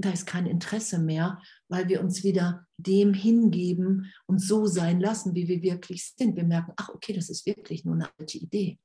da 0.00 0.10
ist 0.10 0.26
kein 0.26 0.46
Interesse 0.46 0.98
mehr, 0.98 1.42
weil 1.68 1.88
wir 1.88 2.00
uns 2.00 2.22
wieder 2.22 2.66
dem 2.76 3.12
hingeben 3.12 4.12
und 4.26 4.38
so 4.38 4.66
sein 4.66 5.00
lassen, 5.00 5.34
wie 5.34 5.48
wir 5.48 5.60
wirklich 5.62 6.06
sind. 6.16 6.36
Wir 6.36 6.44
merken, 6.44 6.72
ach 6.76 6.90
okay, 6.90 7.12
das 7.12 7.28
ist 7.28 7.46
wirklich 7.46 7.84
nur 7.84 7.94
eine 7.94 8.08
alte 8.18 8.38
Idee. 8.38 8.78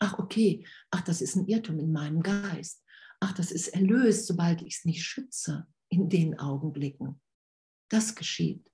Ach 0.00 0.18
okay, 0.18 0.66
ach 0.90 1.02
das 1.02 1.20
ist 1.22 1.36
ein 1.36 1.46
Irrtum 1.46 1.78
in 1.78 1.92
meinem 1.92 2.22
Geist. 2.22 2.82
Ach, 3.20 3.32
das 3.32 3.52
ist 3.52 3.68
erlöst, 3.68 4.26
sobald 4.26 4.62
ich 4.62 4.78
es 4.78 4.84
nicht 4.84 5.04
schütze 5.04 5.68
in 5.88 6.08
den 6.08 6.40
Augenblicken. 6.40 7.20
Das 7.88 8.16
geschieht. 8.16 8.71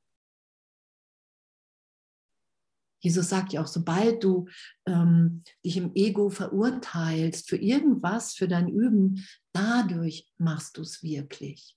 Jesus 3.00 3.28
sagt 3.28 3.52
ja 3.52 3.62
auch, 3.62 3.66
sobald 3.66 4.24
du 4.24 4.48
ähm, 4.86 5.42
dich 5.64 5.76
im 5.76 5.94
Ego 5.94 6.30
verurteilst 6.30 7.48
für 7.48 7.56
irgendwas, 7.56 8.34
für 8.34 8.48
dein 8.48 8.68
Üben, 8.68 9.24
dadurch 9.52 10.28
machst 10.36 10.76
du 10.76 10.82
es 10.82 11.02
wirklich. 11.02 11.76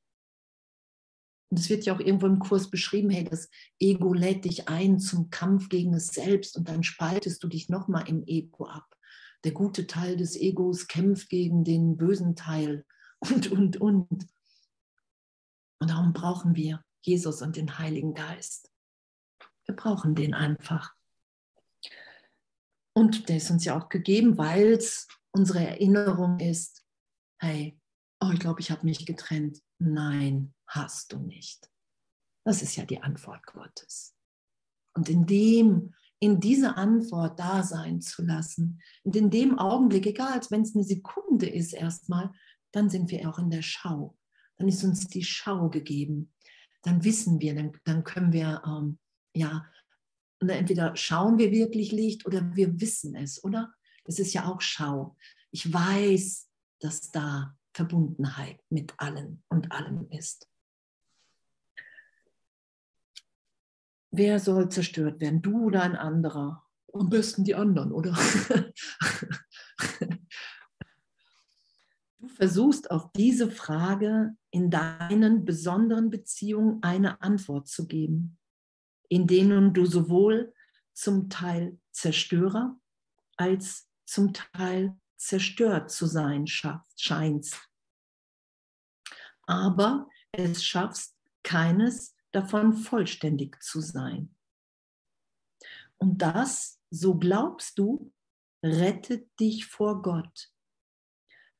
Und 1.51 1.59
es 1.59 1.69
wird 1.69 1.85
ja 1.85 1.93
auch 1.93 1.99
irgendwo 1.99 2.27
im 2.27 2.39
Kurs 2.39 2.69
beschrieben, 2.69 3.09
hey, 3.09 3.25
das 3.25 3.49
Ego 3.77 4.13
lädt 4.13 4.45
dich 4.45 4.69
ein 4.69 4.99
zum 4.99 5.29
Kampf 5.29 5.67
gegen 5.67 5.93
es 5.93 6.07
selbst 6.07 6.57
und 6.57 6.69
dann 6.69 6.81
spaltest 6.81 7.43
du 7.43 7.47
dich 7.47 7.67
nochmal 7.67 8.07
im 8.07 8.23
Ego 8.25 8.65
ab. 8.65 8.95
Der 9.43 9.51
gute 9.51 9.85
Teil 9.85 10.15
des 10.15 10.35
Egos 10.37 10.87
kämpft 10.87 11.29
gegen 11.29 11.63
den 11.63 11.97
bösen 11.97 12.35
Teil 12.35 12.85
und, 13.19 13.51
und, 13.51 13.77
und. 13.81 14.27
Und 15.79 15.89
darum 15.89 16.13
brauchen 16.13 16.55
wir 16.55 16.83
Jesus 17.01 17.41
und 17.41 17.57
den 17.57 17.77
Heiligen 17.77 18.13
Geist. 18.13 18.71
Wir 19.65 19.75
brauchen 19.75 20.15
den 20.15 20.33
einfach. 20.33 20.95
Und 22.93 23.29
der 23.29 23.37
ist 23.37 23.49
uns 23.51 23.65
ja 23.65 23.79
auch 23.79 23.89
gegeben, 23.89 24.37
weil 24.37 24.73
es 24.73 25.07
unsere 25.31 25.65
Erinnerung 25.65 26.39
ist, 26.39 26.83
hey, 27.39 27.79
oh, 28.19 28.31
ich 28.33 28.39
glaube, 28.39 28.59
ich 28.59 28.71
habe 28.71 28.85
mich 28.85 29.05
getrennt. 29.05 29.59
Nein, 29.79 30.53
hast 30.67 31.13
du 31.13 31.19
nicht. 31.19 31.69
Das 32.45 32.61
ist 32.61 32.75
ja 32.75 32.85
die 32.85 33.01
Antwort 33.01 33.45
Gottes. 33.45 34.15
Und 34.93 35.09
in 35.09 35.25
dem, 35.25 35.93
in 36.19 36.39
dieser 36.39 36.77
Antwort 36.77 37.39
da 37.39 37.63
sein 37.63 38.01
zu 38.01 38.23
lassen, 38.23 38.81
und 39.03 39.15
in 39.15 39.29
dem 39.29 39.57
Augenblick, 39.57 40.05
egal, 40.05 40.33
als 40.33 40.51
wenn 40.51 40.61
es 40.61 40.75
eine 40.75 40.83
Sekunde 40.83 41.47
ist 41.47 41.73
erstmal, 41.73 42.31
dann 42.73 42.89
sind 42.89 43.09
wir 43.09 43.29
auch 43.29 43.39
in 43.39 43.49
der 43.49 43.61
Schau 43.61 44.17
dann 44.61 44.67
ist 44.67 44.83
uns 44.83 45.07
die 45.07 45.23
Schau 45.23 45.69
gegeben. 45.69 46.31
Dann 46.83 47.03
wissen 47.03 47.41
wir, 47.41 47.55
dann, 47.55 47.71
dann 47.83 48.03
können 48.03 48.31
wir, 48.31 48.61
ähm, 48.63 48.99
ja, 49.35 49.65
entweder 50.49 50.95
schauen 50.95 51.37
wir 51.37 51.51
wirklich 51.51 51.91
Licht 51.91 52.25
oder 52.25 52.55
wir 52.55 52.79
wissen 52.81 53.15
es, 53.15 53.43
oder? 53.43 53.73
Das 54.05 54.19
ist 54.19 54.33
ja 54.33 54.45
auch 54.45 54.61
Schau. 54.61 55.15
Ich 55.51 55.71
weiß, 55.71 56.49
dass 56.79 57.11
da 57.11 57.55
Verbundenheit 57.73 58.59
mit 58.69 58.93
allen 58.97 59.43
und 59.49 59.71
allem 59.71 60.07
ist. 60.09 60.47
Wer 64.09 64.39
soll 64.39 64.69
zerstört 64.69 65.21
werden? 65.21 65.41
Du 65.41 65.65
oder 65.65 65.83
ein 65.83 65.95
anderer? 65.95 66.65
Am 66.93 67.09
besten 67.09 67.45
die 67.45 67.55
anderen, 67.55 67.93
oder? 67.93 68.17
Du 72.19 72.27
versuchst 72.27 72.91
auf 72.91 73.11
diese 73.13 73.49
Frage 73.49 74.35
in 74.51 74.69
deinen 74.69 75.43
besonderen 75.43 76.09
Beziehungen 76.11 76.83
eine 76.83 77.21
Antwort 77.21 77.67
zu 77.67 77.87
geben, 77.87 78.37
in 79.11 79.27
denen 79.27 79.73
du 79.73 79.85
sowohl 79.85 80.53
zum 80.93 81.29
Teil 81.29 81.77
Zerstörer 81.91 82.79
als 83.35 83.89
zum 84.05 84.33
Teil 84.33 84.97
zerstört 85.17 85.91
zu 85.91 86.05
sein 86.05 86.47
scheinst. 86.47 87.69
Aber 89.43 90.07
es 90.31 90.63
schaffst 90.63 91.15
keines 91.43 92.15
davon 92.31 92.73
vollständig 92.73 93.61
zu 93.61 93.81
sein. 93.81 94.33
Und 95.97 96.19
das, 96.21 96.79
so 96.89 97.15
glaubst 97.15 97.77
du, 97.77 98.13
rettet 98.63 99.27
dich 99.39 99.65
vor 99.65 100.01
Gott 100.01 100.51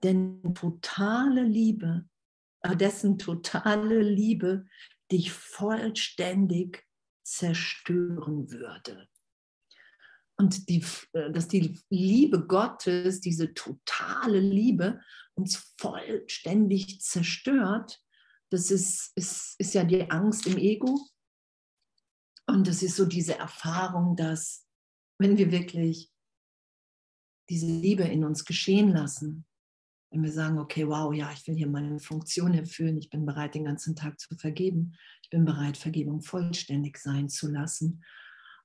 denn 0.04 0.54
totale 0.56 1.44
Liebe, 1.44 2.08
äh, 2.62 2.76
dessen 2.76 3.18
totale 3.18 4.02
Liebe 4.02 4.66
dich 5.12 5.32
vollständig 5.32 6.86
zerstören 7.32 8.52
würde. 8.52 9.08
Und 10.38 10.70
die, 10.70 10.84
äh, 11.14 11.32
dass 11.32 11.48
die 11.48 11.80
Liebe 11.90 12.46
Gottes, 12.46 13.22
diese 13.22 13.54
totale 13.54 14.40
Liebe, 14.40 15.02
uns 15.36 15.74
vollständig 15.78 17.02
zerstört, 17.02 18.04
das 18.50 18.70
ist, 18.70 19.12
ist, 19.16 19.56
ist 19.60 19.74
ja 19.74 19.84
die 19.84 20.10
Angst 20.12 20.46
im 20.46 20.58
Ego. 20.58 21.00
Und 22.48 22.68
das 22.68 22.84
ist 22.84 22.98
so 22.98 23.06
diese 23.06 23.38
Erfahrung, 23.38 24.16
dass 24.16 24.68
wenn 25.20 25.38
wir 25.38 25.52
wirklich 25.52 26.12
diese 27.50 27.68
Liebe 27.68 28.04
in 28.04 28.26
uns 28.26 28.44
geschehen 28.44 28.90
lassen, 28.90 29.46
wenn 30.12 30.24
wir 30.24 30.32
sagen, 30.32 30.60
okay, 30.60 30.86
wow, 30.88 31.14
ja, 31.14 31.32
ich 31.32 31.48
will 31.48 31.56
hier 31.56 31.68
meine 31.68 31.98
Funktion 32.00 32.54
erfüllen, 32.54 32.98
ich 32.98 33.10
bin 33.10 33.26
bereit, 33.26 33.56
den 33.56 33.64
ganzen 33.64 33.96
Tag 33.96 34.20
zu 34.20 34.36
vergeben, 34.36 34.94
ich 35.24 35.30
bin 35.30 35.46
bereit, 35.46 35.78
Vergebung 35.78 36.22
vollständig 36.22 36.98
sein 36.98 37.30
zu 37.30 37.50
lassen. 37.50 38.04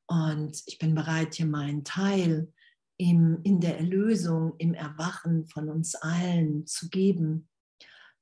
Und 0.07 0.61
ich 0.67 0.79
bin 0.79 0.95
bereit, 0.95 1.35
hier 1.35 1.47
meinen 1.47 1.85
Teil 1.85 2.53
im, 2.97 3.41
in 3.45 3.61
der 3.61 3.79
Erlösung, 3.79 4.55
im 4.59 4.75
Erwachen 4.75 5.47
von 5.47 5.69
uns 5.69 5.95
allen 5.95 6.67
zu 6.67 6.89
geben, 6.89 7.49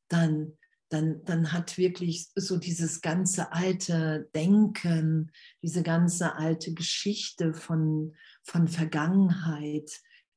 dann, 0.08 0.58
dann, 0.90 1.24
dann 1.24 1.52
hat 1.52 1.78
wirklich 1.78 2.30
so 2.34 2.58
dieses 2.58 3.00
ganze 3.00 3.52
alte 3.52 4.28
Denken, 4.34 5.32
diese 5.62 5.82
ganze 5.82 6.36
alte 6.36 6.74
Geschichte 6.74 7.54
von, 7.54 8.14
von 8.42 8.68
Vergangenheit, 8.68 9.90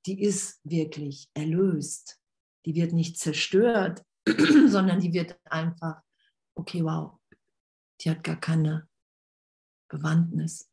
die 0.06 0.22
ist 0.22 0.62
wirklich 0.64 1.30
erlöst 1.34 2.17
die 2.68 2.76
wird 2.76 2.92
nicht 2.92 3.18
zerstört, 3.18 4.04
sondern 4.68 5.00
die 5.00 5.14
wird 5.14 5.40
einfach, 5.46 6.02
okay, 6.54 6.84
wow, 6.84 7.18
die 8.02 8.10
hat 8.10 8.26
gar 8.26 8.36
keine 8.36 8.90
Bewandtnis. 9.88 10.70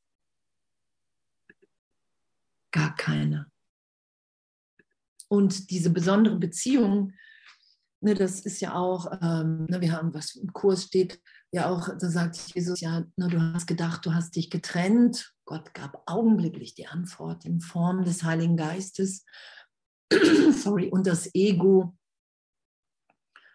Gar 2.72 2.96
keine. 2.96 3.46
Und 5.28 5.70
diese 5.70 5.90
besondere 5.90 6.36
Beziehung, 6.36 7.12
ne, 8.00 8.14
das 8.14 8.40
ist 8.40 8.60
ja 8.60 8.74
auch, 8.74 9.12
ähm, 9.22 9.66
ne, 9.66 9.80
wir 9.80 9.92
haben, 9.92 10.12
was 10.12 10.34
im 10.34 10.52
Kurs 10.52 10.86
steht, 10.86 11.22
ja 11.52 11.70
auch, 11.70 11.88
da 11.96 12.10
sagt 12.10 12.36
Jesus 12.56 12.80
ja, 12.80 13.04
ne, 13.16 13.28
du 13.28 13.40
hast 13.40 13.68
gedacht, 13.68 14.04
du 14.04 14.14
hast 14.14 14.34
dich 14.34 14.50
getrennt. 14.50 15.32
Gott 15.44 15.74
gab 15.74 16.02
augenblicklich 16.06 16.74
die 16.74 16.88
Antwort 16.88 17.44
in 17.44 17.60
Form 17.60 18.04
des 18.04 18.24
Heiligen 18.24 18.56
Geistes. 18.56 19.24
sorry, 20.52 20.88
und 20.88 21.06
das 21.06 21.34
Ego 21.34 21.96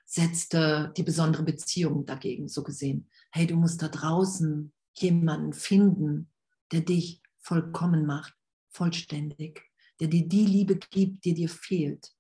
setzte 0.06 0.92
die 0.98 1.04
besondere 1.04 1.44
Beziehung 1.44 2.06
dagegen, 2.06 2.48
so 2.48 2.64
gesehen. 2.64 3.08
Hey, 3.32 3.46
du 3.46 3.56
musst 3.56 3.82
da 3.82 3.90
draußen 3.90 4.74
jemanden 4.98 5.54
finden, 5.54 6.32
der 6.72 6.82
dich 6.82 7.22
vollkommen 7.38 8.06
macht, 8.06 8.34
vollständig, 8.70 9.62
der 10.00 10.08
dir 10.08 10.28
die 10.28 10.46
Liebe 10.46 10.78
gibt, 10.78 11.26
die 11.26 11.34
dir 11.36 11.50
fehlt. 11.50 12.12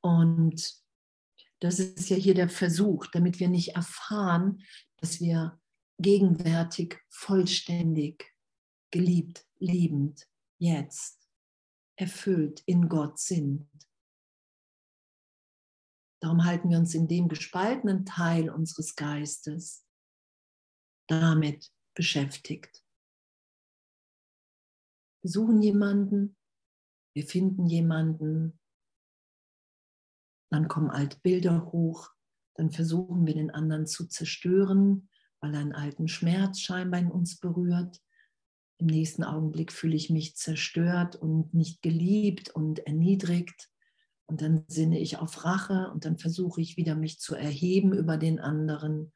Und 0.00 0.74
das 1.58 1.78
ist 1.78 2.08
ja 2.08 2.16
hier 2.16 2.34
der 2.34 2.48
Versuch, 2.48 3.06
damit 3.06 3.40
wir 3.40 3.48
nicht 3.48 3.74
erfahren, 3.74 4.62
dass 4.96 5.20
wir 5.20 5.60
gegenwärtig 5.98 6.98
vollständig, 7.08 8.24
geliebt, 8.90 9.44
liebend, 9.58 10.26
jetzt 10.58 11.19
erfüllt 12.00 12.62
in 12.66 12.88
Gott 12.88 13.18
sind. 13.18 13.68
Darum 16.22 16.44
halten 16.44 16.70
wir 16.70 16.78
uns 16.78 16.94
in 16.94 17.08
dem 17.08 17.28
gespaltenen 17.28 18.04
Teil 18.04 18.50
unseres 18.50 18.94
Geistes 18.94 19.86
damit 21.08 21.72
beschäftigt. 21.94 22.84
Wir 25.22 25.30
suchen 25.30 25.60
jemanden, 25.62 26.36
wir 27.14 27.26
finden 27.26 27.66
jemanden, 27.66 28.58
dann 30.50 30.68
kommen 30.68 30.90
alte 30.90 31.18
Bilder 31.20 31.70
hoch, 31.72 32.10
dann 32.54 32.70
versuchen 32.70 33.26
wir 33.26 33.34
den 33.34 33.50
anderen 33.50 33.86
zu 33.86 34.06
zerstören, 34.06 35.08
weil 35.40 35.54
er 35.54 35.60
einen 35.60 35.74
alten 35.74 36.08
Schmerz 36.08 36.60
scheinbar 36.60 37.00
in 37.00 37.10
uns 37.10 37.38
berührt. 37.38 38.02
Im 38.80 38.86
nächsten 38.86 39.24
Augenblick 39.24 39.72
fühle 39.72 39.94
ich 39.94 40.08
mich 40.08 40.36
zerstört 40.36 41.14
und 41.14 41.52
nicht 41.52 41.82
geliebt 41.82 42.48
und 42.48 42.78
erniedrigt. 42.86 43.68
Und 44.26 44.40
dann 44.40 44.64
sinne 44.68 44.98
ich 44.98 45.18
auf 45.18 45.44
Rache 45.44 45.90
und 45.92 46.06
dann 46.06 46.16
versuche 46.16 46.62
ich 46.62 46.78
wieder 46.78 46.94
mich 46.94 47.18
zu 47.18 47.34
erheben 47.34 47.92
über 47.92 48.16
den 48.16 48.40
anderen. 48.40 49.12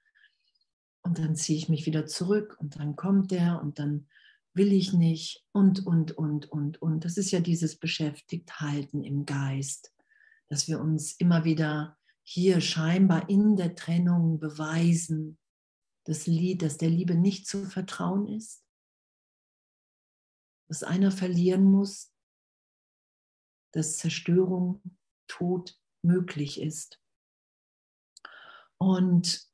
Und 1.02 1.18
dann 1.18 1.34
ziehe 1.34 1.56
ich 1.56 1.70
mich 1.70 1.86
wieder 1.86 2.04
zurück 2.04 2.56
und 2.60 2.78
dann 2.78 2.94
kommt 2.94 3.30
der 3.30 3.62
und 3.62 3.78
dann 3.78 4.06
will 4.52 4.72
ich 4.72 4.92
nicht 4.92 5.46
und, 5.52 5.86
und, 5.86 6.12
und, 6.12 6.50
und, 6.50 6.82
und. 6.82 7.04
Das 7.04 7.16
ist 7.16 7.30
ja 7.30 7.40
dieses 7.40 7.76
Beschäftigthalten 7.76 9.02
im 9.02 9.24
Geist, 9.24 9.94
dass 10.48 10.68
wir 10.68 10.80
uns 10.80 11.12
immer 11.12 11.44
wieder 11.44 11.96
hier 12.22 12.60
scheinbar 12.60 13.30
in 13.30 13.56
der 13.56 13.74
Trennung 13.74 14.40
beweisen, 14.40 15.38
das 16.04 16.26
Lied, 16.26 16.60
dass 16.60 16.76
der 16.76 16.90
Liebe 16.90 17.14
nicht 17.14 17.46
zu 17.46 17.64
vertrauen 17.64 18.28
ist, 18.28 18.63
dass 20.68 20.82
einer 20.82 21.10
verlieren 21.10 21.64
muss, 21.64 22.12
dass 23.72 23.98
Zerstörung, 23.98 24.82
Tod 25.26 25.78
möglich 26.02 26.60
ist. 26.60 27.00
Und 28.78 29.48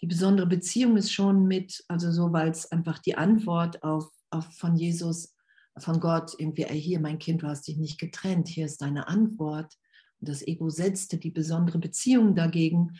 die 0.00 0.06
besondere 0.06 0.46
Beziehung 0.46 0.96
ist 0.96 1.12
schon 1.12 1.46
mit, 1.46 1.84
also 1.88 2.12
so, 2.12 2.32
weil 2.32 2.50
es 2.50 2.70
einfach 2.70 2.98
die 2.98 3.16
Antwort 3.16 3.82
auf, 3.82 4.08
auf 4.30 4.44
von 4.56 4.76
Jesus, 4.76 5.34
von 5.78 6.00
Gott 6.00 6.34
irgendwie, 6.38 6.64
ey, 6.64 6.80
hier 6.80 7.00
mein 7.00 7.18
Kind, 7.18 7.42
du 7.42 7.46
hast 7.46 7.66
dich 7.66 7.76
nicht 7.76 7.98
getrennt, 7.98 8.48
hier 8.48 8.66
ist 8.66 8.82
deine 8.82 9.08
Antwort. 9.08 9.74
Und 10.20 10.28
das 10.28 10.46
Ego 10.46 10.70
setzte 10.70 11.18
die 11.18 11.30
besondere 11.30 11.78
Beziehung 11.78 12.34
dagegen. 12.34 12.98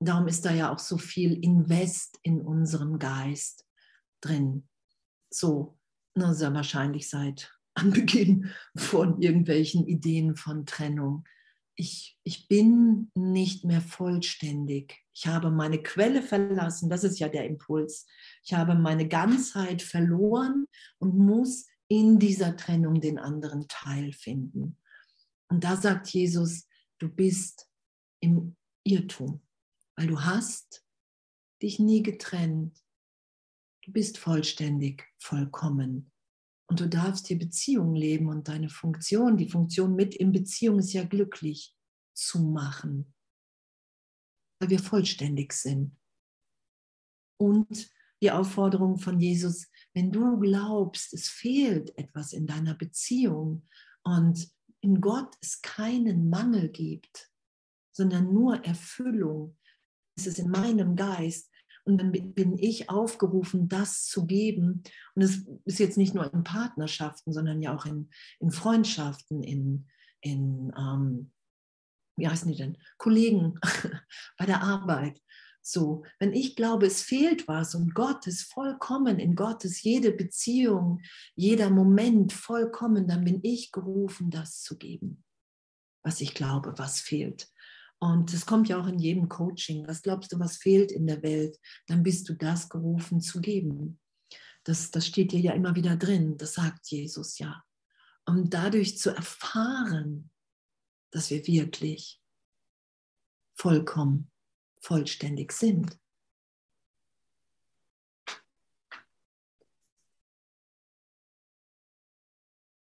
Darum 0.00 0.28
ist 0.28 0.44
da 0.44 0.52
ja 0.52 0.72
auch 0.72 0.78
so 0.78 0.98
viel 0.98 1.42
Invest 1.44 2.18
in 2.22 2.40
unserem 2.40 2.98
Geist 2.98 3.66
drin. 4.22 4.66
So, 5.30 5.78
na, 6.14 6.34
sehr 6.34 6.52
wahrscheinlich 6.54 7.08
seit 7.08 7.52
Anbeginn 7.74 8.50
von 8.76 9.20
irgendwelchen 9.22 9.86
Ideen 9.86 10.36
von 10.36 10.66
Trennung. 10.66 11.24
Ich, 11.76 12.18
ich 12.24 12.48
bin 12.48 13.10
nicht 13.14 13.64
mehr 13.64 13.80
vollständig. 13.80 14.98
Ich 15.14 15.26
habe 15.26 15.50
meine 15.50 15.82
Quelle 15.82 16.22
verlassen, 16.22 16.90
das 16.90 17.04
ist 17.04 17.18
ja 17.18 17.28
der 17.28 17.46
Impuls. 17.46 18.06
Ich 18.42 18.52
habe 18.52 18.74
meine 18.74 19.08
Ganzheit 19.08 19.80
verloren 19.80 20.66
und 20.98 21.16
muss 21.16 21.66
in 21.88 22.18
dieser 22.18 22.56
Trennung 22.56 23.00
den 23.00 23.18
anderen 23.18 23.66
Teil 23.68 24.12
finden. 24.12 24.76
Und 25.48 25.64
da 25.64 25.76
sagt 25.76 26.08
Jesus, 26.08 26.68
du 26.98 27.08
bist 27.08 27.68
im 28.20 28.56
Irrtum, 28.84 29.40
weil 29.96 30.06
du 30.06 30.20
hast 30.20 30.84
dich 31.60 31.78
nie 31.78 32.02
getrennt. 32.02 32.79
Du 33.82 33.92
bist 33.92 34.18
vollständig, 34.18 35.08
vollkommen. 35.18 36.12
Und 36.68 36.80
du 36.80 36.88
darfst 36.88 37.26
hier 37.26 37.38
Beziehung 37.38 37.94
leben 37.94 38.28
und 38.28 38.46
deine 38.46 38.68
Funktion, 38.68 39.36
die 39.36 39.48
Funktion 39.48 39.96
mit 39.96 40.14
in 40.14 40.32
Beziehung 40.32 40.78
ist 40.78 40.92
ja 40.92 41.02
glücklich 41.02 41.74
zu 42.14 42.40
machen, 42.40 43.12
weil 44.60 44.70
wir 44.70 44.78
vollständig 44.78 45.52
sind. 45.52 45.96
Und 47.40 47.90
die 48.22 48.30
Aufforderung 48.30 48.98
von 48.98 49.18
Jesus, 49.18 49.66
wenn 49.94 50.12
du 50.12 50.38
glaubst, 50.38 51.12
es 51.14 51.28
fehlt 51.28 51.96
etwas 51.98 52.32
in 52.32 52.46
deiner 52.46 52.74
Beziehung 52.74 53.66
und 54.04 54.48
in 54.82 55.00
Gott 55.00 55.34
es 55.40 55.62
keinen 55.62 56.28
Mangel 56.28 56.68
gibt, 56.68 57.30
sondern 57.92 58.32
nur 58.32 58.62
Erfüllung, 58.64 59.58
ist 60.16 60.26
es 60.26 60.38
in 60.38 60.50
meinem 60.50 60.96
Geist, 60.96 61.49
und 61.84 61.98
dann 61.98 62.12
bin 62.12 62.58
ich 62.58 62.90
aufgerufen, 62.90 63.68
das 63.68 64.06
zu 64.06 64.26
geben. 64.26 64.82
Und 65.14 65.22
es 65.22 65.46
ist 65.64 65.78
jetzt 65.78 65.98
nicht 65.98 66.14
nur 66.14 66.32
in 66.32 66.44
Partnerschaften, 66.44 67.32
sondern 67.32 67.62
ja 67.62 67.74
auch 67.74 67.86
in, 67.86 68.10
in 68.38 68.50
Freundschaften, 68.50 69.42
in, 69.42 69.86
in 70.20 70.72
ähm, 70.76 71.30
wie 72.16 72.28
heißen 72.28 72.50
die 72.50 72.56
denn, 72.56 72.78
Kollegen 72.98 73.58
bei 74.38 74.46
der 74.46 74.62
Arbeit. 74.62 75.20
So, 75.62 76.04
wenn 76.18 76.32
ich 76.32 76.56
glaube, 76.56 76.86
es 76.86 77.02
fehlt 77.02 77.46
was 77.46 77.74
und 77.74 77.94
Gott 77.94 78.26
ist 78.26 78.50
vollkommen, 78.50 79.18
in 79.18 79.34
Gott 79.34 79.64
ist 79.64 79.82
jede 79.82 80.10
Beziehung, 80.10 81.02
jeder 81.34 81.70
Moment 81.70 82.32
vollkommen, 82.32 83.06
dann 83.06 83.24
bin 83.24 83.40
ich 83.42 83.70
gerufen, 83.70 84.30
das 84.30 84.62
zu 84.62 84.78
geben, 84.78 85.22
was 86.02 86.20
ich 86.22 86.34
glaube, 86.34 86.74
was 86.78 87.00
fehlt. 87.00 87.48
Und 88.02 88.32
das 88.32 88.46
kommt 88.46 88.68
ja 88.68 88.80
auch 88.80 88.86
in 88.86 88.98
jedem 88.98 89.28
Coaching. 89.28 89.86
Was 89.86 90.02
glaubst 90.02 90.32
du, 90.32 90.38
was 90.38 90.56
fehlt 90.56 90.90
in 90.90 91.06
der 91.06 91.22
Welt? 91.22 91.58
Dann 91.86 92.02
bist 92.02 92.28
du 92.28 92.34
das 92.34 92.70
gerufen 92.70 93.20
zu 93.20 93.40
geben. 93.40 94.00
Das, 94.64 94.90
das 94.90 95.06
steht 95.06 95.32
dir 95.32 95.40
ja 95.40 95.52
immer 95.52 95.74
wieder 95.74 95.96
drin. 95.96 96.38
Das 96.38 96.54
sagt 96.54 96.88
Jesus 96.88 97.38
ja. 97.38 97.62
Um 98.24 98.48
dadurch 98.48 98.96
zu 98.96 99.10
erfahren, 99.10 100.30
dass 101.10 101.28
wir 101.28 101.46
wirklich 101.46 102.22
vollkommen, 103.54 104.30
vollständig 104.80 105.52
sind. 105.52 105.99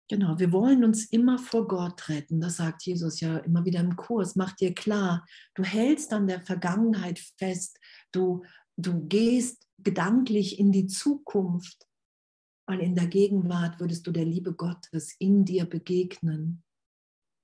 Genau, 0.10 0.38
wir 0.38 0.52
wollen 0.52 0.84
uns 0.84 1.06
immer 1.06 1.40
vor 1.40 1.68
Gott 1.68 2.10
retten. 2.10 2.42
Das 2.42 2.58
sagt 2.58 2.84
Jesus 2.84 3.22
ja 3.22 3.38
immer 3.38 3.64
wieder 3.66 3.80
im 3.80 3.96
Kurs. 3.96 4.36
Mach 4.36 4.54
dir 4.54 4.74
klar, 4.74 5.26
du 5.56 5.64
hältst 5.64 6.12
an 6.12 6.28
der 6.28 6.42
Vergangenheit 6.42 7.20
fest. 7.38 7.80
Du, 8.12 8.44
du 8.76 9.08
gehst 9.08 9.66
gedanklich 9.80 10.60
in 10.60 10.72
die 10.72 10.88
Zukunft, 10.88 11.88
weil 12.68 12.82
in 12.82 12.96
der 12.96 13.08
Gegenwart 13.08 13.80
würdest 13.80 14.06
du 14.06 14.12
der 14.12 14.26
Liebe 14.26 14.54
Gottes 14.54 15.16
in 15.20 15.46
dir 15.46 15.66
begegnen. 15.66 16.64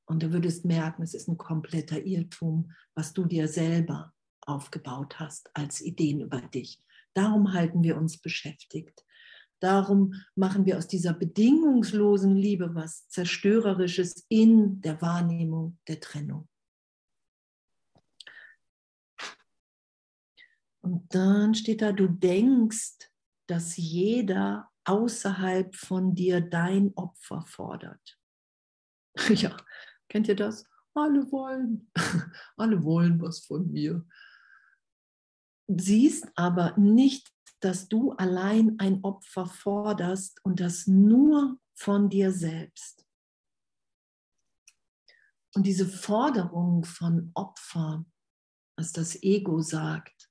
Und 0.06 0.24
du 0.24 0.34
würdest 0.34 0.66
merken, 0.66 1.04
es 1.04 1.14
ist 1.14 1.28
ein 1.28 1.38
kompletter 1.38 2.04
Irrtum, 2.04 2.72
was 2.94 3.14
du 3.14 3.26
dir 3.26 3.48
selber 3.48 4.14
aufgebaut 4.42 5.20
hast 5.20 5.50
als 5.56 5.82
Ideen 5.82 6.22
über 6.22 6.42
dich. 6.42 6.82
Darum 7.14 7.54
halten 7.54 7.84
wir 7.84 7.96
uns 7.96 8.18
beschäftigt. 8.18 9.06
Darum 9.60 10.14
machen 10.36 10.66
wir 10.66 10.78
aus 10.78 10.88
dieser 10.88 11.14
bedingungslosen 11.14 12.36
Liebe 12.36 12.74
was 12.76 13.08
Zerstörerisches 13.10 14.26
in 14.30 14.82
der 14.82 15.02
Wahrnehmung 15.02 15.78
der 15.88 16.00
Trennung. 16.00 16.48
Und 20.82 21.14
dann 21.14 21.54
steht 21.56 21.82
da, 21.82 21.92
du 21.92 22.08
denkst, 22.08 23.12
dass 23.48 23.76
jeder 23.76 24.70
außerhalb 24.86 25.76
von 25.76 26.16
dir 26.16 26.42
dein 26.42 26.94
Opfer 26.96 27.44
fordert. 27.46 28.18
Ja, 29.30 29.58
kennt 30.08 30.28
ihr 30.30 30.36
das? 30.36 30.66
Alle 30.94 31.30
wollen, 31.32 31.92
alle 32.58 32.84
wollen 32.84 33.22
was 33.22 33.46
von 33.46 33.70
mir. 33.72 34.06
Siehst 35.68 36.32
aber 36.36 36.76
nicht 36.78 37.32
dass 37.60 37.88
du 37.90 38.12
allein 38.14 38.80
ein 38.80 39.04
Opfer 39.04 39.46
forderst 39.46 40.44
und 40.44 40.60
das 40.60 40.88
nur 40.88 41.60
von 41.74 42.10
dir 42.10 42.32
selbst. 42.32 43.06
Und 45.56 45.66
diese 45.66 45.88
Forderung 45.88 46.84
von 46.86 47.32
Opfer, 47.34 48.06
was 48.78 48.92
das 48.92 49.22
Ego 49.24 49.62
sagt, 49.62 50.30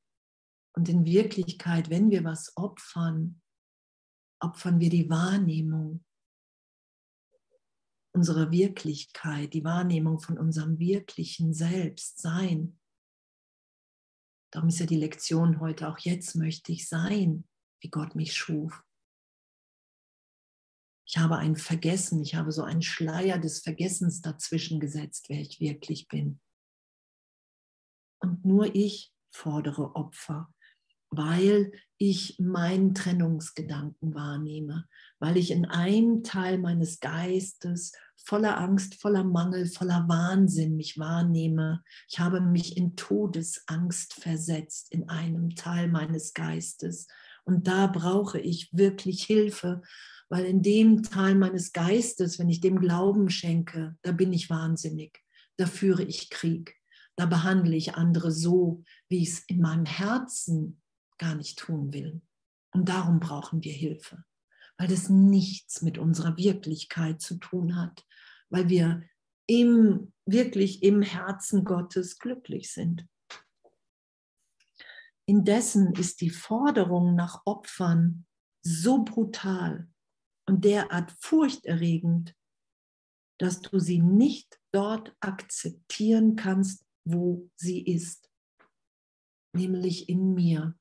und 0.74 0.88
in 0.88 1.04
Wirklichkeit, 1.04 1.90
wenn 1.90 2.10
wir 2.10 2.22
was 2.22 2.56
opfern, 2.56 3.42
opfern 4.40 4.78
wir 4.78 4.90
die 4.90 5.10
Wahrnehmung 5.10 6.04
unserer 8.12 8.50
Wirklichkeit, 8.50 9.54
die 9.54 9.64
Wahrnehmung 9.64 10.20
von 10.20 10.38
unserem 10.38 10.78
wirklichen 10.78 11.52
Selbstsein. 11.52 12.78
Darum 14.50 14.68
ist 14.68 14.80
ja 14.80 14.86
die 14.86 14.96
Lektion 14.96 15.60
heute 15.60 15.88
auch 15.88 15.98
jetzt 15.98 16.34
möchte 16.34 16.72
ich 16.72 16.88
sein, 16.88 17.46
wie 17.80 17.90
Gott 17.90 18.14
mich 18.14 18.34
schuf. 18.34 18.82
Ich 21.06 21.18
habe 21.18 21.36
ein 21.36 21.56
Vergessen, 21.56 22.22
ich 22.22 22.34
habe 22.34 22.52
so 22.52 22.62
einen 22.62 22.82
Schleier 22.82 23.38
des 23.38 23.60
Vergessens 23.60 24.20
dazwischen 24.20 24.80
gesetzt, 24.80 25.26
wer 25.28 25.40
ich 25.40 25.60
wirklich 25.60 26.08
bin. 26.08 26.40
Und 28.20 28.44
nur 28.44 28.74
ich 28.74 29.12
fordere 29.30 29.94
Opfer 29.94 30.52
weil 31.10 31.72
ich 31.96 32.38
meinen 32.38 32.94
Trennungsgedanken 32.94 34.14
wahrnehme, 34.14 34.86
weil 35.18 35.36
ich 35.36 35.50
in 35.50 35.64
einem 35.64 36.22
Teil 36.22 36.58
meines 36.58 37.00
Geistes 37.00 37.92
voller 38.28 38.60
Angst, 38.60 39.00
voller 39.00 39.24
Mangel, 39.24 39.66
voller 39.66 40.06
Wahnsinn 40.06 40.76
mich 40.76 40.98
wahrnehme. 40.98 41.82
Ich 42.10 42.18
habe 42.18 42.42
mich 42.42 42.76
in 42.76 42.94
Todesangst 42.94 44.12
versetzt 44.12 44.92
in 44.92 45.08
einem 45.08 45.54
Teil 45.54 45.88
meines 45.88 46.34
Geistes. 46.34 47.06
Und 47.44 47.66
da 47.66 47.86
brauche 47.86 48.38
ich 48.38 48.68
wirklich 48.74 49.24
Hilfe, 49.24 49.80
weil 50.28 50.44
in 50.44 50.60
dem 50.60 51.02
Teil 51.02 51.36
meines 51.36 51.72
Geistes, 51.72 52.38
wenn 52.38 52.50
ich 52.50 52.60
dem 52.60 52.80
Glauben 52.80 53.30
schenke, 53.30 53.96
da 54.02 54.12
bin 54.12 54.34
ich 54.34 54.50
wahnsinnig, 54.50 55.24
da 55.56 55.64
führe 55.64 56.02
ich 56.02 56.28
Krieg, 56.28 56.76
da 57.16 57.24
behandle 57.24 57.76
ich 57.76 57.94
andere 57.94 58.30
so, 58.30 58.84
wie 59.08 59.22
ich 59.22 59.30
es 59.30 59.38
in 59.46 59.62
meinem 59.62 59.86
Herzen 59.86 60.82
gar 61.16 61.34
nicht 61.34 61.58
tun 61.58 61.94
will. 61.94 62.20
Und 62.72 62.90
darum 62.90 63.20
brauchen 63.20 63.64
wir 63.64 63.72
Hilfe, 63.72 64.22
weil 64.78 64.88
das 64.88 65.08
nichts 65.08 65.82
mit 65.82 65.98
unserer 65.98 66.36
Wirklichkeit 66.36 67.20
zu 67.20 67.36
tun 67.36 67.76
hat, 67.76 68.06
weil 68.48 68.68
wir 68.68 69.02
im 69.46 70.12
wirklich 70.24 70.82
im 70.82 71.02
Herzen 71.02 71.64
Gottes 71.64 72.18
glücklich 72.18 72.72
sind. 72.72 73.06
Indessen 75.26 75.92
ist 75.94 76.20
die 76.20 76.30
Forderung 76.30 77.14
nach 77.14 77.42
Opfern 77.44 78.26
so 78.62 79.04
brutal 79.04 79.88
und 80.46 80.64
derart 80.64 81.12
furchterregend, 81.20 82.34
dass 83.38 83.60
du 83.60 83.78
sie 83.78 84.00
nicht 84.00 84.58
dort 84.72 85.14
akzeptieren 85.20 86.36
kannst, 86.36 86.84
wo 87.04 87.50
sie 87.56 87.82
ist, 87.82 88.30
nämlich 89.54 90.08
in 90.08 90.34
mir. 90.34 90.77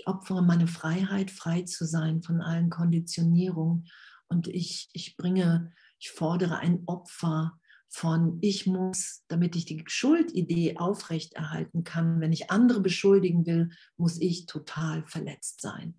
Ich 0.00 0.06
opfere 0.06 0.42
meine 0.42 0.66
Freiheit, 0.66 1.30
frei 1.30 1.60
zu 1.62 1.84
sein 1.84 2.22
von 2.22 2.40
allen 2.40 2.70
Konditionierungen. 2.70 3.86
Und 4.28 4.48
ich, 4.48 4.88
ich 4.94 5.18
bringe, 5.18 5.74
ich 5.98 6.10
fordere 6.10 6.56
ein 6.56 6.84
Opfer 6.86 7.60
von 7.90 8.38
ich 8.40 8.66
muss, 8.66 9.24
damit 9.28 9.56
ich 9.56 9.66
die 9.66 9.84
Schuldidee 9.86 10.78
aufrechterhalten 10.78 11.84
kann, 11.84 12.18
wenn 12.22 12.32
ich 12.32 12.50
andere 12.50 12.80
beschuldigen 12.80 13.44
will, 13.44 13.68
muss 13.98 14.18
ich 14.18 14.46
total 14.46 15.04
verletzt 15.04 15.60
sein. 15.60 15.94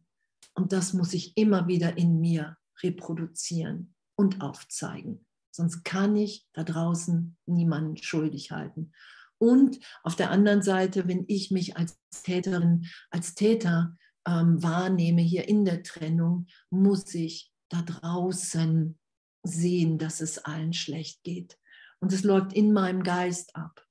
Und 0.55 0.71
das 0.73 0.93
muss 0.93 1.13
ich 1.13 1.37
immer 1.37 1.67
wieder 1.67 1.95
in 1.95 2.19
mir 2.19 2.57
reproduzieren 2.81 3.93
und 4.15 4.41
aufzeigen. 4.41 5.27
Sonst 5.51 5.83
kann 5.83 6.15
ich 6.15 6.47
da 6.53 6.63
draußen 6.63 7.37
niemanden 7.45 7.97
schuldig 7.97 8.49
halten. 8.49 8.93
Und 9.41 9.79
auf 10.03 10.15
der 10.15 10.29
anderen 10.29 10.61
Seite, 10.61 11.07
wenn 11.07 11.25
ich 11.27 11.49
mich 11.49 11.75
als 11.75 11.99
Täterin, 12.21 12.85
als 13.09 13.33
Täter 13.33 13.97
ähm, 14.27 14.61
wahrnehme 14.61 15.23
hier 15.23 15.47
in 15.47 15.65
der 15.65 15.81
Trennung, 15.81 16.45
muss 16.69 17.11
ich 17.15 17.51
da 17.67 17.81
draußen 17.81 18.99
sehen, 19.41 19.97
dass 19.97 20.21
es 20.21 20.37
allen 20.37 20.73
schlecht 20.73 21.23
geht. 21.23 21.57
Und 21.99 22.13
es 22.13 22.23
läuft 22.23 22.53
in 22.53 22.71
meinem 22.71 23.01
Geist 23.01 23.55
ab. 23.55 23.83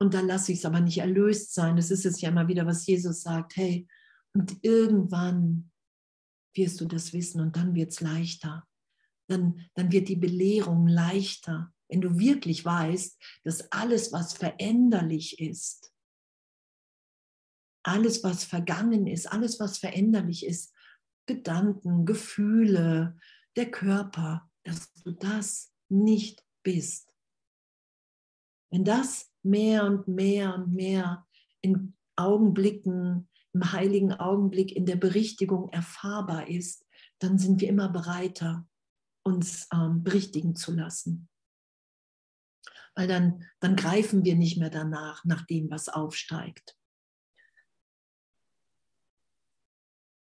Und 0.00 0.14
da 0.14 0.20
lasse 0.20 0.52
ich 0.52 0.58
es 0.58 0.64
aber 0.64 0.78
nicht 0.78 0.98
erlöst 0.98 1.52
sein. 1.52 1.74
Das 1.74 1.90
ist 1.90 2.06
es 2.06 2.20
ja 2.20 2.28
immer 2.28 2.46
wieder, 2.46 2.66
was 2.66 2.86
Jesus 2.86 3.22
sagt. 3.22 3.56
Hey, 3.56 3.88
und 4.32 4.58
irgendwann 4.62 5.72
wirst 6.54 6.80
du 6.80 6.84
das 6.84 7.12
wissen 7.12 7.40
und 7.40 7.56
dann 7.56 7.74
wird 7.74 7.90
es 7.90 8.00
leichter. 8.00 8.64
Dann, 9.28 9.66
dann 9.74 9.90
wird 9.90 10.08
die 10.08 10.14
Belehrung 10.14 10.86
leichter, 10.86 11.74
wenn 11.88 12.00
du 12.00 12.18
wirklich 12.18 12.64
weißt, 12.64 13.20
dass 13.44 13.72
alles, 13.72 14.12
was 14.12 14.34
veränderlich 14.34 15.40
ist, 15.40 15.92
alles, 17.82 18.22
was 18.22 18.44
vergangen 18.44 19.06
ist, 19.06 19.26
alles, 19.26 19.58
was 19.60 19.78
veränderlich 19.78 20.44
ist, 20.44 20.74
Gedanken, 21.26 22.04
Gefühle, 22.04 23.18
der 23.56 23.70
Körper, 23.70 24.50
dass 24.64 24.92
du 24.94 25.12
das 25.12 25.72
nicht 25.88 26.44
bist. 26.62 27.08
Wenn 28.70 28.84
das 28.84 29.30
mehr 29.42 29.84
und 29.84 30.08
mehr 30.08 30.54
und 30.54 30.74
mehr 30.74 31.26
in 31.62 31.96
Augenblicken, 32.16 33.28
im 33.54 33.72
heiligen 33.72 34.12
Augenblick 34.12 34.72
in 34.72 34.84
der 34.84 34.96
Berichtigung 34.96 35.70
erfahrbar 35.70 36.48
ist, 36.48 36.84
dann 37.18 37.38
sind 37.38 37.60
wir 37.60 37.68
immer 37.68 37.88
bereiter, 37.88 38.68
uns 39.24 39.68
ähm, 39.72 40.02
berichtigen 40.02 40.54
zu 40.54 40.72
lassen. 40.72 41.28
Weil 42.98 43.06
dann, 43.06 43.44
dann 43.60 43.76
greifen 43.76 44.24
wir 44.24 44.34
nicht 44.34 44.58
mehr 44.58 44.70
danach, 44.70 45.24
nach 45.24 45.46
dem, 45.46 45.70
was 45.70 45.88
aufsteigt. 45.88 46.76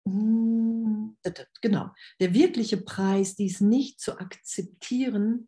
Genau. 0.03 1.89
Der 2.19 2.33
wirkliche 2.33 2.75
Preis, 2.75 3.37
dies 3.37 3.61
nicht 3.61 4.01
zu 4.01 4.19
akzeptieren, 4.19 5.47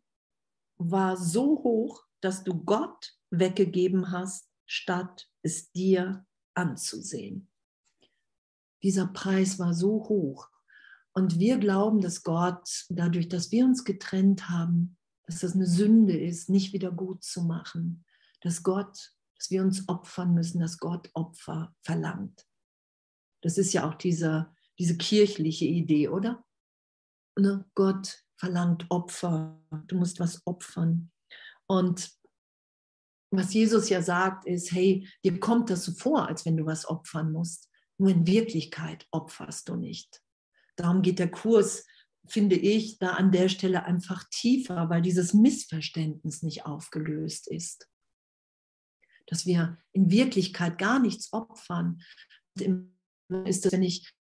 war 0.78 1.18
so 1.18 1.62
hoch, 1.62 2.02
dass 2.22 2.44
du 2.44 2.64
Gott 2.64 3.14
weggegeben 3.28 4.10
hast, 4.10 4.48
statt 4.64 5.28
es 5.42 5.70
dir 5.70 6.24
anzusehen. 6.54 7.50
Dieser 8.82 9.08
Preis 9.08 9.58
war 9.58 9.74
so 9.74 10.08
hoch. 10.08 10.48
Und 11.12 11.38
wir 11.38 11.58
glauben, 11.58 12.00
dass 12.00 12.22
Gott, 12.22 12.86
dadurch, 12.88 13.28
dass 13.28 13.50
wir 13.52 13.66
uns 13.66 13.84
getrennt 13.84 14.48
haben, 14.48 14.96
dass 15.26 15.40
das 15.40 15.54
eine 15.54 15.66
Sünde 15.66 16.18
ist, 16.18 16.48
nicht 16.48 16.72
wieder 16.72 16.90
gut 16.90 17.22
zu 17.22 17.42
machen. 17.42 18.04
Dass 18.40 18.62
Gott, 18.62 19.12
dass 19.36 19.50
wir 19.50 19.62
uns 19.62 19.88
opfern 19.88 20.34
müssen, 20.34 20.60
dass 20.60 20.78
Gott 20.78 21.10
Opfer 21.14 21.74
verlangt. 21.82 22.46
Das 23.42 23.58
ist 23.58 23.72
ja 23.72 23.88
auch 23.88 23.94
diese, 23.94 24.54
diese 24.78 24.96
kirchliche 24.96 25.64
Idee, 25.64 26.08
oder? 26.08 26.44
Ne? 27.38 27.64
Gott 27.74 28.24
verlangt 28.36 28.86
Opfer. 28.90 29.60
Du 29.86 29.96
musst 29.96 30.20
was 30.20 30.46
opfern. 30.46 31.10
Und 31.66 32.12
was 33.30 33.54
Jesus 33.54 33.88
ja 33.88 34.02
sagt, 34.02 34.46
ist, 34.46 34.72
hey, 34.72 35.08
dir 35.24 35.40
kommt 35.40 35.70
das 35.70 35.84
so 35.84 35.92
vor, 35.92 36.28
als 36.28 36.44
wenn 36.44 36.56
du 36.56 36.66
was 36.66 36.86
opfern 36.86 37.32
musst. 37.32 37.70
Nur 37.98 38.10
in 38.10 38.26
Wirklichkeit 38.26 39.06
opferst 39.10 39.68
du 39.68 39.76
nicht. 39.76 40.22
Darum 40.76 41.02
geht 41.02 41.18
der 41.18 41.30
Kurs, 41.30 41.86
finde 42.26 42.56
ich, 42.56 42.98
da 42.98 43.14
an 43.14 43.32
der 43.32 43.48
Stelle 43.48 43.84
einfach 43.84 44.24
tiefer, 44.30 44.88
weil 44.88 45.02
dieses 45.02 45.34
Missverständnis 45.34 46.42
nicht 46.42 46.66
aufgelöst 46.66 47.48
ist. 47.48 47.88
Dass 49.26 49.46
wir 49.46 49.78
in 49.92 50.10
Wirklichkeit 50.10 50.78
gar 50.78 51.00
nichts 51.00 51.32
opfern. 51.32 52.02
Ist 53.46 53.64
das, 53.64 53.72
wenn 53.72 53.82
ich 53.82 54.12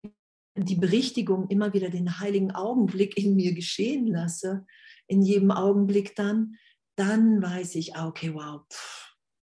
die 0.55 0.75
Berichtigung 0.75 1.49
immer 1.49 1.73
wieder 1.73 1.89
den 1.89 2.19
heiligen 2.19 2.51
Augenblick 2.51 3.17
in 3.17 3.35
mir 3.35 3.53
geschehen 3.53 4.07
lasse, 4.07 4.65
in 5.07 5.21
jedem 5.21 5.51
Augenblick 5.51 6.15
dann, 6.15 6.55
dann 6.95 7.41
weiß 7.41 7.75
ich, 7.75 7.95
ah, 7.95 8.07
okay, 8.07 8.33
wow, 8.33 8.61
pff, 8.71 9.15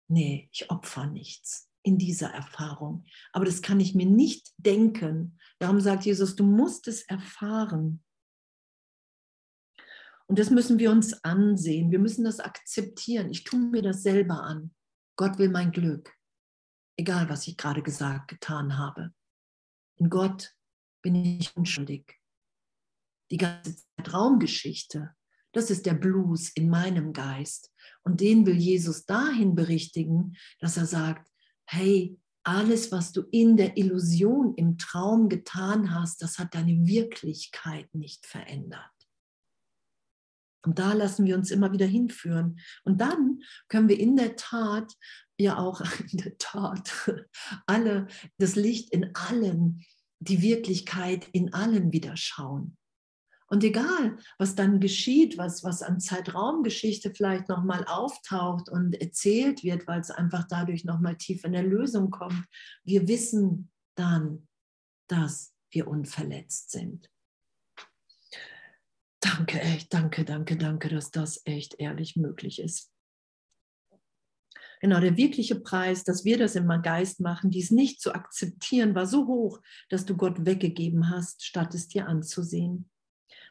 nee, 0.07 0.49
ich 0.51 0.69
opfer 0.69 1.07
nichts 1.07 1.69
in 1.83 1.97
dieser 1.97 2.29
Erfahrung. 2.29 3.05
Aber 3.33 3.45
das 3.45 3.61
kann 3.61 3.79
ich 3.79 3.95
mir 3.95 4.05
nicht 4.05 4.51
denken. 4.57 5.39
Darum 5.59 5.81
sagt 5.81 6.05
Jesus, 6.05 6.35
du 6.35 6.43
musst 6.43 6.87
es 6.87 7.01
erfahren. 7.03 8.03
Und 10.31 10.39
das 10.39 10.49
müssen 10.49 10.79
wir 10.79 10.91
uns 10.91 11.25
ansehen. 11.25 11.91
Wir 11.91 11.99
müssen 11.99 12.23
das 12.23 12.39
akzeptieren. 12.39 13.29
Ich 13.31 13.43
tue 13.43 13.59
mir 13.59 13.81
das 13.81 14.01
selber 14.01 14.41
an. 14.41 14.73
Gott 15.17 15.37
will 15.37 15.49
mein 15.49 15.73
Glück. 15.73 16.09
Egal, 16.97 17.27
was 17.27 17.49
ich 17.49 17.57
gerade 17.57 17.83
gesagt, 17.83 18.29
getan 18.29 18.77
habe. 18.77 19.11
In 19.97 20.09
Gott 20.09 20.55
bin 21.01 21.15
ich 21.15 21.53
unschuldig. 21.57 22.17
Die 23.29 23.35
ganze 23.35 23.83
Traumgeschichte, 24.05 25.13
das 25.51 25.69
ist 25.69 25.85
der 25.85 25.95
Blues 25.95 26.49
in 26.55 26.69
meinem 26.69 27.11
Geist. 27.11 27.69
Und 28.03 28.21
den 28.21 28.45
will 28.45 28.55
Jesus 28.55 29.05
dahin 29.05 29.53
berichtigen, 29.53 30.37
dass 30.59 30.77
er 30.77 30.85
sagt, 30.85 31.29
hey, 31.65 32.17
alles, 32.43 32.89
was 32.93 33.11
du 33.11 33.23
in 33.31 33.57
der 33.57 33.75
Illusion, 33.75 34.55
im 34.55 34.77
Traum 34.77 35.27
getan 35.27 35.93
hast, 35.93 36.21
das 36.21 36.39
hat 36.39 36.55
deine 36.55 36.87
Wirklichkeit 36.87 37.93
nicht 37.93 38.25
verändert. 38.25 39.00
Und 40.63 40.79
da 40.79 40.93
lassen 40.93 41.25
wir 41.25 41.35
uns 41.35 41.51
immer 41.51 41.71
wieder 41.71 41.85
hinführen. 41.85 42.59
Und 42.83 43.01
dann 43.01 43.41
können 43.67 43.89
wir 43.89 43.99
in 43.99 44.15
der 44.15 44.35
Tat, 44.35 44.93
ja 45.37 45.57
auch 45.57 45.81
in 46.11 46.17
der 46.19 46.37
Tat, 46.37 46.91
alle, 47.65 48.07
das 48.37 48.55
Licht 48.55 48.91
in 48.91 49.15
allen 49.15 49.83
die 50.21 50.41
Wirklichkeit 50.41 51.27
in 51.33 51.53
allem 51.53 51.91
wieder 51.91 52.15
schauen. 52.15 52.77
Und 53.47 53.65
egal, 53.65 54.17
was 54.37 54.55
dann 54.55 54.79
geschieht, 54.79 55.37
was, 55.37 55.63
was 55.65 55.81
an 55.81 55.99
Zeitraumgeschichte 55.99 57.13
vielleicht 57.13 57.49
nochmal 57.49 57.83
auftaucht 57.85 58.69
und 58.69 58.93
erzählt 59.01 59.61
wird, 59.63 59.87
weil 59.87 59.99
es 59.99 60.09
einfach 60.09 60.47
dadurch 60.47 60.85
nochmal 60.85 61.17
tief 61.17 61.43
in 61.43 61.51
der 61.51 61.63
Lösung 61.63 62.11
kommt, 62.11 62.45
wir 62.85 63.09
wissen 63.09 63.69
dann, 63.95 64.47
dass 65.07 65.53
wir 65.69 65.87
unverletzt 65.87 66.71
sind. 66.71 67.09
Danke, 69.21 69.61
echt, 69.61 69.93
danke, 69.93 70.25
danke, 70.25 70.57
danke, 70.57 70.89
dass 70.89 71.11
das 71.11 71.41
echt 71.45 71.75
ehrlich 71.79 72.15
möglich 72.15 72.59
ist. 72.59 72.91
Genau, 74.81 74.99
der 74.99 75.15
wirkliche 75.15 75.59
Preis, 75.59 76.03
dass 76.03 76.25
wir 76.25 76.39
das 76.39 76.55
im 76.55 76.67
Geist 76.81 77.19
machen, 77.19 77.51
dies 77.51 77.69
nicht 77.69 78.01
zu 78.01 78.15
akzeptieren, 78.15 78.95
war 78.95 79.05
so 79.05 79.27
hoch, 79.27 79.61
dass 79.89 80.05
du 80.05 80.17
Gott 80.17 80.43
weggegeben 80.43 81.11
hast, 81.11 81.45
statt 81.45 81.75
es 81.75 81.87
dir 81.87 82.07
anzusehen. 82.07 82.89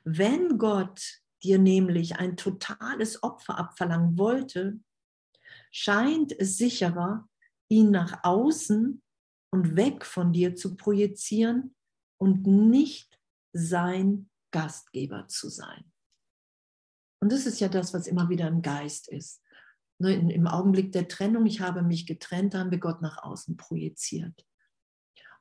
Wenn 0.02 0.58
Gott 0.58 1.20
dir 1.44 1.58
nämlich 1.60 2.16
ein 2.16 2.36
totales 2.36 3.22
Opfer 3.22 3.58
abverlangen 3.58 4.18
wollte, 4.18 4.80
scheint 5.70 6.32
es 6.32 6.56
sicherer, 6.56 7.28
ihn 7.68 7.92
nach 7.92 8.24
außen 8.24 9.00
und 9.52 9.76
weg 9.76 10.04
von 10.04 10.32
dir 10.32 10.56
zu 10.56 10.76
projizieren 10.76 11.76
und 12.18 12.44
nicht 12.44 13.20
sein 13.52 14.29
Gastgeber 14.50 15.28
zu 15.28 15.48
sein. 15.48 15.84
Und 17.20 17.32
das 17.32 17.46
ist 17.46 17.60
ja 17.60 17.68
das, 17.68 17.92
was 17.92 18.06
immer 18.06 18.28
wieder 18.28 18.48
im 18.48 18.62
Geist 18.62 19.08
ist 19.08 19.42
ne, 20.00 20.14
im 20.14 20.46
Augenblick 20.46 20.92
der 20.92 21.06
Trennung, 21.06 21.46
ich 21.46 21.60
habe 21.60 21.82
mich 21.82 22.06
getrennt, 22.06 22.54
haben 22.54 22.70
wir 22.70 22.78
Gott 22.78 23.02
nach 23.02 23.22
außen 23.22 23.56
projiziert. 23.56 24.46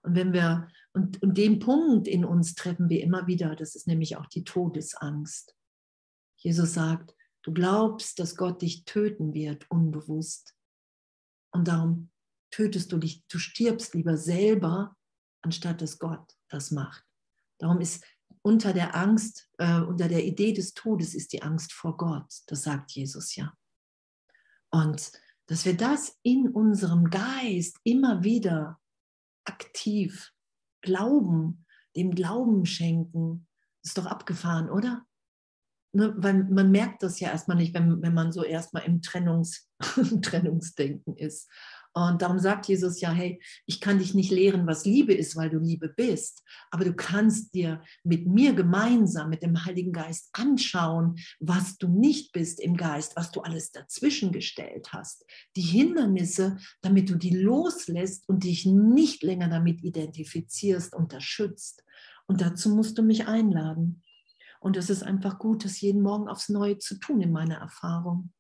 Und 0.02 0.16
wenn 0.16 0.32
wir, 0.34 0.68
und, 0.94 1.22
und 1.22 1.38
den 1.38 1.60
Punkt 1.60 2.08
in 2.08 2.24
uns 2.24 2.56
treffen 2.56 2.90
wir 2.90 3.02
immer 3.02 3.28
wieder, 3.28 3.56
das 3.56 3.76
ist 3.76 3.88
nämlich 3.88 4.18
auch 4.18 4.28
die 4.28 4.44
Todesangst. 4.44 5.56
Jesus 6.38 6.74
sagt, 6.74 7.16
du 7.44 7.54
glaubst, 7.54 8.20
dass 8.20 8.38
Gott 8.38 8.62
dich 8.62 8.86
töten 8.86 9.34
wird, 9.34 9.70
unbewusst. 9.70 10.56
Und 11.52 11.68
darum 11.68 12.12
tötest 12.52 12.92
du 12.92 12.98
dich, 12.98 13.26
du 13.28 13.40
stirbst 13.40 13.94
lieber 13.94 14.16
selber, 14.16 14.96
anstatt 15.42 15.82
dass 15.82 16.00
Gott 16.00 16.34
das 16.50 16.72
macht. 16.72 17.04
Darum 17.58 17.82
ist 17.82 18.06
unter 18.42 18.74
der 18.74 18.96
Angst, 18.96 19.50
äh, 19.58 19.82
unter 19.82 20.08
der 20.08 20.26
Idee 20.26 20.54
des 20.54 20.74
Todes 20.74 21.14
ist 21.14 21.34
die 21.34 21.44
Angst 21.44 21.74
vor 21.74 21.98
Gott. 21.98 22.32
Das 22.48 22.64
sagt 22.64 22.92
Jesus 22.92 23.36
ja. 23.36 23.54
Und 24.72 25.12
dass 25.48 25.66
wir 25.66 25.76
das 25.76 26.18
in 26.22 26.50
unserem 26.50 27.10
Geist 27.10 27.78
immer 27.84 28.24
wieder 28.24 28.80
aktiv 29.46 30.32
glauben, 30.82 31.66
dem 31.96 32.12
Glauben 32.12 32.66
schenken, 32.66 33.48
ist 33.84 33.98
doch 33.98 34.06
abgefahren, 34.06 34.70
oder? 34.70 35.06
Ne, 35.92 36.14
weil 36.18 36.44
man 36.44 36.70
merkt 36.70 37.02
das 37.02 37.20
ja 37.20 37.32
erstmal 37.32 37.58
nicht, 37.58 37.74
wenn, 37.74 38.02
wenn 38.04 38.14
man 38.14 38.32
so 38.32 38.44
erstmal 38.44 38.84
im 38.84 39.02
Trennungs, 39.02 39.68
Trennungsdenken 40.22 41.18
ist. 41.18 41.50
Und 41.94 42.22
darum 42.22 42.40
sagt 42.40 42.68
Jesus 42.68 43.02
ja, 43.02 43.12
hey, 43.12 43.42
ich 43.66 43.82
kann 43.82 44.00
dich 44.00 44.14
nicht 44.14 44.32
lehren, 44.32 44.68
was 44.68 44.86
Liebe 44.86 45.14
ist, 45.14 45.36
weil 45.36 45.50
du 45.50 45.58
Liebe 45.58 45.90
bist, 45.90 46.44
aber 46.70 46.86
du 46.86 46.94
kannst 46.94 47.54
dir 47.56 47.82
mit 48.04 48.28
mir 48.28 48.54
gemeinsam, 48.54 49.30
mit 49.30 49.42
dem 49.42 49.66
Heiligen 49.66 49.92
Geist 49.92 50.30
anschauen, 50.34 51.18
was 51.40 51.78
du 51.78 51.88
nicht 51.88 52.32
bist 52.32 52.60
im 52.60 52.78
Geist, 52.78 53.16
was 53.16 53.32
du 53.32 53.42
alles 53.42 53.72
dazwischen 53.72 54.32
gestellt 54.32 54.94
hast. 54.94 55.26
Die 55.56 55.62
Hindernisse, 55.62 56.58
damit 56.82 57.10
du 57.10 57.16
die 57.16 57.36
loslässt 57.36 58.30
und 58.30 58.44
dich 58.44 58.66
nicht 58.66 59.24
länger 59.24 59.50
damit 59.50 59.84
identifizierst 59.84 60.94
und 60.94 61.14
das. 61.14 61.30
Und 62.28 62.42
dazu 62.42 62.70
musst 62.70 62.98
du 62.98 63.02
mich 63.02 63.28
einladen. 63.28 64.04
Und 64.60 64.78
es 64.78 64.90
ist 64.90 65.04
einfach 65.04 65.40
gut, 65.40 65.64
das 65.64 65.80
jeden 65.82 66.02
Morgen 66.02 66.28
aufs 66.28 66.50
Neue 66.50 66.78
zu 66.78 67.00
tun 67.00 67.22
in 67.22 67.32
meiner 67.32 67.56
Erfahrung. 67.56 68.32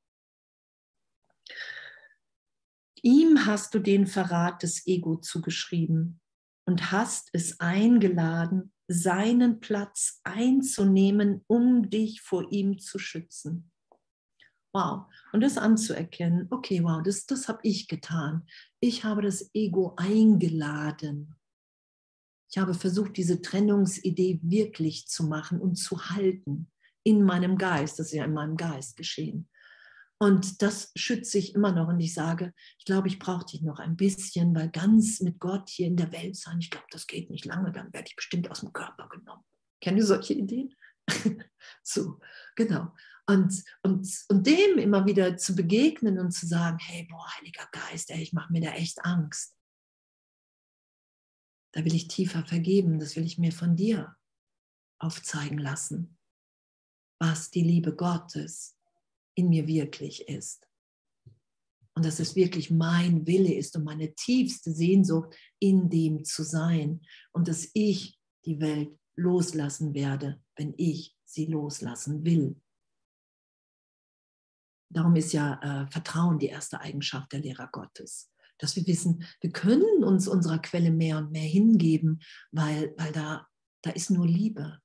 Ihm 3.03 3.45
hast 3.45 3.73
du 3.73 3.79
den 3.79 4.07
Verrat 4.07 4.63
des 4.63 4.85
Ego 4.87 5.17
zugeschrieben 5.17 6.19
und 6.65 6.91
hast 6.91 7.29
es 7.33 7.59
eingeladen, 7.59 8.73
seinen 8.87 9.59
Platz 9.59 10.19
einzunehmen, 10.23 11.43
um 11.47 11.89
dich 11.89 12.21
vor 12.21 12.51
ihm 12.51 12.79
zu 12.79 12.99
schützen. 12.99 13.71
Wow. 14.73 15.05
Und 15.31 15.41
das 15.41 15.57
anzuerkennen, 15.57 16.47
okay, 16.51 16.83
wow, 16.83 17.01
das, 17.03 17.25
das 17.25 17.47
habe 17.47 17.59
ich 17.63 17.87
getan. 17.87 18.45
Ich 18.79 19.03
habe 19.03 19.21
das 19.21 19.49
Ego 19.53 19.93
eingeladen. 19.97 21.35
Ich 22.51 22.57
habe 22.57 22.73
versucht, 22.73 23.17
diese 23.17 23.41
Trennungsidee 23.41 24.39
wirklich 24.43 25.07
zu 25.07 25.23
machen 25.27 25.59
und 25.59 25.75
zu 25.75 26.09
halten 26.09 26.71
in 27.03 27.23
meinem 27.23 27.57
Geist. 27.57 27.99
Das 27.99 28.07
ist 28.07 28.13
ja 28.13 28.25
in 28.25 28.33
meinem 28.33 28.57
Geist 28.57 28.95
geschehen. 28.95 29.49
Und 30.21 30.61
das 30.61 30.91
schütze 30.97 31.37
ich 31.37 31.55
immer 31.55 31.71
noch. 31.71 31.87
Und 31.87 31.99
ich 32.01 32.13
sage, 32.13 32.53
ich 32.77 32.85
glaube, 32.85 33.07
ich 33.07 33.19
brauche 33.19 33.45
dich 33.45 33.61
noch 33.61 33.79
ein 33.79 33.95
bisschen, 33.95 34.53
weil 34.53 34.69
ganz 34.69 35.21
mit 35.21 35.39
Gott 35.39 35.69
hier 35.69 35.87
in 35.87 35.95
der 35.95 36.11
Welt 36.11 36.35
sein, 36.35 36.59
ich 36.59 36.69
glaube, 36.69 36.87
das 36.91 37.07
geht 37.07 37.29
nicht 37.29 37.45
lange, 37.45 37.71
dann 37.71 37.93
werde 37.93 38.07
ich 38.09 38.17
bestimmt 38.17 38.51
aus 38.51 38.59
dem 38.59 38.73
Körper 38.73 39.07
genommen. 39.07 39.43
Kennen 39.81 39.97
ihr 39.97 40.05
solche 40.05 40.33
Ideen? 40.33 40.75
so, 41.83 42.19
genau. 42.55 42.93
Und, 43.27 43.63
und, 43.83 44.09
und 44.27 44.45
dem 44.45 44.77
immer 44.77 45.05
wieder 45.05 45.37
zu 45.37 45.55
begegnen 45.55 46.19
und 46.19 46.31
zu 46.31 46.47
sagen, 46.47 46.79
hey, 46.79 47.07
boah, 47.09 47.25
Heiliger 47.37 47.69
Geist, 47.71 48.09
ey, 48.09 48.21
ich 48.21 48.33
mache 48.33 48.51
mir 48.51 48.61
da 48.61 48.71
echt 48.71 49.05
Angst. 49.05 49.55
Da 51.73 51.85
will 51.85 51.95
ich 51.95 52.07
tiefer 52.07 52.43
vergeben, 52.43 52.99
das 52.99 53.15
will 53.15 53.25
ich 53.25 53.37
mir 53.37 53.53
von 53.53 53.77
dir 53.77 54.17
aufzeigen 54.97 55.59
lassen, 55.59 56.17
was 57.19 57.51
die 57.51 57.61
Liebe 57.61 57.95
Gottes 57.95 58.78
in 59.39 59.49
mir 59.49 59.67
wirklich 59.67 60.27
ist. 60.27 60.67
Und 61.95 62.05
dass 62.05 62.19
es 62.19 62.35
wirklich 62.35 62.69
mein 62.69 63.25
Wille 63.25 63.53
ist 63.53 63.75
und 63.75 63.83
meine 63.83 64.13
tiefste 64.15 64.71
Sehnsucht, 64.71 65.35
in 65.59 65.89
dem 65.89 66.23
zu 66.23 66.43
sein. 66.43 67.01
Und 67.31 67.47
dass 67.47 67.69
ich 67.73 68.19
die 68.45 68.59
Welt 68.59 68.97
loslassen 69.15 69.93
werde, 69.93 70.41
wenn 70.55 70.73
ich 70.77 71.15
sie 71.25 71.45
loslassen 71.45 72.23
will. 72.25 72.61
Darum 74.91 75.15
ist 75.15 75.33
ja 75.33 75.59
äh, 75.61 75.91
Vertrauen 75.91 76.39
die 76.39 76.47
erste 76.47 76.79
Eigenschaft 76.79 77.31
der 77.31 77.41
Lehrer 77.41 77.69
Gottes. 77.71 78.31
Dass 78.57 78.75
wir 78.75 78.87
wissen, 78.87 79.23
wir 79.41 79.51
können 79.51 80.03
uns 80.03 80.27
unserer 80.27 80.59
Quelle 80.59 80.91
mehr 80.91 81.17
und 81.17 81.31
mehr 81.31 81.47
hingeben, 81.47 82.21
weil, 82.51 82.93
weil 82.97 83.11
da, 83.11 83.47
da 83.83 83.91
ist 83.91 84.09
nur 84.09 84.27
Liebe. 84.27 84.79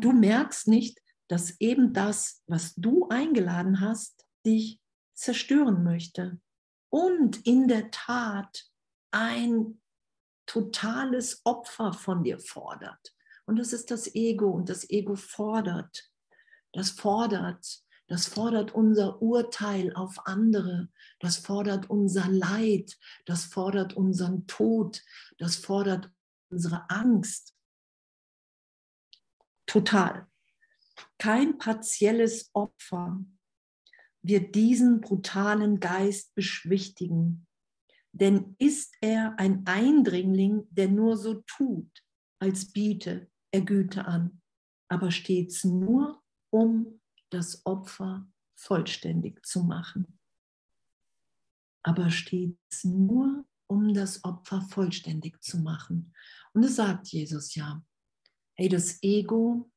Du 0.00 0.12
merkst 0.12 0.68
nicht, 0.68 1.00
dass 1.28 1.60
eben 1.60 1.92
das, 1.92 2.42
was 2.46 2.74
du 2.74 3.08
eingeladen 3.08 3.80
hast, 3.80 4.24
dich 4.44 4.80
zerstören 5.14 5.82
möchte. 5.82 6.40
Und 6.90 7.46
in 7.46 7.68
der 7.68 7.90
Tat 7.90 8.64
ein 9.10 9.80
totales 10.46 11.40
Opfer 11.44 11.92
von 11.92 12.22
dir 12.22 12.38
fordert. 12.38 13.14
Und 13.46 13.58
das 13.58 13.72
ist 13.72 13.90
das 13.90 14.14
Ego. 14.14 14.50
Und 14.50 14.68
das 14.68 14.88
Ego 14.90 15.14
fordert. 15.16 16.10
Das 16.72 16.90
fordert, 16.90 17.82
das 18.08 18.26
fordert 18.26 18.74
unser 18.74 19.20
Urteil 19.22 19.94
auf 19.94 20.26
andere, 20.26 20.88
das 21.20 21.36
fordert 21.36 21.90
unser 21.90 22.28
Leid, 22.28 22.98
das 23.26 23.44
fordert 23.44 23.94
unseren 23.94 24.46
Tod, 24.46 25.02
das 25.38 25.56
fordert 25.56 26.10
unsere 26.50 26.88
Angst, 26.90 27.54
Total. 29.72 30.26
Kein 31.16 31.56
partielles 31.56 32.50
Opfer 32.52 33.24
wird 34.20 34.54
diesen 34.54 35.00
brutalen 35.00 35.80
Geist 35.80 36.34
beschwichtigen, 36.34 37.46
denn 38.12 38.54
ist 38.58 38.94
er 39.00 39.38
ein 39.38 39.66
Eindringling, 39.66 40.66
der 40.68 40.88
nur 40.88 41.16
so 41.16 41.42
tut, 41.46 41.88
als 42.38 42.70
biete 42.70 43.30
er 43.50 43.62
Güte 43.62 44.04
an, 44.04 44.42
aber 44.88 45.10
stets 45.10 45.64
nur, 45.64 46.22
um 46.50 47.00
das 47.30 47.64
Opfer 47.64 48.30
vollständig 48.54 49.42
zu 49.46 49.62
machen. 49.62 50.18
Aber 51.82 52.10
stets 52.10 52.84
nur, 52.84 53.46
um 53.68 53.94
das 53.94 54.22
Opfer 54.22 54.60
vollständig 54.68 55.42
zu 55.42 55.60
machen. 55.60 56.12
Und 56.52 56.62
es 56.62 56.76
sagt 56.76 57.08
Jesus 57.08 57.54
ja, 57.54 57.82
hey, 58.54 58.68
das 58.68 59.02
Ego, 59.02 59.70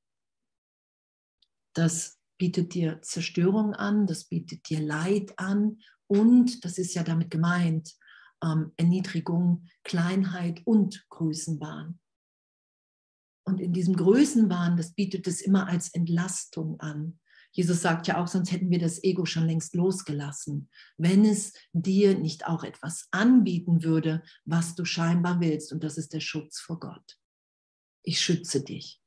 das 1.73 2.19
bietet 2.37 2.73
dir 2.73 3.01
Zerstörung 3.01 3.73
an, 3.73 4.07
das 4.07 4.25
bietet 4.25 4.69
dir 4.69 4.81
Leid 4.81 5.37
an 5.37 5.79
und, 6.07 6.63
das 6.65 6.77
ist 6.77 6.93
ja 6.93 7.03
damit 7.03 7.31
gemeint, 7.31 7.95
ähm, 8.43 8.71
Erniedrigung, 8.77 9.67
Kleinheit 9.83 10.61
und 10.65 11.05
Größenwahn. 11.09 11.99
Und 13.47 13.61
in 13.61 13.73
diesem 13.73 13.95
Größenwahn, 13.95 14.75
das 14.75 14.93
bietet 14.93 15.27
es 15.27 15.41
immer 15.41 15.67
als 15.67 15.93
Entlastung 15.93 16.79
an. 16.79 17.19
Jesus 17.51 17.81
sagt 17.81 18.07
ja 18.07 18.21
auch, 18.21 18.27
sonst 18.27 18.51
hätten 18.51 18.69
wir 18.69 18.79
das 18.79 19.01
Ego 19.03 19.25
schon 19.25 19.45
längst 19.45 19.75
losgelassen. 19.75 20.69
Wenn 20.97 21.23
es 21.23 21.53
dir 21.71 22.17
nicht 22.17 22.47
auch 22.47 22.63
etwas 22.63 23.07
anbieten 23.11 23.83
würde, 23.83 24.23
was 24.43 24.75
du 24.75 24.83
scheinbar 24.83 25.39
willst, 25.39 25.71
und 25.71 25.83
das 25.83 25.97
ist 25.97 26.11
der 26.11 26.19
Schutz 26.19 26.59
vor 26.59 26.79
Gott 26.79 27.17
ich 28.05 28.21
schütze 28.21 28.63
dich. 28.63 29.01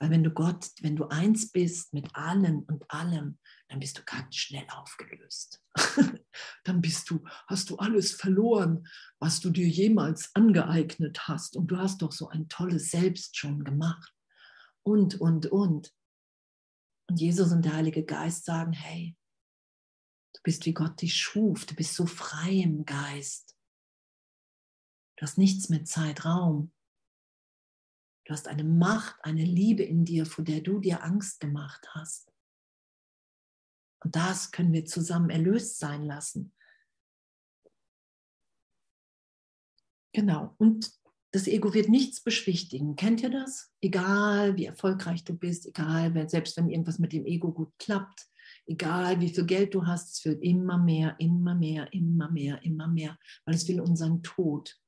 Weil 0.00 0.10
wenn 0.10 0.24
du 0.24 0.30
Gott, 0.30 0.70
wenn 0.80 0.96
du 0.96 1.04
eins 1.08 1.52
bist 1.52 1.92
mit 1.92 2.08
allen 2.16 2.62
und 2.64 2.90
allem, 2.90 3.38
dann 3.68 3.80
bist 3.80 3.98
du 3.98 4.02
ganz 4.04 4.34
schnell 4.34 4.64
aufgelöst. 4.70 5.62
dann 6.64 6.80
bist 6.80 7.10
du, 7.10 7.22
hast 7.48 7.68
du 7.68 7.76
alles 7.76 8.12
verloren, 8.12 8.88
was 9.18 9.40
du 9.40 9.50
dir 9.50 9.68
jemals 9.68 10.30
angeeignet 10.34 11.28
hast. 11.28 11.54
Und 11.54 11.66
du 11.66 11.76
hast 11.76 12.00
doch 12.00 12.12
so 12.12 12.28
ein 12.28 12.48
tolles 12.48 12.90
Selbst 12.90 13.36
schon 13.36 13.62
gemacht. 13.62 14.14
Und, 14.82 15.20
und, 15.20 15.46
und. 15.46 15.92
Und 17.10 17.20
Jesus 17.20 17.52
und 17.52 17.64
der 17.66 17.74
Heilige 17.74 18.04
Geist 18.04 18.46
sagen, 18.46 18.72
hey, 18.72 19.14
du 20.32 20.40
bist 20.44 20.64
wie 20.64 20.72
Gott 20.72 21.02
dich 21.02 21.16
schuf, 21.16 21.66
du 21.66 21.74
bist 21.74 21.94
so 21.94 22.06
frei 22.06 22.52
im 22.52 22.86
Geist. 22.86 23.54
Du 25.16 25.26
hast 25.26 25.36
nichts 25.36 25.68
mit 25.68 25.86
Zeitraum. 25.86 26.72
Du 28.30 28.34
hast 28.34 28.46
eine 28.46 28.62
Macht, 28.62 29.16
eine 29.24 29.44
Liebe 29.44 29.82
in 29.82 30.04
dir, 30.04 30.24
vor 30.24 30.44
der 30.44 30.60
du 30.60 30.78
dir 30.78 31.02
Angst 31.02 31.40
gemacht 31.40 31.84
hast. 31.94 32.32
Und 34.04 34.14
das 34.14 34.52
können 34.52 34.72
wir 34.72 34.84
zusammen 34.84 35.30
erlöst 35.30 35.80
sein 35.80 36.04
lassen. 36.04 36.52
Genau. 40.12 40.54
Und 40.58 40.92
das 41.32 41.48
Ego 41.48 41.74
wird 41.74 41.88
nichts 41.88 42.20
beschwichtigen. 42.22 42.94
Kennt 42.94 43.20
ihr 43.24 43.30
das? 43.30 43.72
Egal, 43.80 44.56
wie 44.56 44.66
erfolgreich 44.66 45.24
du 45.24 45.34
bist, 45.34 45.66
egal, 45.66 46.28
selbst 46.28 46.56
wenn 46.56 46.70
irgendwas 46.70 47.00
mit 47.00 47.12
dem 47.12 47.26
Ego 47.26 47.50
gut 47.52 47.76
klappt, 47.80 48.28
Egal 48.66 49.20
wie 49.20 49.30
viel 49.30 49.46
Geld 49.46 49.74
du 49.74 49.84
hast, 49.86 50.14
es 50.14 50.24
will 50.24 50.38
immer 50.42 50.78
mehr, 50.78 51.16
immer 51.18 51.56
mehr, 51.56 51.92
immer 51.92 52.30
mehr, 52.30 52.62
immer 52.62 52.86
mehr, 52.86 53.18
weil 53.44 53.54
es 53.56 53.66
will 53.66 53.80
unseren 53.80 54.22
Tod. 54.22 54.78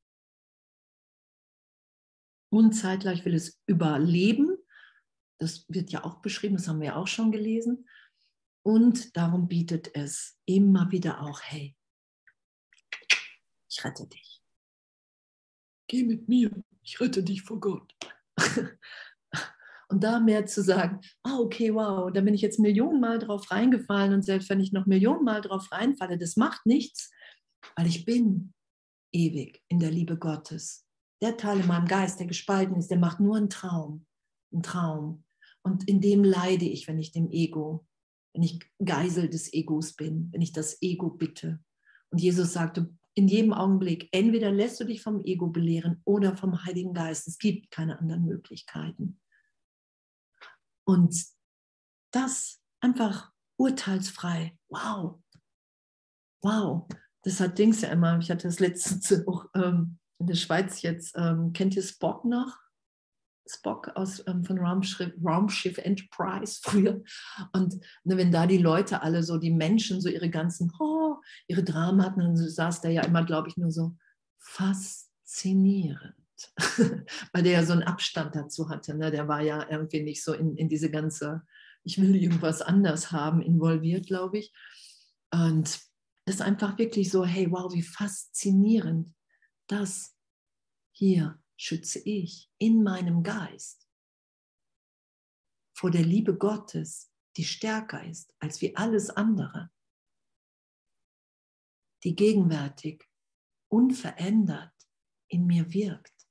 Und 2.53 2.75
zeitgleich 2.75 3.25
will 3.25 3.35
es 3.35 3.63
überleben. 3.65 4.59
Das 5.39 5.65
wird 5.69 5.91
ja 5.91 6.05
auch 6.05 6.21
beschrieben, 6.21 6.57
das 6.57 6.69
haben 6.69 6.83
wir 6.83 6.97
auch 6.97 7.07
schon 7.07 7.33
gelesen. 7.33 7.89
Und 8.63 9.17
darum 9.17 9.49
bietet 9.49 9.95
es 9.95 10.39
immer 10.45 10.91
wieder 10.93 11.23
auch, 11.23 11.41
hey, 11.43 11.75
ich 13.71 13.83
rette 13.83 14.07
dich. 14.07 14.43
Geh 15.89 16.05
mit 16.05 16.29
mir, 16.29 16.51
ich 16.83 17.01
rette 17.01 17.23
dich 17.23 17.41
vor 17.41 17.59
Gott. 17.59 17.95
Und 19.89 20.05
da 20.05 20.21
mehr 20.21 20.45
zu 20.45 20.63
sagen, 20.63 21.01
ah, 21.23 21.39
okay, 21.39 21.75
wow, 21.75 22.13
da 22.13 22.21
bin 22.21 22.35
ich 22.35 22.43
jetzt 22.43 22.59
Millionenmal 22.59 23.19
drauf 23.19 23.51
reingefallen 23.51 24.15
und 24.15 24.23
selbst 24.23 24.49
wenn 24.49 24.59
ich 24.59 24.73
noch 24.73 24.87
Millionenmal 24.87 25.43
drauf 25.43 25.71
reinfalle, 25.71 26.17
das 26.17 26.37
macht 26.37 26.65
nichts, 26.65 27.11
weil 27.77 27.87
ich 27.87 28.07
bin 28.07 28.55
ewig 29.13 29.63
in 29.69 29.81
der 29.81 29.91
Liebe 29.91 30.17
Gottes. 30.17 30.82
Der 31.23 31.37
Teil 31.37 31.61
in 31.61 31.69
meinem 31.69 31.87
Geist, 31.87 32.19
der 32.19 32.27
gespalten 32.27 32.77
ist, 32.77 32.91
der 32.91 32.99
macht 32.99 33.21
nur 33.21 33.37
einen 33.37 33.49
Traum, 33.49 34.07
einen 34.53 34.63
Traum. 34.63 35.25
Und 35.63 35.89
in 35.89 36.01
dem 36.01 36.25
leide 36.25 36.65
ich, 36.65 36.89
wenn 36.89 36.99
ich 36.99 37.13
dem 37.13 37.31
Ego, 37.31 37.87
wenn 38.35 38.43
ich 38.43 38.61
Geisel 38.85 39.29
des 39.29 39.53
Egos 39.53 39.95
bin, 39.95 40.31
wenn 40.33 40.43
ich 40.43 40.53
das 40.53 40.83
Ego 40.83 41.11
bitte. 41.11 41.63
Und 42.11 42.21
Jesus 42.21 42.53
sagte, 42.53 42.93
in 43.15 43.29
jedem 43.29 43.53
Augenblick, 43.53 44.09
entweder 44.13 44.51
lässt 44.51 44.81
du 44.81 44.85
dich 44.85 45.03
vom 45.03 45.23
Ego 45.25 45.49
belehren 45.49 46.01
oder 46.05 46.37
vom 46.37 46.65
Heiligen 46.65 46.95
Geist. 46.95 47.29
Es 47.29 47.39
gibt 47.39 47.71
keine 47.71 47.99
anderen 47.99 48.25
Möglichkeiten. 48.25 49.21
Und 50.85 51.15
das 52.11 52.61
einfach 52.81 53.33
urteilsfrei. 53.59 54.59
Wow. 54.69 55.23
Wow. 56.43 56.89
Das 57.23 57.39
hat 57.39 57.59
Dings 57.59 57.83
ja 57.83 57.91
immer, 57.91 58.19
ich 58.19 58.31
hatte 58.31 58.49
das 58.49 58.59
letztens 58.59 59.13
auch 59.27 59.47
ähm, 59.55 59.99
in 60.23 60.29
der 60.29 60.37
Schweiz 60.37 60.83
jetzt, 60.83 61.17
ähm, 61.19 61.53
kennt 61.53 61.75
ihr 61.75 61.83
Spock 61.83 62.25
noch? 62.25 62.57
Spock 63.45 63.91
aus, 63.97 64.23
ähm, 64.29 64.45
von 64.45 64.57
Raumschiff, 64.57 65.13
Raumschiff 65.23 65.79
Enterprise 65.79 66.61
früher. 66.63 67.03
Und 67.53 67.75
ne, 68.05 68.17
wenn 68.17 68.31
da 68.31 68.47
die 68.47 68.59
Leute 68.59 69.03
alle 69.03 69.25
so, 69.25 69.37
die 69.37 69.51
Menschen, 69.51 70.01
so 70.01 70.09
ihre 70.09 70.31
ganzen, 70.31 70.73
oh, 70.79 71.17
ihre 71.49 71.65
Dramen 71.65 72.05
hatten, 72.05 72.21
dann 72.21 72.37
saß 72.37 72.83
der 72.83 72.93
ja 72.93 73.03
immer, 73.03 73.25
glaube 73.25 73.49
ich, 73.49 73.57
nur 73.57 73.73
so 73.73 73.97
faszinierend. 74.39 76.15
Weil 77.33 77.43
der 77.43 77.53
ja 77.53 77.65
so 77.65 77.73
einen 77.73 77.83
Abstand 77.83 78.37
dazu 78.37 78.69
hatte. 78.69 78.95
Ne? 78.95 79.11
Der 79.11 79.27
war 79.27 79.43
ja 79.43 79.69
irgendwie 79.69 80.05
nicht 80.05 80.23
so 80.23 80.35
in, 80.35 80.57
in 80.57 80.69
diese 80.69 80.91
ganze, 80.91 81.43
ich 81.83 82.01
will 82.01 82.15
irgendwas 82.15 82.63
anders 82.63 83.11
haben, 83.11 83.43
involviert, 83.43 84.07
glaube 84.07 84.39
ich. 84.39 84.53
Und 85.33 85.81
das 86.27 86.37
ist 86.37 86.43
einfach 86.43 86.79
wirklich 86.79 87.11
so, 87.11 87.25
hey, 87.25 87.51
wow, 87.51 87.73
wie 87.75 87.83
faszinierend. 87.83 89.13
Das 89.73 90.15
hier 90.95 91.43
schütze 91.57 91.99
ich 92.01 92.53
in 92.59 92.83
meinem 92.83 93.23
Geist 93.23 93.89
vor 95.73 95.91
der 95.91 96.05
Liebe 96.05 96.37
Gottes, 96.37 97.11
die 97.39 97.45
stärker 97.45 98.05
ist 98.05 98.35
als 98.39 98.61
wie 98.61 98.77
alles 98.77 99.09
andere, 99.09 99.71
die 102.05 102.15
gegenwärtig, 102.15 103.09
unverändert 103.69 104.75
in 105.29 105.47
mir 105.47 105.73
wirkt. 105.73 106.29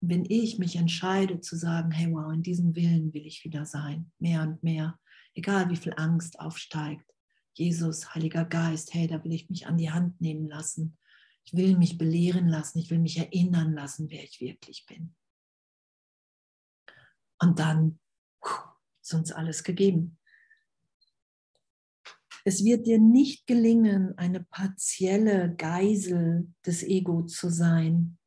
Wenn 0.00 0.24
ich 0.24 0.58
mich 0.58 0.74
entscheide 0.74 1.40
zu 1.40 1.54
sagen, 1.54 1.92
hey 1.92 2.12
wow, 2.12 2.32
in 2.32 2.42
diesem 2.42 2.74
Willen 2.74 3.14
will 3.14 3.24
ich 3.24 3.44
wieder 3.44 3.64
sein, 3.64 4.10
mehr 4.18 4.42
und 4.42 4.64
mehr, 4.64 4.98
egal 5.32 5.70
wie 5.70 5.76
viel 5.76 5.94
Angst 5.96 6.40
aufsteigt, 6.40 7.14
Jesus, 7.52 8.16
Heiliger 8.16 8.44
Geist, 8.44 8.94
hey, 8.94 9.06
da 9.06 9.22
will 9.22 9.32
ich 9.32 9.48
mich 9.48 9.68
an 9.68 9.78
die 9.78 9.92
Hand 9.92 10.20
nehmen 10.20 10.48
lassen 10.48 10.98
ich 11.48 11.56
will 11.56 11.78
mich 11.78 11.96
belehren 11.96 12.46
lassen, 12.46 12.78
ich 12.78 12.90
will 12.90 12.98
mich 12.98 13.16
erinnern 13.16 13.72
lassen, 13.72 14.10
wer 14.10 14.22
ich 14.22 14.40
wirklich 14.40 14.84
bin. 14.84 15.14
Und 17.40 17.58
dann 17.58 17.98
ist 19.02 19.14
uns 19.14 19.32
alles 19.32 19.64
gegeben. 19.64 20.18
Es 22.44 22.64
wird 22.64 22.86
dir 22.86 22.98
nicht 22.98 23.46
gelingen, 23.46 24.16
eine 24.18 24.44
partielle 24.44 25.54
Geisel 25.56 26.52
des 26.66 26.82
Ego 26.82 27.22
zu 27.22 27.48
sein, 27.48 28.18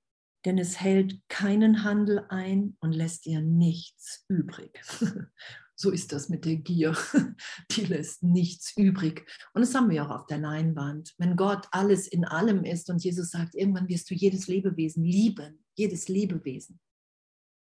denn 0.46 0.58
es 0.58 0.80
hält 0.82 1.22
keinen 1.28 1.84
Handel 1.84 2.26
ein 2.30 2.76
und 2.80 2.92
lässt 2.92 3.26
dir 3.26 3.42
nichts 3.42 4.26
übrig. 4.30 4.82
So 5.76 5.90
ist 5.90 6.12
das 6.12 6.30
mit 6.30 6.46
der 6.46 6.58
Gier. 6.58 6.96
Die 7.72 7.86
lässt 7.86 8.24
nichts 8.24 8.76
übrig. 8.78 9.26
Und 9.54 9.62
das 9.62 9.74
haben 9.74 9.90
wir 9.90 10.06
auch 10.06 10.12
auf 10.12 10.26
der 10.28 10.38
Leinwand. 10.38 11.16
Wenn 11.18 11.36
Gott 11.36 11.68
alles 11.72 12.08
in 12.08 12.26
allem 12.26 12.64
ist 12.64 12.90
und 12.90 13.04
Jesus 13.04 13.32
sagt, 13.32 13.56
irgendwann 13.56 13.88
wirst 13.88 14.10
du 14.10 14.14
jedes 14.14 14.48
Lebewesen 14.48 15.04
lieben, 15.04 15.64
jedes 15.76 16.08
Lebewesen. 16.08 16.80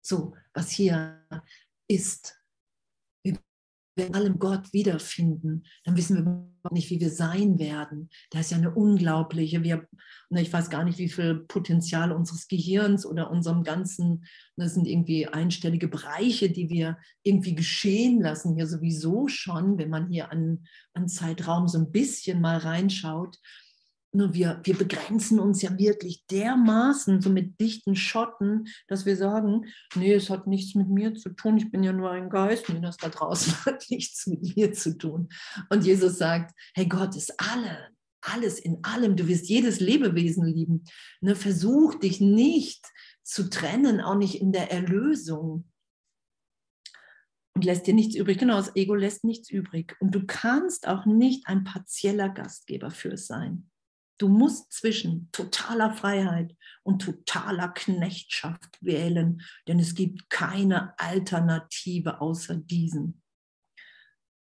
So, 0.01 0.35
was 0.55 0.71
hier 0.71 1.27
ist, 1.87 2.38
wir 3.99 4.15
allem 4.15 4.39
Gott 4.39 4.73
wiederfinden, 4.73 5.65
dann 5.85 5.97
wissen 5.97 6.25
wir 6.25 6.71
nicht, 6.71 6.91
wie 6.91 7.01
wir 7.01 7.11
sein 7.11 7.59
werden. 7.59 8.09
Da 8.31 8.41
ist 8.41 8.51
ja 8.51 8.57
eine 8.57 8.75
unglaubliche, 8.75 9.63
wir, 9.63 9.87
ich 10.31 10.53
weiß 10.53 10.71
gar 10.71 10.85
nicht, 10.85 10.99
wie 10.99 11.09
viel 11.09 11.45
Potenzial 11.49 12.13
unseres 12.13 12.49
Gehirns 12.49 13.05
oder 13.05 13.31
unserem 13.31 13.65
ganzen, 13.65 14.25
das 14.57 14.75
sind 14.75 14.87
irgendwie 14.87 15.27
einstellige 15.27 15.89
Bereiche, 15.89 16.51
die 16.51 16.71
wir 16.71 16.99
irgendwie 17.23 17.55
geschehen 17.55 18.21
lassen, 18.21 18.55
hier 18.55 18.67
sowieso 18.67 19.29
schon, 19.29 19.79
wenn 19.79 19.91
man 19.91 20.09
hier 20.09 20.31
an, 20.33 20.65
an 20.95 21.09
Zeitraum 21.09 21.69
so 21.69 21.79
ein 21.79 21.91
bisschen 21.91 22.41
mal 22.41 22.59
reinschaut. 22.59 23.39
Nur 24.13 24.33
wir, 24.33 24.61
wir 24.65 24.75
begrenzen 24.77 25.39
uns 25.39 25.61
ja 25.61 25.77
wirklich 25.77 26.25
dermaßen 26.31 27.21
so 27.21 27.29
mit 27.29 27.61
dichten 27.61 27.95
Schotten, 27.95 28.67
dass 28.87 29.05
wir 29.05 29.17
sagen, 29.17 29.67
nee, 29.95 30.15
es 30.15 30.31
hat 30.31 30.47
nichts 30.47 30.75
mit 30.75 30.89
mir 30.89 31.15
zu 31.15 31.31
tun, 31.31 31.59
ich 31.59 31.71
bin 31.71 31.83
ja 31.83 31.93
nur 31.93 32.11
ein 32.11 32.31
Geist, 32.31 32.69
nee, 32.71 32.81
das 32.81 32.97
da 32.97 33.11
draußen 33.11 33.53
hat 33.67 33.85
nichts 33.91 34.27
mit 34.27 34.57
mir 34.57 34.73
zu 34.73 34.97
tun. 34.97 35.29
Und 35.69 35.85
Jesus 35.85 36.17
sagt, 36.17 36.55
hey, 36.75 36.87
Gott 36.87 37.17
ist 37.17 37.35
alle, 37.39 37.89
alles 38.23 38.59
in 38.59 38.83
allem, 38.83 39.17
du 39.17 39.29
wirst 39.29 39.49
jedes 39.49 39.81
Lebewesen 39.81 40.47
lieben. 40.47 40.85
Ne, 41.21 41.37
versuch 41.37 41.95
dich 41.97 42.21
nicht 42.21 42.87
zu 43.23 43.51
trennen, 43.51 44.01
auch 44.01 44.17
nicht 44.17 44.41
in 44.41 44.53
der 44.53 44.73
Erlösung. 44.73 45.71
Und 47.55 47.65
lässt 47.65 47.87
dir 47.87 47.95
nichts 47.95 48.15
übrig. 48.15 48.39
Genau, 48.39 48.57
das 48.57 48.75
Ego 48.77 48.95
lässt 48.95 49.25
nichts 49.25 49.51
übrig. 49.51 49.97
Und 50.01 50.15
du 50.15 50.25
kannst 50.27 50.87
auch 50.87 51.07
nicht 51.07 51.47
ein 51.47 51.65
partieller 51.65 52.29
Gastgeber 52.29 52.91
für 52.91 53.13
es 53.13 53.27
sein. 53.27 53.69
Du 54.19 54.29
musst 54.29 54.73
zwischen 54.73 55.31
totaler 55.31 55.95
Freiheit 55.95 56.57
und 56.83 57.03
totaler 57.03 57.69
Knechtschaft 57.69 58.79
wählen, 58.81 59.43
denn 59.69 59.79
es 59.79 59.95
gibt 59.95 60.29
keine 60.29 60.99
Alternative 60.99 62.21
außer 62.21 62.57
diesen. 62.57 63.23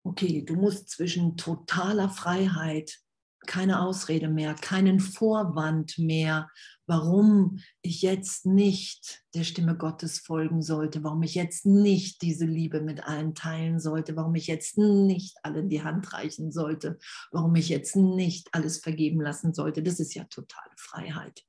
Okay, 0.05 0.45
du 0.45 0.57
musst 0.57 0.91
zwischen 0.91 1.37
totaler 1.37 2.11
Freiheit 2.11 2.99
keine 3.47 3.81
Ausrede 3.81 4.29
mehr, 4.29 4.55
keinen 4.55 5.01
Vorwand 5.01 5.99
mehr, 5.99 6.49
warum 6.87 7.59
ich 7.81 8.03
jetzt 8.03 8.47
nicht 8.47 9.23
der 9.35 9.45
Stimme 9.45 9.77
Gottes 9.77 10.21
folgen 10.21 10.63
sollte, 10.63 11.03
warum 11.03 11.23
ich 11.23 11.35
jetzt 11.35 11.67
nicht 11.67 12.23
diese 12.23 12.45
Liebe 12.45 12.81
mit 12.81 13.07
allen 13.07 13.35
teilen 13.35 13.81
sollte, 13.81 14.17
warum 14.17 14.35
ich 14.35 14.47
jetzt 14.47 14.79
nicht 14.79 15.37
allen 15.43 15.69
die 15.69 15.83
Hand 15.83 16.13
reichen 16.13 16.53
sollte, 16.53 16.99
warum 17.31 17.55
ich 17.57 17.69
jetzt 17.69 17.97
nicht 17.97 18.49
alles 18.53 18.79
vergeben 18.79 19.21
lassen 19.21 19.55
sollte. 19.55 19.83
Das 19.83 20.01
ist 20.01 20.15
ja 20.15 20.25
totale 20.25 20.73
Freiheit. 20.77 21.43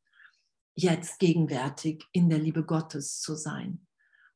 Jetzt 0.76 1.20
gegenwärtig 1.20 2.06
in 2.12 2.30
der 2.30 2.40
Liebe 2.40 2.64
Gottes 2.64 3.20
zu 3.20 3.36
sein. 3.36 3.86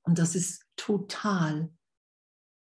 Und 0.03 0.19
das 0.19 0.35
ist 0.35 0.63
total 0.75 1.69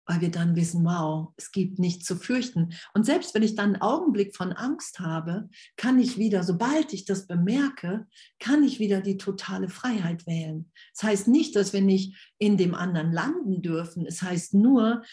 weil 0.08 0.22
wir 0.22 0.32
dann 0.32 0.56
wissen, 0.56 0.86
wow, 0.86 1.34
es 1.36 1.52
gibt 1.52 1.80
nichts 1.80 2.06
zu 2.06 2.16
fürchten. 2.16 2.74
Und 2.94 3.06
selbst 3.06 3.36
wenn 3.36 3.44
ich 3.44 3.56
dann 3.56 3.74
einen 3.74 3.82
Augenblick 3.82 4.36
von 4.36 4.54
Angst 4.54 5.00
habe, 5.00 5.50
kann 5.76 6.00
ich 6.00 6.18
wieder, 6.18 6.44
sobald 6.44 6.94
ich 6.94 7.06
das 7.06 7.28
bemerke, 7.28 8.08
kann 8.40 8.64
ich 8.64 8.80
wieder 8.80 9.02
die 9.02 9.18
totale 9.18 9.68
Freiheit 9.68 10.26
wählen. 10.26 10.72
Das 10.96 11.04
heißt 11.04 11.28
nicht, 11.28 11.56
dass 11.56 11.74
wir 11.74 11.82
nicht 11.82 12.34
in 12.40 12.56
dem 12.58 12.74
anderen 12.74 13.12
landen 13.12 13.62
dürfen. 13.62 14.06
Es 14.06 14.22
heißt 14.22 14.54
nur, 14.54 15.04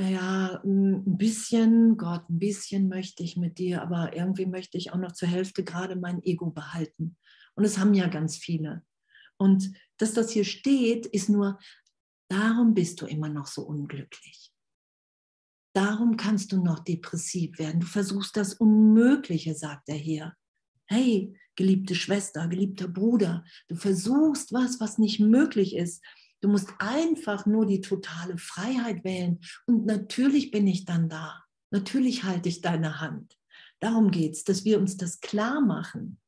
ja, 0.00 0.60
ein 0.64 1.18
bisschen, 1.18 1.96
Gott, 1.96 2.30
ein 2.30 2.38
bisschen 2.38 2.88
möchte 2.88 3.22
ich 3.22 3.36
mit 3.36 3.58
dir, 3.58 3.82
aber 3.82 4.16
irgendwie 4.16 4.46
möchte 4.46 4.78
ich 4.78 4.92
auch 4.92 4.98
noch 4.98 5.12
zur 5.12 5.28
Hälfte 5.28 5.64
gerade 5.64 5.96
mein 5.96 6.22
Ego 6.22 6.50
behalten. 6.50 7.16
Und 7.54 7.64
es 7.64 7.76
haben 7.76 7.92
ja 7.92 8.06
ganz 8.06 8.36
viele. 8.36 8.82
Und 9.36 9.72
dass 9.98 10.14
das 10.14 10.30
hier 10.30 10.44
steht, 10.44 11.06
ist 11.06 11.28
nur 11.28 11.58
Darum 12.30 12.74
bist 12.74 13.00
du 13.00 13.06
immer 13.06 13.28
noch 13.28 13.48
so 13.48 13.62
unglücklich. 13.62 14.52
Darum 15.74 16.16
kannst 16.16 16.52
du 16.52 16.62
noch 16.62 16.78
depressiv 16.78 17.58
werden. 17.58 17.80
Du 17.80 17.86
versuchst 17.86 18.36
das 18.36 18.54
Unmögliche, 18.54 19.54
sagt 19.54 19.88
er 19.88 19.96
hier. 19.96 20.36
Hey, 20.86 21.36
geliebte 21.56 21.94
Schwester, 21.94 22.46
geliebter 22.46 22.88
Bruder, 22.88 23.44
du 23.68 23.74
versuchst 23.74 24.52
was, 24.52 24.80
was 24.80 24.98
nicht 24.98 25.20
möglich 25.20 25.74
ist. 25.74 26.04
Du 26.40 26.48
musst 26.48 26.70
einfach 26.78 27.46
nur 27.46 27.66
die 27.66 27.80
totale 27.80 28.38
Freiheit 28.38 29.04
wählen. 29.04 29.40
Und 29.66 29.86
natürlich 29.86 30.50
bin 30.50 30.66
ich 30.66 30.84
dann 30.84 31.08
da. 31.08 31.44
Natürlich 31.70 32.24
halte 32.24 32.48
ich 32.48 32.60
deine 32.60 33.00
Hand. 33.00 33.36
Darum 33.80 34.10
geht 34.10 34.34
es, 34.34 34.44
dass 34.44 34.64
wir 34.64 34.78
uns 34.78 34.96
das 34.96 35.20
klar 35.20 35.60
machen. 35.60 36.20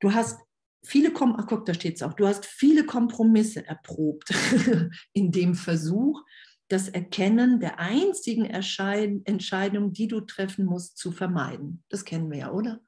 Du 0.00 0.12
hast 0.12 0.38
viele, 0.84 1.12
Kom 1.12 1.36
Ach, 1.38 1.46
guck, 1.46 1.66
da 1.66 1.74
steht 1.74 2.02
auch, 2.02 2.14
du 2.14 2.26
hast 2.26 2.46
viele 2.46 2.84
Kompromisse 2.84 3.66
erprobt 3.66 4.32
in 5.12 5.32
dem 5.32 5.54
Versuch, 5.54 6.22
das 6.68 6.88
Erkennen 6.88 7.60
der 7.60 7.78
einzigen 7.78 8.46
Entscheidung, 8.46 9.92
die 9.92 10.08
du 10.08 10.20
treffen 10.20 10.64
musst, 10.64 10.96
zu 10.96 11.12
vermeiden. 11.12 11.82
Das 11.88 12.04
kennen 12.04 12.30
wir 12.30 12.38
ja, 12.38 12.52
oder? 12.52 12.80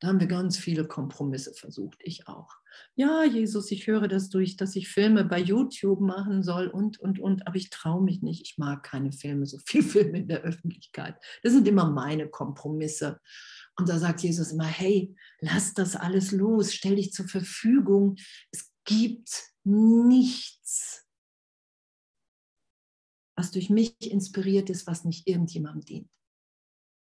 Da 0.00 0.08
haben 0.08 0.20
wir 0.20 0.26
ganz 0.26 0.58
viele 0.58 0.86
Kompromisse 0.86 1.54
versucht, 1.54 1.98
ich 2.02 2.26
auch. 2.28 2.50
Ja, 2.96 3.24
Jesus, 3.24 3.70
ich 3.70 3.86
höre 3.86 4.08
das 4.08 4.28
durch, 4.28 4.56
dass 4.56 4.76
ich 4.76 4.88
Filme 4.88 5.24
bei 5.24 5.38
YouTube 5.38 6.00
machen 6.00 6.42
soll 6.42 6.66
und, 6.66 6.98
und, 6.98 7.18
und, 7.20 7.46
aber 7.46 7.56
ich 7.56 7.70
traue 7.70 8.02
mich 8.02 8.20
nicht. 8.20 8.42
Ich 8.42 8.58
mag 8.58 8.82
keine 8.82 9.12
Filme, 9.12 9.46
so 9.46 9.58
viel 9.64 9.82
Filme 9.82 10.18
in 10.18 10.28
der 10.28 10.42
Öffentlichkeit. 10.42 11.16
Das 11.42 11.52
sind 11.52 11.68
immer 11.68 11.90
meine 11.90 12.28
Kompromisse. 12.28 13.20
Und 13.76 13.88
da 13.88 13.98
sagt 13.98 14.20
Jesus 14.22 14.52
immer, 14.52 14.66
hey, 14.66 15.14
lass 15.40 15.74
das 15.74 15.96
alles 15.96 16.30
los, 16.30 16.72
stell 16.72 16.96
dich 16.96 17.12
zur 17.12 17.26
Verfügung. 17.26 18.16
Es 18.50 18.70
gibt 18.84 19.52
nichts, 19.64 21.04
was 23.36 23.50
durch 23.50 23.70
mich 23.70 23.94
inspiriert 24.00 24.70
ist, 24.70 24.86
was 24.86 25.04
nicht 25.04 25.26
irgendjemandem 25.26 25.84
dient. 25.84 26.10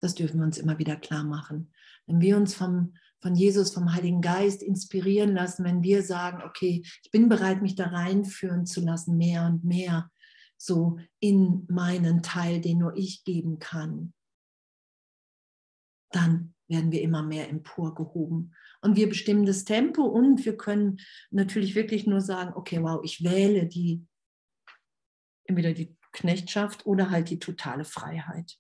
Das 0.01 0.15
dürfen 0.15 0.41
wir 0.41 0.47
uns 0.47 0.59
immer 0.59 0.79
wieder 0.79 0.97
klar 0.97 1.25
machen. 1.25 1.73
Wenn 2.07 2.21
wir 2.21 2.37
uns 2.37 2.55
vom, 2.55 2.95
von 3.21 3.35
Jesus, 3.35 3.73
vom 3.73 3.93
Heiligen 3.93 4.21
Geist 4.21 4.63
inspirieren 4.63 5.35
lassen, 5.35 5.65
wenn 5.65 5.83
wir 5.83 6.03
sagen, 6.03 6.43
okay, 6.43 6.83
ich 7.03 7.11
bin 7.11 7.29
bereit, 7.29 7.63
mich 7.63 7.75
da 7.75 7.89
reinführen 7.89 8.67
zu 8.67 8.81
lassen, 8.81 9.17
mehr 9.17 9.47
und 9.47 9.65
mehr, 9.65 10.11
so 10.57 10.99
in 11.21 11.67
meinen 11.69 12.23
Teil, 12.23 12.61
den 12.61 12.79
nur 12.79 12.97
ich 12.97 13.25
geben 13.25 13.59
kann, 13.59 14.15
dann 16.11 16.55
werden 16.69 16.93
wir 16.93 17.03
immer 17.03 17.23
mehr 17.23 17.49
emporgehoben. 17.49 18.55
Und 18.81 18.97
wir 18.97 19.09
bestimmen 19.09 19.47
das 19.47 19.65
Tempo 19.65 20.03
und 20.03 20.45
wir 20.45 20.57
können 20.57 21.01
natürlich 21.31 21.75
wirklich 21.75 22.07
nur 22.07 22.21
sagen, 22.21 22.53
okay, 22.55 22.83
wow, 22.83 23.01
ich 23.05 23.23
wähle 23.23 23.67
die, 23.67 24.07
entweder 25.45 25.73
die 25.73 25.97
Knechtschaft 26.13 26.87
oder 26.87 27.11
halt 27.11 27.31
die 27.31 27.39
totale 27.39 27.85
Freiheit. 27.85 28.59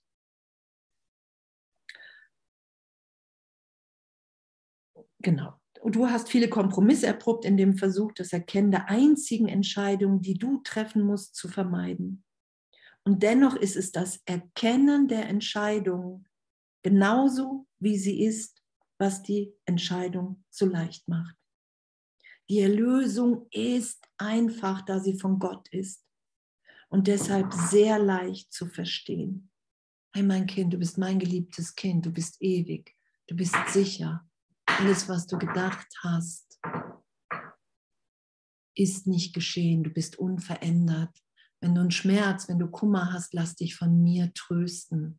Genau. 5.20 5.60
Und 5.80 5.96
du 5.96 6.08
hast 6.08 6.28
viele 6.28 6.48
Kompromisse 6.48 7.06
erprobt 7.06 7.44
in 7.44 7.56
dem 7.56 7.76
Versuch, 7.76 8.12
das 8.12 8.32
Erkennen 8.32 8.70
der 8.70 8.88
einzigen 8.88 9.48
Entscheidung, 9.48 10.20
die 10.20 10.34
du 10.34 10.60
treffen 10.62 11.02
musst, 11.02 11.34
zu 11.34 11.48
vermeiden. 11.48 12.24
Und 13.04 13.22
dennoch 13.22 13.54
ist 13.54 13.76
es 13.76 13.92
das 13.92 14.20
Erkennen 14.24 15.08
der 15.08 15.28
Entscheidung 15.28 16.25
genauso, 16.86 17.66
wie 17.80 17.98
sie 17.98 18.22
ist, 18.22 18.62
was 18.96 19.20
die 19.20 19.52
Entscheidung 19.64 20.44
so 20.50 20.66
leicht 20.66 21.08
macht. 21.08 21.34
Die 22.48 22.60
Erlösung 22.60 23.48
ist 23.50 24.06
einfach, 24.18 24.82
da 24.82 25.00
sie 25.00 25.18
von 25.18 25.40
Gott 25.40 25.66
ist 25.72 26.04
und 26.88 27.08
deshalb 27.08 27.52
sehr 27.52 27.98
leicht 27.98 28.52
zu 28.52 28.66
verstehen. 28.66 29.50
Hey 30.14 30.22
mein 30.22 30.46
Kind, 30.46 30.74
du 30.74 30.78
bist 30.78 30.96
mein 30.96 31.18
geliebtes 31.18 31.74
Kind, 31.74 32.06
du 32.06 32.12
bist 32.12 32.40
ewig, 32.40 32.94
du 33.26 33.34
bist 33.34 33.56
sicher, 33.66 34.24
alles, 34.66 35.08
was 35.08 35.26
du 35.26 35.38
gedacht 35.38 35.88
hast, 36.04 36.60
ist 38.76 39.08
nicht 39.08 39.34
geschehen. 39.34 39.82
Du 39.82 39.90
bist 39.90 40.18
unverändert. 40.20 41.18
Wenn 41.60 41.74
du 41.74 41.80
einen 41.80 41.90
Schmerz, 41.90 42.48
wenn 42.48 42.60
du 42.60 42.68
Kummer 42.68 43.12
hast, 43.12 43.34
lass 43.34 43.56
dich 43.56 43.74
von 43.74 44.04
mir 44.04 44.32
trösten. 44.34 45.18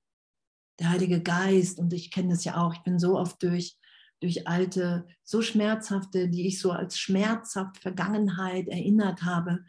Der 0.80 0.90
Heilige 0.90 1.22
Geist, 1.22 1.80
und 1.80 1.94
ich 1.94 2.12
kenne 2.12 2.30
das 2.30 2.44
ja 2.44 2.58
auch, 2.58 2.74
ich 2.74 2.84
bin 2.84 3.00
so 3.00 3.18
oft 3.18 3.42
durch, 3.42 3.78
durch 4.20 4.48
alte, 4.48 5.08
so 5.24 5.42
schmerzhafte, 5.42 6.30
die 6.30 6.48
ich 6.48 6.60
so 6.60 6.72
als 6.72 6.98
schmerzhaft 6.98 7.78
Vergangenheit 7.78 8.68
erinnert 8.68 9.24
habe, 9.24 9.64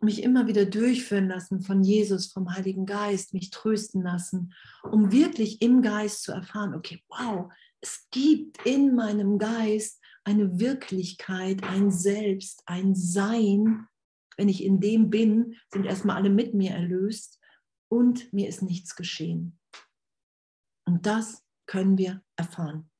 mich 0.00 0.22
immer 0.22 0.46
wieder 0.46 0.66
durchführen 0.66 1.28
lassen 1.28 1.62
von 1.62 1.82
Jesus, 1.82 2.32
vom 2.32 2.54
Heiligen 2.54 2.86
Geist, 2.86 3.32
mich 3.32 3.50
trösten 3.50 4.02
lassen, 4.02 4.52
um 4.90 5.12
wirklich 5.12 5.62
im 5.62 5.82
Geist 5.82 6.22
zu 6.22 6.32
erfahren, 6.32 6.74
okay, 6.74 7.02
wow, 7.08 7.50
es 7.80 8.06
gibt 8.10 8.64
in 8.66 8.94
meinem 8.94 9.38
Geist 9.38 10.00
eine 10.24 10.58
Wirklichkeit, 10.58 11.62
ein 11.62 11.90
Selbst, 11.90 12.62
ein 12.66 12.94
Sein. 12.94 13.86
Wenn 14.36 14.48
ich 14.48 14.64
in 14.64 14.80
dem 14.80 15.08
bin, 15.08 15.56
sind 15.72 15.86
erstmal 15.86 16.16
alle 16.16 16.30
mit 16.30 16.52
mir 16.52 16.72
erlöst 16.72 17.40
und 17.88 18.32
mir 18.32 18.48
ist 18.48 18.62
nichts 18.62 18.96
geschehen. 18.96 19.58
Und 20.86 21.04
das 21.04 21.44
können 21.66 21.98
wir 21.98 22.22
erfahren. 22.36 22.90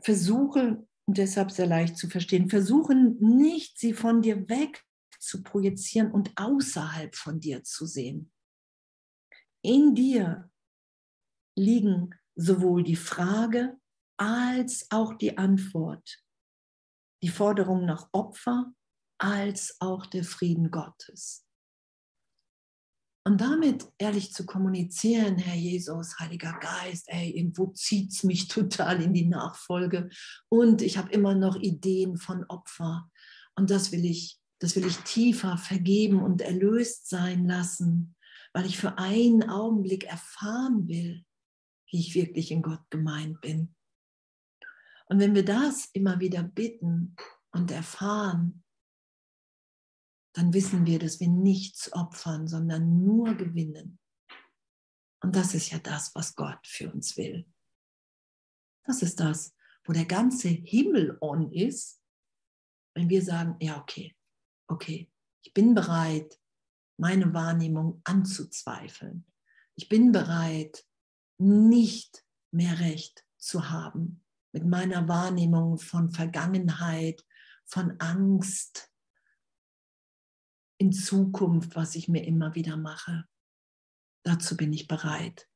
Versuche, 0.00 0.86
deshalb 1.06 1.50
sehr 1.50 1.66
leicht 1.66 1.96
zu 1.96 2.08
verstehen, 2.08 2.48
versuchen 2.48 3.18
nicht, 3.18 3.78
sie 3.78 3.92
von 3.92 4.22
dir 4.22 4.48
weg 4.48 4.84
zu 5.18 5.42
projizieren 5.42 6.10
und 6.12 6.32
außerhalb 6.36 7.14
von 7.14 7.40
dir 7.40 7.64
zu 7.64 7.86
sehen. 7.86 8.32
In 9.62 9.94
dir 9.94 10.50
liegen 11.56 12.14
sowohl 12.34 12.84
die 12.84 12.96
Frage 12.96 13.78
als 14.18 14.86
auch 14.90 15.14
die 15.14 15.36
Antwort, 15.36 16.22
die 17.22 17.28
Forderung 17.28 17.84
nach 17.84 18.08
Opfer 18.12 18.72
als 19.18 19.76
auch 19.80 20.06
der 20.06 20.24
Frieden 20.24 20.70
Gottes. 20.70 21.45
Und 23.26 23.40
damit 23.40 23.84
ehrlich 23.98 24.32
zu 24.32 24.46
kommunizieren, 24.46 25.36
Herr 25.36 25.56
Jesus, 25.56 26.16
Heiliger 26.20 26.56
Geist, 26.60 27.08
ey, 27.08 27.30
irgendwo 27.30 27.66
zieht 27.72 28.12
es 28.12 28.22
mich 28.22 28.46
total 28.48 29.02
in 29.02 29.12
die 29.12 29.26
Nachfolge 29.26 30.10
und 30.48 30.80
ich 30.80 30.96
habe 30.96 31.10
immer 31.10 31.34
noch 31.34 31.56
Ideen 31.56 32.18
von 32.18 32.44
Opfer. 32.44 33.10
Und 33.56 33.70
das 33.70 33.90
will 33.90 34.04
ich, 34.04 34.38
das 34.60 34.76
will 34.76 34.86
ich 34.86 34.98
tiefer 34.98 35.58
vergeben 35.58 36.22
und 36.22 36.40
erlöst 36.40 37.08
sein 37.08 37.48
lassen, 37.48 38.14
weil 38.52 38.64
ich 38.64 38.78
für 38.78 38.96
einen 38.96 39.42
Augenblick 39.50 40.04
erfahren 40.04 40.86
will, 40.86 41.24
wie 41.90 41.98
ich 41.98 42.14
wirklich 42.14 42.52
in 42.52 42.62
Gott 42.62 42.88
gemeint 42.90 43.40
bin. 43.40 43.74
Und 45.06 45.18
wenn 45.18 45.34
wir 45.34 45.44
das 45.44 45.86
immer 45.94 46.20
wieder 46.20 46.44
bitten 46.44 47.16
und 47.50 47.72
erfahren, 47.72 48.62
dann 50.36 50.52
wissen 50.52 50.84
wir, 50.84 50.98
dass 50.98 51.18
wir 51.18 51.28
nichts 51.28 51.90
opfern, 51.94 52.46
sondern 52.46 53.02
nur 53.02 53.34
gewinnen. 53.34 53.98
Und 55.22 55.34
das 55.34 55.54
ist 55.54 55.70
ja 55.70 55.78
das, 55.78 56.14
was 56.14 56.34
Gott 56.34 56.66
für 56.66 56.92
uns 56.92 57.16
will. 57.16 57.50
Das 58.84 59.00
ist 59.00 59.18
das, 59.18 59.54
wo 59.86 59.94
der 59.94 60.04
ganze 60.04 60.48
Himmel 60.48 61.16
on 61.22 61.50
ist, 61.52 62.02
wenn 62.94 63.08
wir 63.08 63.22
sagen, 63.22 63.56
ja, 63.60 63.80
okay, 63.80 64.14
okay, 64.68 65.10
ich 65.42 65.54
bin 65.54 65.74
bereit, 65.74 66.38
meine 66.98 67.32
Wahrnehmung 67.32 68.02
anzuzweifeln. 68.04 69.24
Ich 69.74 69.88
bin 69.88 70.12
bereit, 70.12 70.86
nicht 71.38 72.26
mehr 72.50 72.78
recht 72.78 73.24
zu 73.38 73.70
haben 73.70 74.22
mit 74.52 74.66
meiner 74.66 75.08
Wahrnehmung 75.08 75.78
von 75.78 76.10
Vergangenheit, 76.10 77.24
von 77.64 77.98
Angst 78.00 78.90
in 80.78 80.92
Zukunft, 80.92 81.74
was 81.76 81.94
ich 81.94 82.08
mir 82.08 82.24
immer 82.24 82.54
wieder 82.54 82.76
mache. 82.76 83.26
Dazu 84.22 84.56
bin 84.56 84.72
ich 84.72 84.88
bereit. 84.88 85.48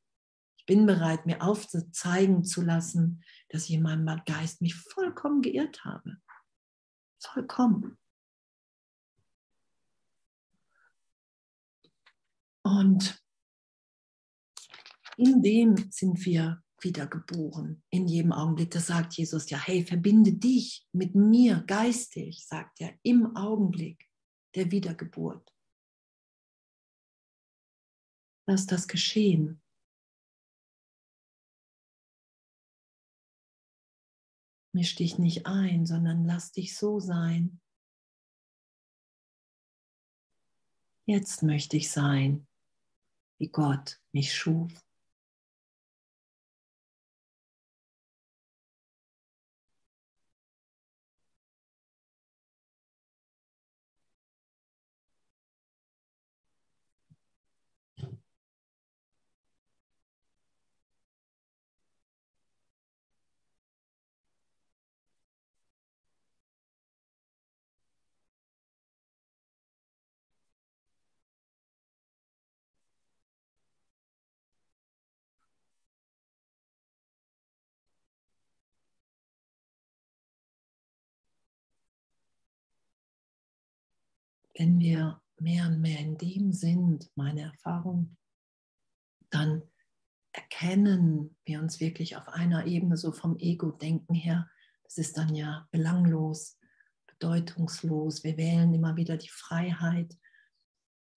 Ich 0.57 0.67
bin 0.67 0.87
bereit, 0.87 1.27
mir 1.27 1.43
aufzeigen 1.43 2.45
zu 2.45 2.63
lassen, 2.63 3.25
dass 3.49 3.65
ich 3.65 3.73
in 3.73 3.83
meinem 3.83 4.07
Geist 4.25 4.61
mich 4.63 4.75
vollkommen 4.75 5.43
geirrt 5.43 5.85
habe. 5.85 6.17
Vollkommen. 7.19 7.99
Und 12.63 13.21
in 15.17 15.43
dem 15.43 15.91
sind 15.91 16.25
wir 16.25 16.63
wiedergeboren, 16.81 17.83
in 17.91 18.07
jedem 18.07 18.33
Augenblick. 18.33 18.71
Das 18.71 18.87
sagt 18.87 19.15
Jesus 19.15 19.51
ja, 19.51 19.59
hey, 19.59 19.85
verbinde 19.85 20.33
dich 20.33 20.87
mit 20.93 21.15
mir 21.15 21.63
geistig, 21.67 22.47
sagt 22.47 22.81
er, 22.81 22.95
im 23.03 23.37
Augenblick 23.37 24.10
der 24.55 24.71
Wiedergeburt. 24.71 25.55
Lass 28.47 28.67
das 28.67 28.89
geschehen. 28.89 29.63
Misch 34.73 34.95
dich 34.95 35.19
nicht 35.19 35.47
ein, 35.47 35.85
sondern 35.85 36.25
lass 36.25 36.53
dich 36.53 36.77
so 36.77 37.01
sein. 37.01 37.61
Jetzt 41.07 41.43
möchte 41.43 41.77
ich 41.77 41.91
sein, 41.91 42.47
wie 43.39 43.49
Gott 43.49 44.01
mich 44.13 44.33
schuf. 44.35 44.73
Wenn 84.55 84.79
wir 84.79 85.21
mehr 85.39 85.67
und 85.67 85.81
mehr 85.81 85.99
in 86.01 86.19
dem 86.19 86.53
sind, 86.53 87.11
meine 87.15 87.43
Erfahrung, 87.43 88.17
dann 89.31 89.63
erkennen 90.33 91.37
wir 91.45 91.61
uns 91.61 91.81
wirklich 91.81 92.17
auf 92.17 92.29
einer 92.29 92.67
Ebene, 92.67 92.97
so 92.97 93.13
vom 93.13 93.37
Ego-Denken 93.39 94.15
her, 94.15 94.49
das 94.85 94.99
ist 94.99 95.17
dann 95.17 95.35
ja 95.35 95.69
belanglos, 95.71 96.59
bedeutungslos. 97.07 98.25
Wir 98.25 98.37
wählen 98.37 98.75
immer 98.75 98.97
wieder 98.97 99.17
die 99.17 99.29
Freiheit, 99.29 100.17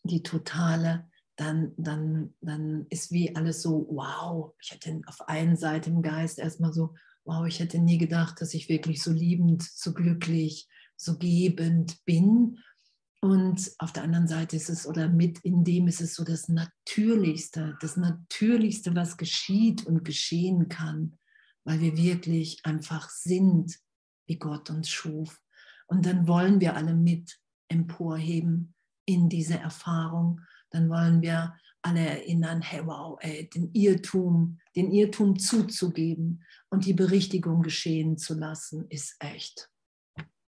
die 0.03 0.21
totale. 0.21 1.09
Dann, 1.35 1.73
dann, 1.77 2.35
dann 2.41 2.85
ist 2.89 3.11
wie 3.11 3.35
alles 3.35 3.63
so, 3.63 3.87
wow, 3.89 4.53
ich 4.61 4.71
hätte 4.71 5.01
auf 5.07 5.27
einen 5.27 5.57
Seite 5.57 5.89
im 5.89 6.03
Geist 6.03 6.37
erstmal 6.37 6.71
so, 6.71 6.93
wow, 7.25 7.47
ich 7.47 7.59
hätte 7.59 7.79
nie 7.79 7.97
gedacht, 7.97 8.39
dass 8.39 8.53
ich 8.53 8.69
wirklich 8.69 9.01
so 9.01 9.11
liebend, 9.11 9.63
so 9.63 9.93
glücklich, 9.93 10.69
so 10.95 11.17
gebend 11.17 12.05
bin. 12.05 12.59
Und 13.23 13.71
auf 13.77 13.93
der 13.93 14.03
anderen 14.03 14.27
Seite 14.27 14.57
ist 14.57 14.69
es, 14.69 14.85
oder 14.85 15.07
mit 15.07 15.39
in 15.45 15.63
dem 15.63 15.87
ist 15.87 16.01
es 16.01 16.13
so 16.13 16.25
das 16.25 16.49
Natürlichste, 16.49 17.77
das 17.79 17.95
Natürlichste, 17.95 18.97
was 18.97 19.15
geschieht 19.15 19.85
und 19.85 20.03
geschehen 20.03 20.67
kann, 20.67 21.15
weil 21.63 21.79
wir 21.79 21.95
wirklich 21.95 22.59
einfach 22.65 23.09
sind, 23.09 23.79
wie 24.27 24.35
Gott 24.35 24.69
uns 24.69 24.89
schuf. 24.89 25.39
Und 25.87 26.05
dann 26.05 26.27
wollen 26.27 26.59
wir 26.59 26.75
alle 26.75 26.93
mit 26.93 27.39
emporheben 27.69 28.73
in 29.05 29.29
diese 29.29 29.57
Erfahrung. 29.57 30.41
Dann 30.69 30.89
wollen 30.89 31.21
wir 31.21 31.57
alle 31.81 32.01
erinnern, 32.01 32.61
hey 32.61 32.85
wow, 32.85 33.17
ey, 33.21 33.49
den 33.49 33.71
Irrtum, 33.71 34.59
den 34.75 34.91
Irrtum 34.91 35.39
zuzugeben 35.39 36.43
und 36.69 36.85
die 36.85 36.93
Berichtigung 36.93 37.61
geschehen 37.61 38.17
zu 38.17 38.33
lassen, 38.33 38.85
ist 38.89 39.15
echt. 39.19 39.69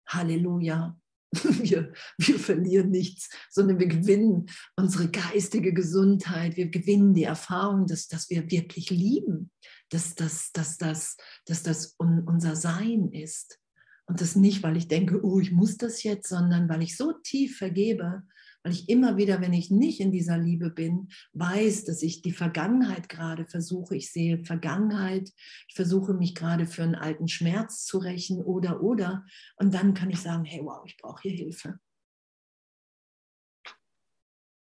Halleluja. 0.08 0.98
Wir, 1.64 1.94
wir 2.18 2.40
verlieren 2.40 2.92
nichts, 2.92 3.30
sondern 3.50 3.80
wir 3.80 3.88
gewinnen 3.88 4.48
unsere 4.76 5.10
geistige 5.10 5.74
Gesundheit. 5.74 6.58
Wir 6.58 6.70
gewinnen 6.70 7.14
die 7.14 7.24
Erfahrung, 7.24 7.88
dass, 7.88 8.08
dass 8.08 8.30
wir 8.30 8.52
wirklich 8.52 8.90
lieben, 8.90 9.50
dass, 9.90 10.16
dass, 10.16 10.52
dass, 10.52 10.78
dass, 10.78 11.18
dass 11.46 11.64
das 11.64 11.96
unser 11.98 12.56
Sein 12.56 13.10
ist. 13.12 13.60
Und 14.06 14.22
das 14.22 14.36
nicht, 14.36 14.64
weil 14.64 14.78
ich 14.78 14.88
denke, 14.88 15.24
oh, 15.24 15.40
ich 15.40 15.52
muss 15.52 15.78
das 15.78 16.04
jetzt, 16.04 16.28
sondern 16.28 16.70
weil 16.70 16.84
ich 16.84 16.98
so 16.98 17.14
tief 17.24 17.58
vergebe, 17.58 18.24
weil 18.64 18.72
ich 18.72 18.90
immer 18.90 19.18
wieder, 19.18 19.42
wenn 19.42 19.54
ich 19.54 19.70
nicht 19.70 20.00
in 20.00 20.12
dieser 20.12 20.38
Liebe 20.38 20.70
bin, 20.70 21.10
weiß, 21.34 21.84
dass 21.84 22.02
ich 22.02 22.22
die 22.22 22.32
Vergangenheit 22.32 23.10
gerade 23.10 23.46
versuche. 23.46 23.96
Ich 23.96 24.12
sehe 24.12 24.44
Vergangenheit, 24.46 25.32
ich 25.68 25.76
versuche 25.76 26.14
mich 26.14 26.34
gerade 26.34 26.66
für 26.66 26.84
einen 26.84 26.96
alten 26.96 27.28
Schmerz 27.28 27.86
zu 27.86 27.98
rächen 27.98 28.42
oder, 28.42 28.82
oder. 28.82 29.26
Und 29.58 29.74
dann 29.74 29.94
kann 29.94 30.10
ich 30.10 30.22
sagen, 30.22 30.46
hey, 30.46 30.62
wow, 30.64 30.84
ich 30.86 30.98
brauche 30.98 31.22
hier 31.24 31.34
Hilfe. 31.34 31.80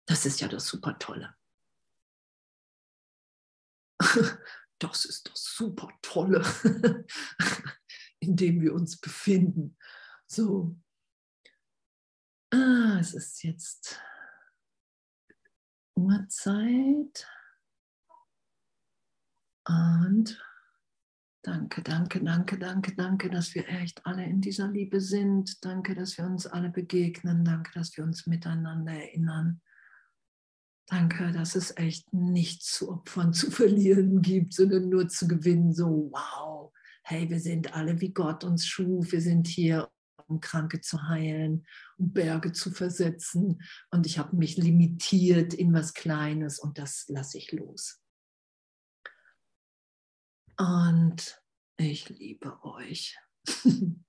Das 0.07 0.25
ist 0.25 0.39
ja 0.39 0.47
das 0.47 0.65
super 0.65 0.97
Tolle. 0.97 1.35
Das 4.81 5.03
ist 5.03 5.29
das 5.29 5.43
super 5.43 5.89
Tolle, 6.01 6.41
in 8.21 8.37
dem 8.37 8.61
wir 8.61 8.73
uns 8.73 8.97
befinden. 8.97 9.75
So, 10.25 10.77
Ah, 12.51 12.97
es 12.99 13.13
ist 13.13 13.43
jetzt 13.43 14.01
Uhrzeit. 15.95 17.27
Und 19.67 20.43
danke, 21.43 21.83
danke, 21.83 22.23
danke, 22.23 22.57
danke, 22.57 22.95
danke, 22.95 23.29
dass 23.29 23.53
wir 23.53 23.67
echt 23.69 24.03
alle 24.05 24.23
in 24.23 24.41
dieser 24.41 24.67
Liebe 24.67 24.99
sind. 24.99 25.63
Danke, 25.63 25.93
dass 25.93 26.17
wir 26.17 26.25
uns 26.25 26.47
alle 26.47 26.69
begegnen. 26.69 27.45
Danke, 27.45 27.71
dass 27.73 27.95
wir 27.95 28.03
uns 28.03 28.25
miteinander 28.25 28.93
erinnern. 28.93 29.61
Danke, 30.87 31.31
dass 31.31 31.53
es 31.55 31.77
echt 31.77 32.11
nichts 32.13 32.73
zu 32.73 32.89
opfern, 32.91 33.33
zu 33.33 33.51
verlieren 33.51 34.23
gibt, 34.23 34.53
sondern 34.55 34.89
nur 34.89 35.07
zu 35.07 35.27
gewinnen. 35.27 35.71
So, 35.71 36.09
wow, 36.11 36.73
hey, 37.03 37.29
wir 37.29 37.39
sind 37.39 37.75
alle 37.75 38.01
wie 38.01 38.11
Gott 38.11 38.43
uns 38.43 38.65
schuf. 38.65 39.11
Wir 39.11 39.21
sind 39.21 39.47
hier, 39.47 39.87
um 40.29 40.39
Kranke 40.39 40.81
zu 40.81 41.07
heilen, 41.07 41.65
um 41.97 42.13
Berge 42.13 42.51
zu 42.51 42.71
versetzen. 42.71 43.61
Und 43.91 44.05
ich 44.05 44.19
habe 44.19 44.35
mich 44.35 44.57
limitiert 44.57 45.53
in 45.53 45.73
was 45.73 45.93
Kleines 45.93 46.59
und 46.59 46.77
das 46.77 47.05
lasse 47.09 47.37
ich 47.37 47.51
los. 47.51 48.01
Und 50.57 51.41
ich 51.77 52.09
liebe 52.09 52.63
euch. 52.63 53.17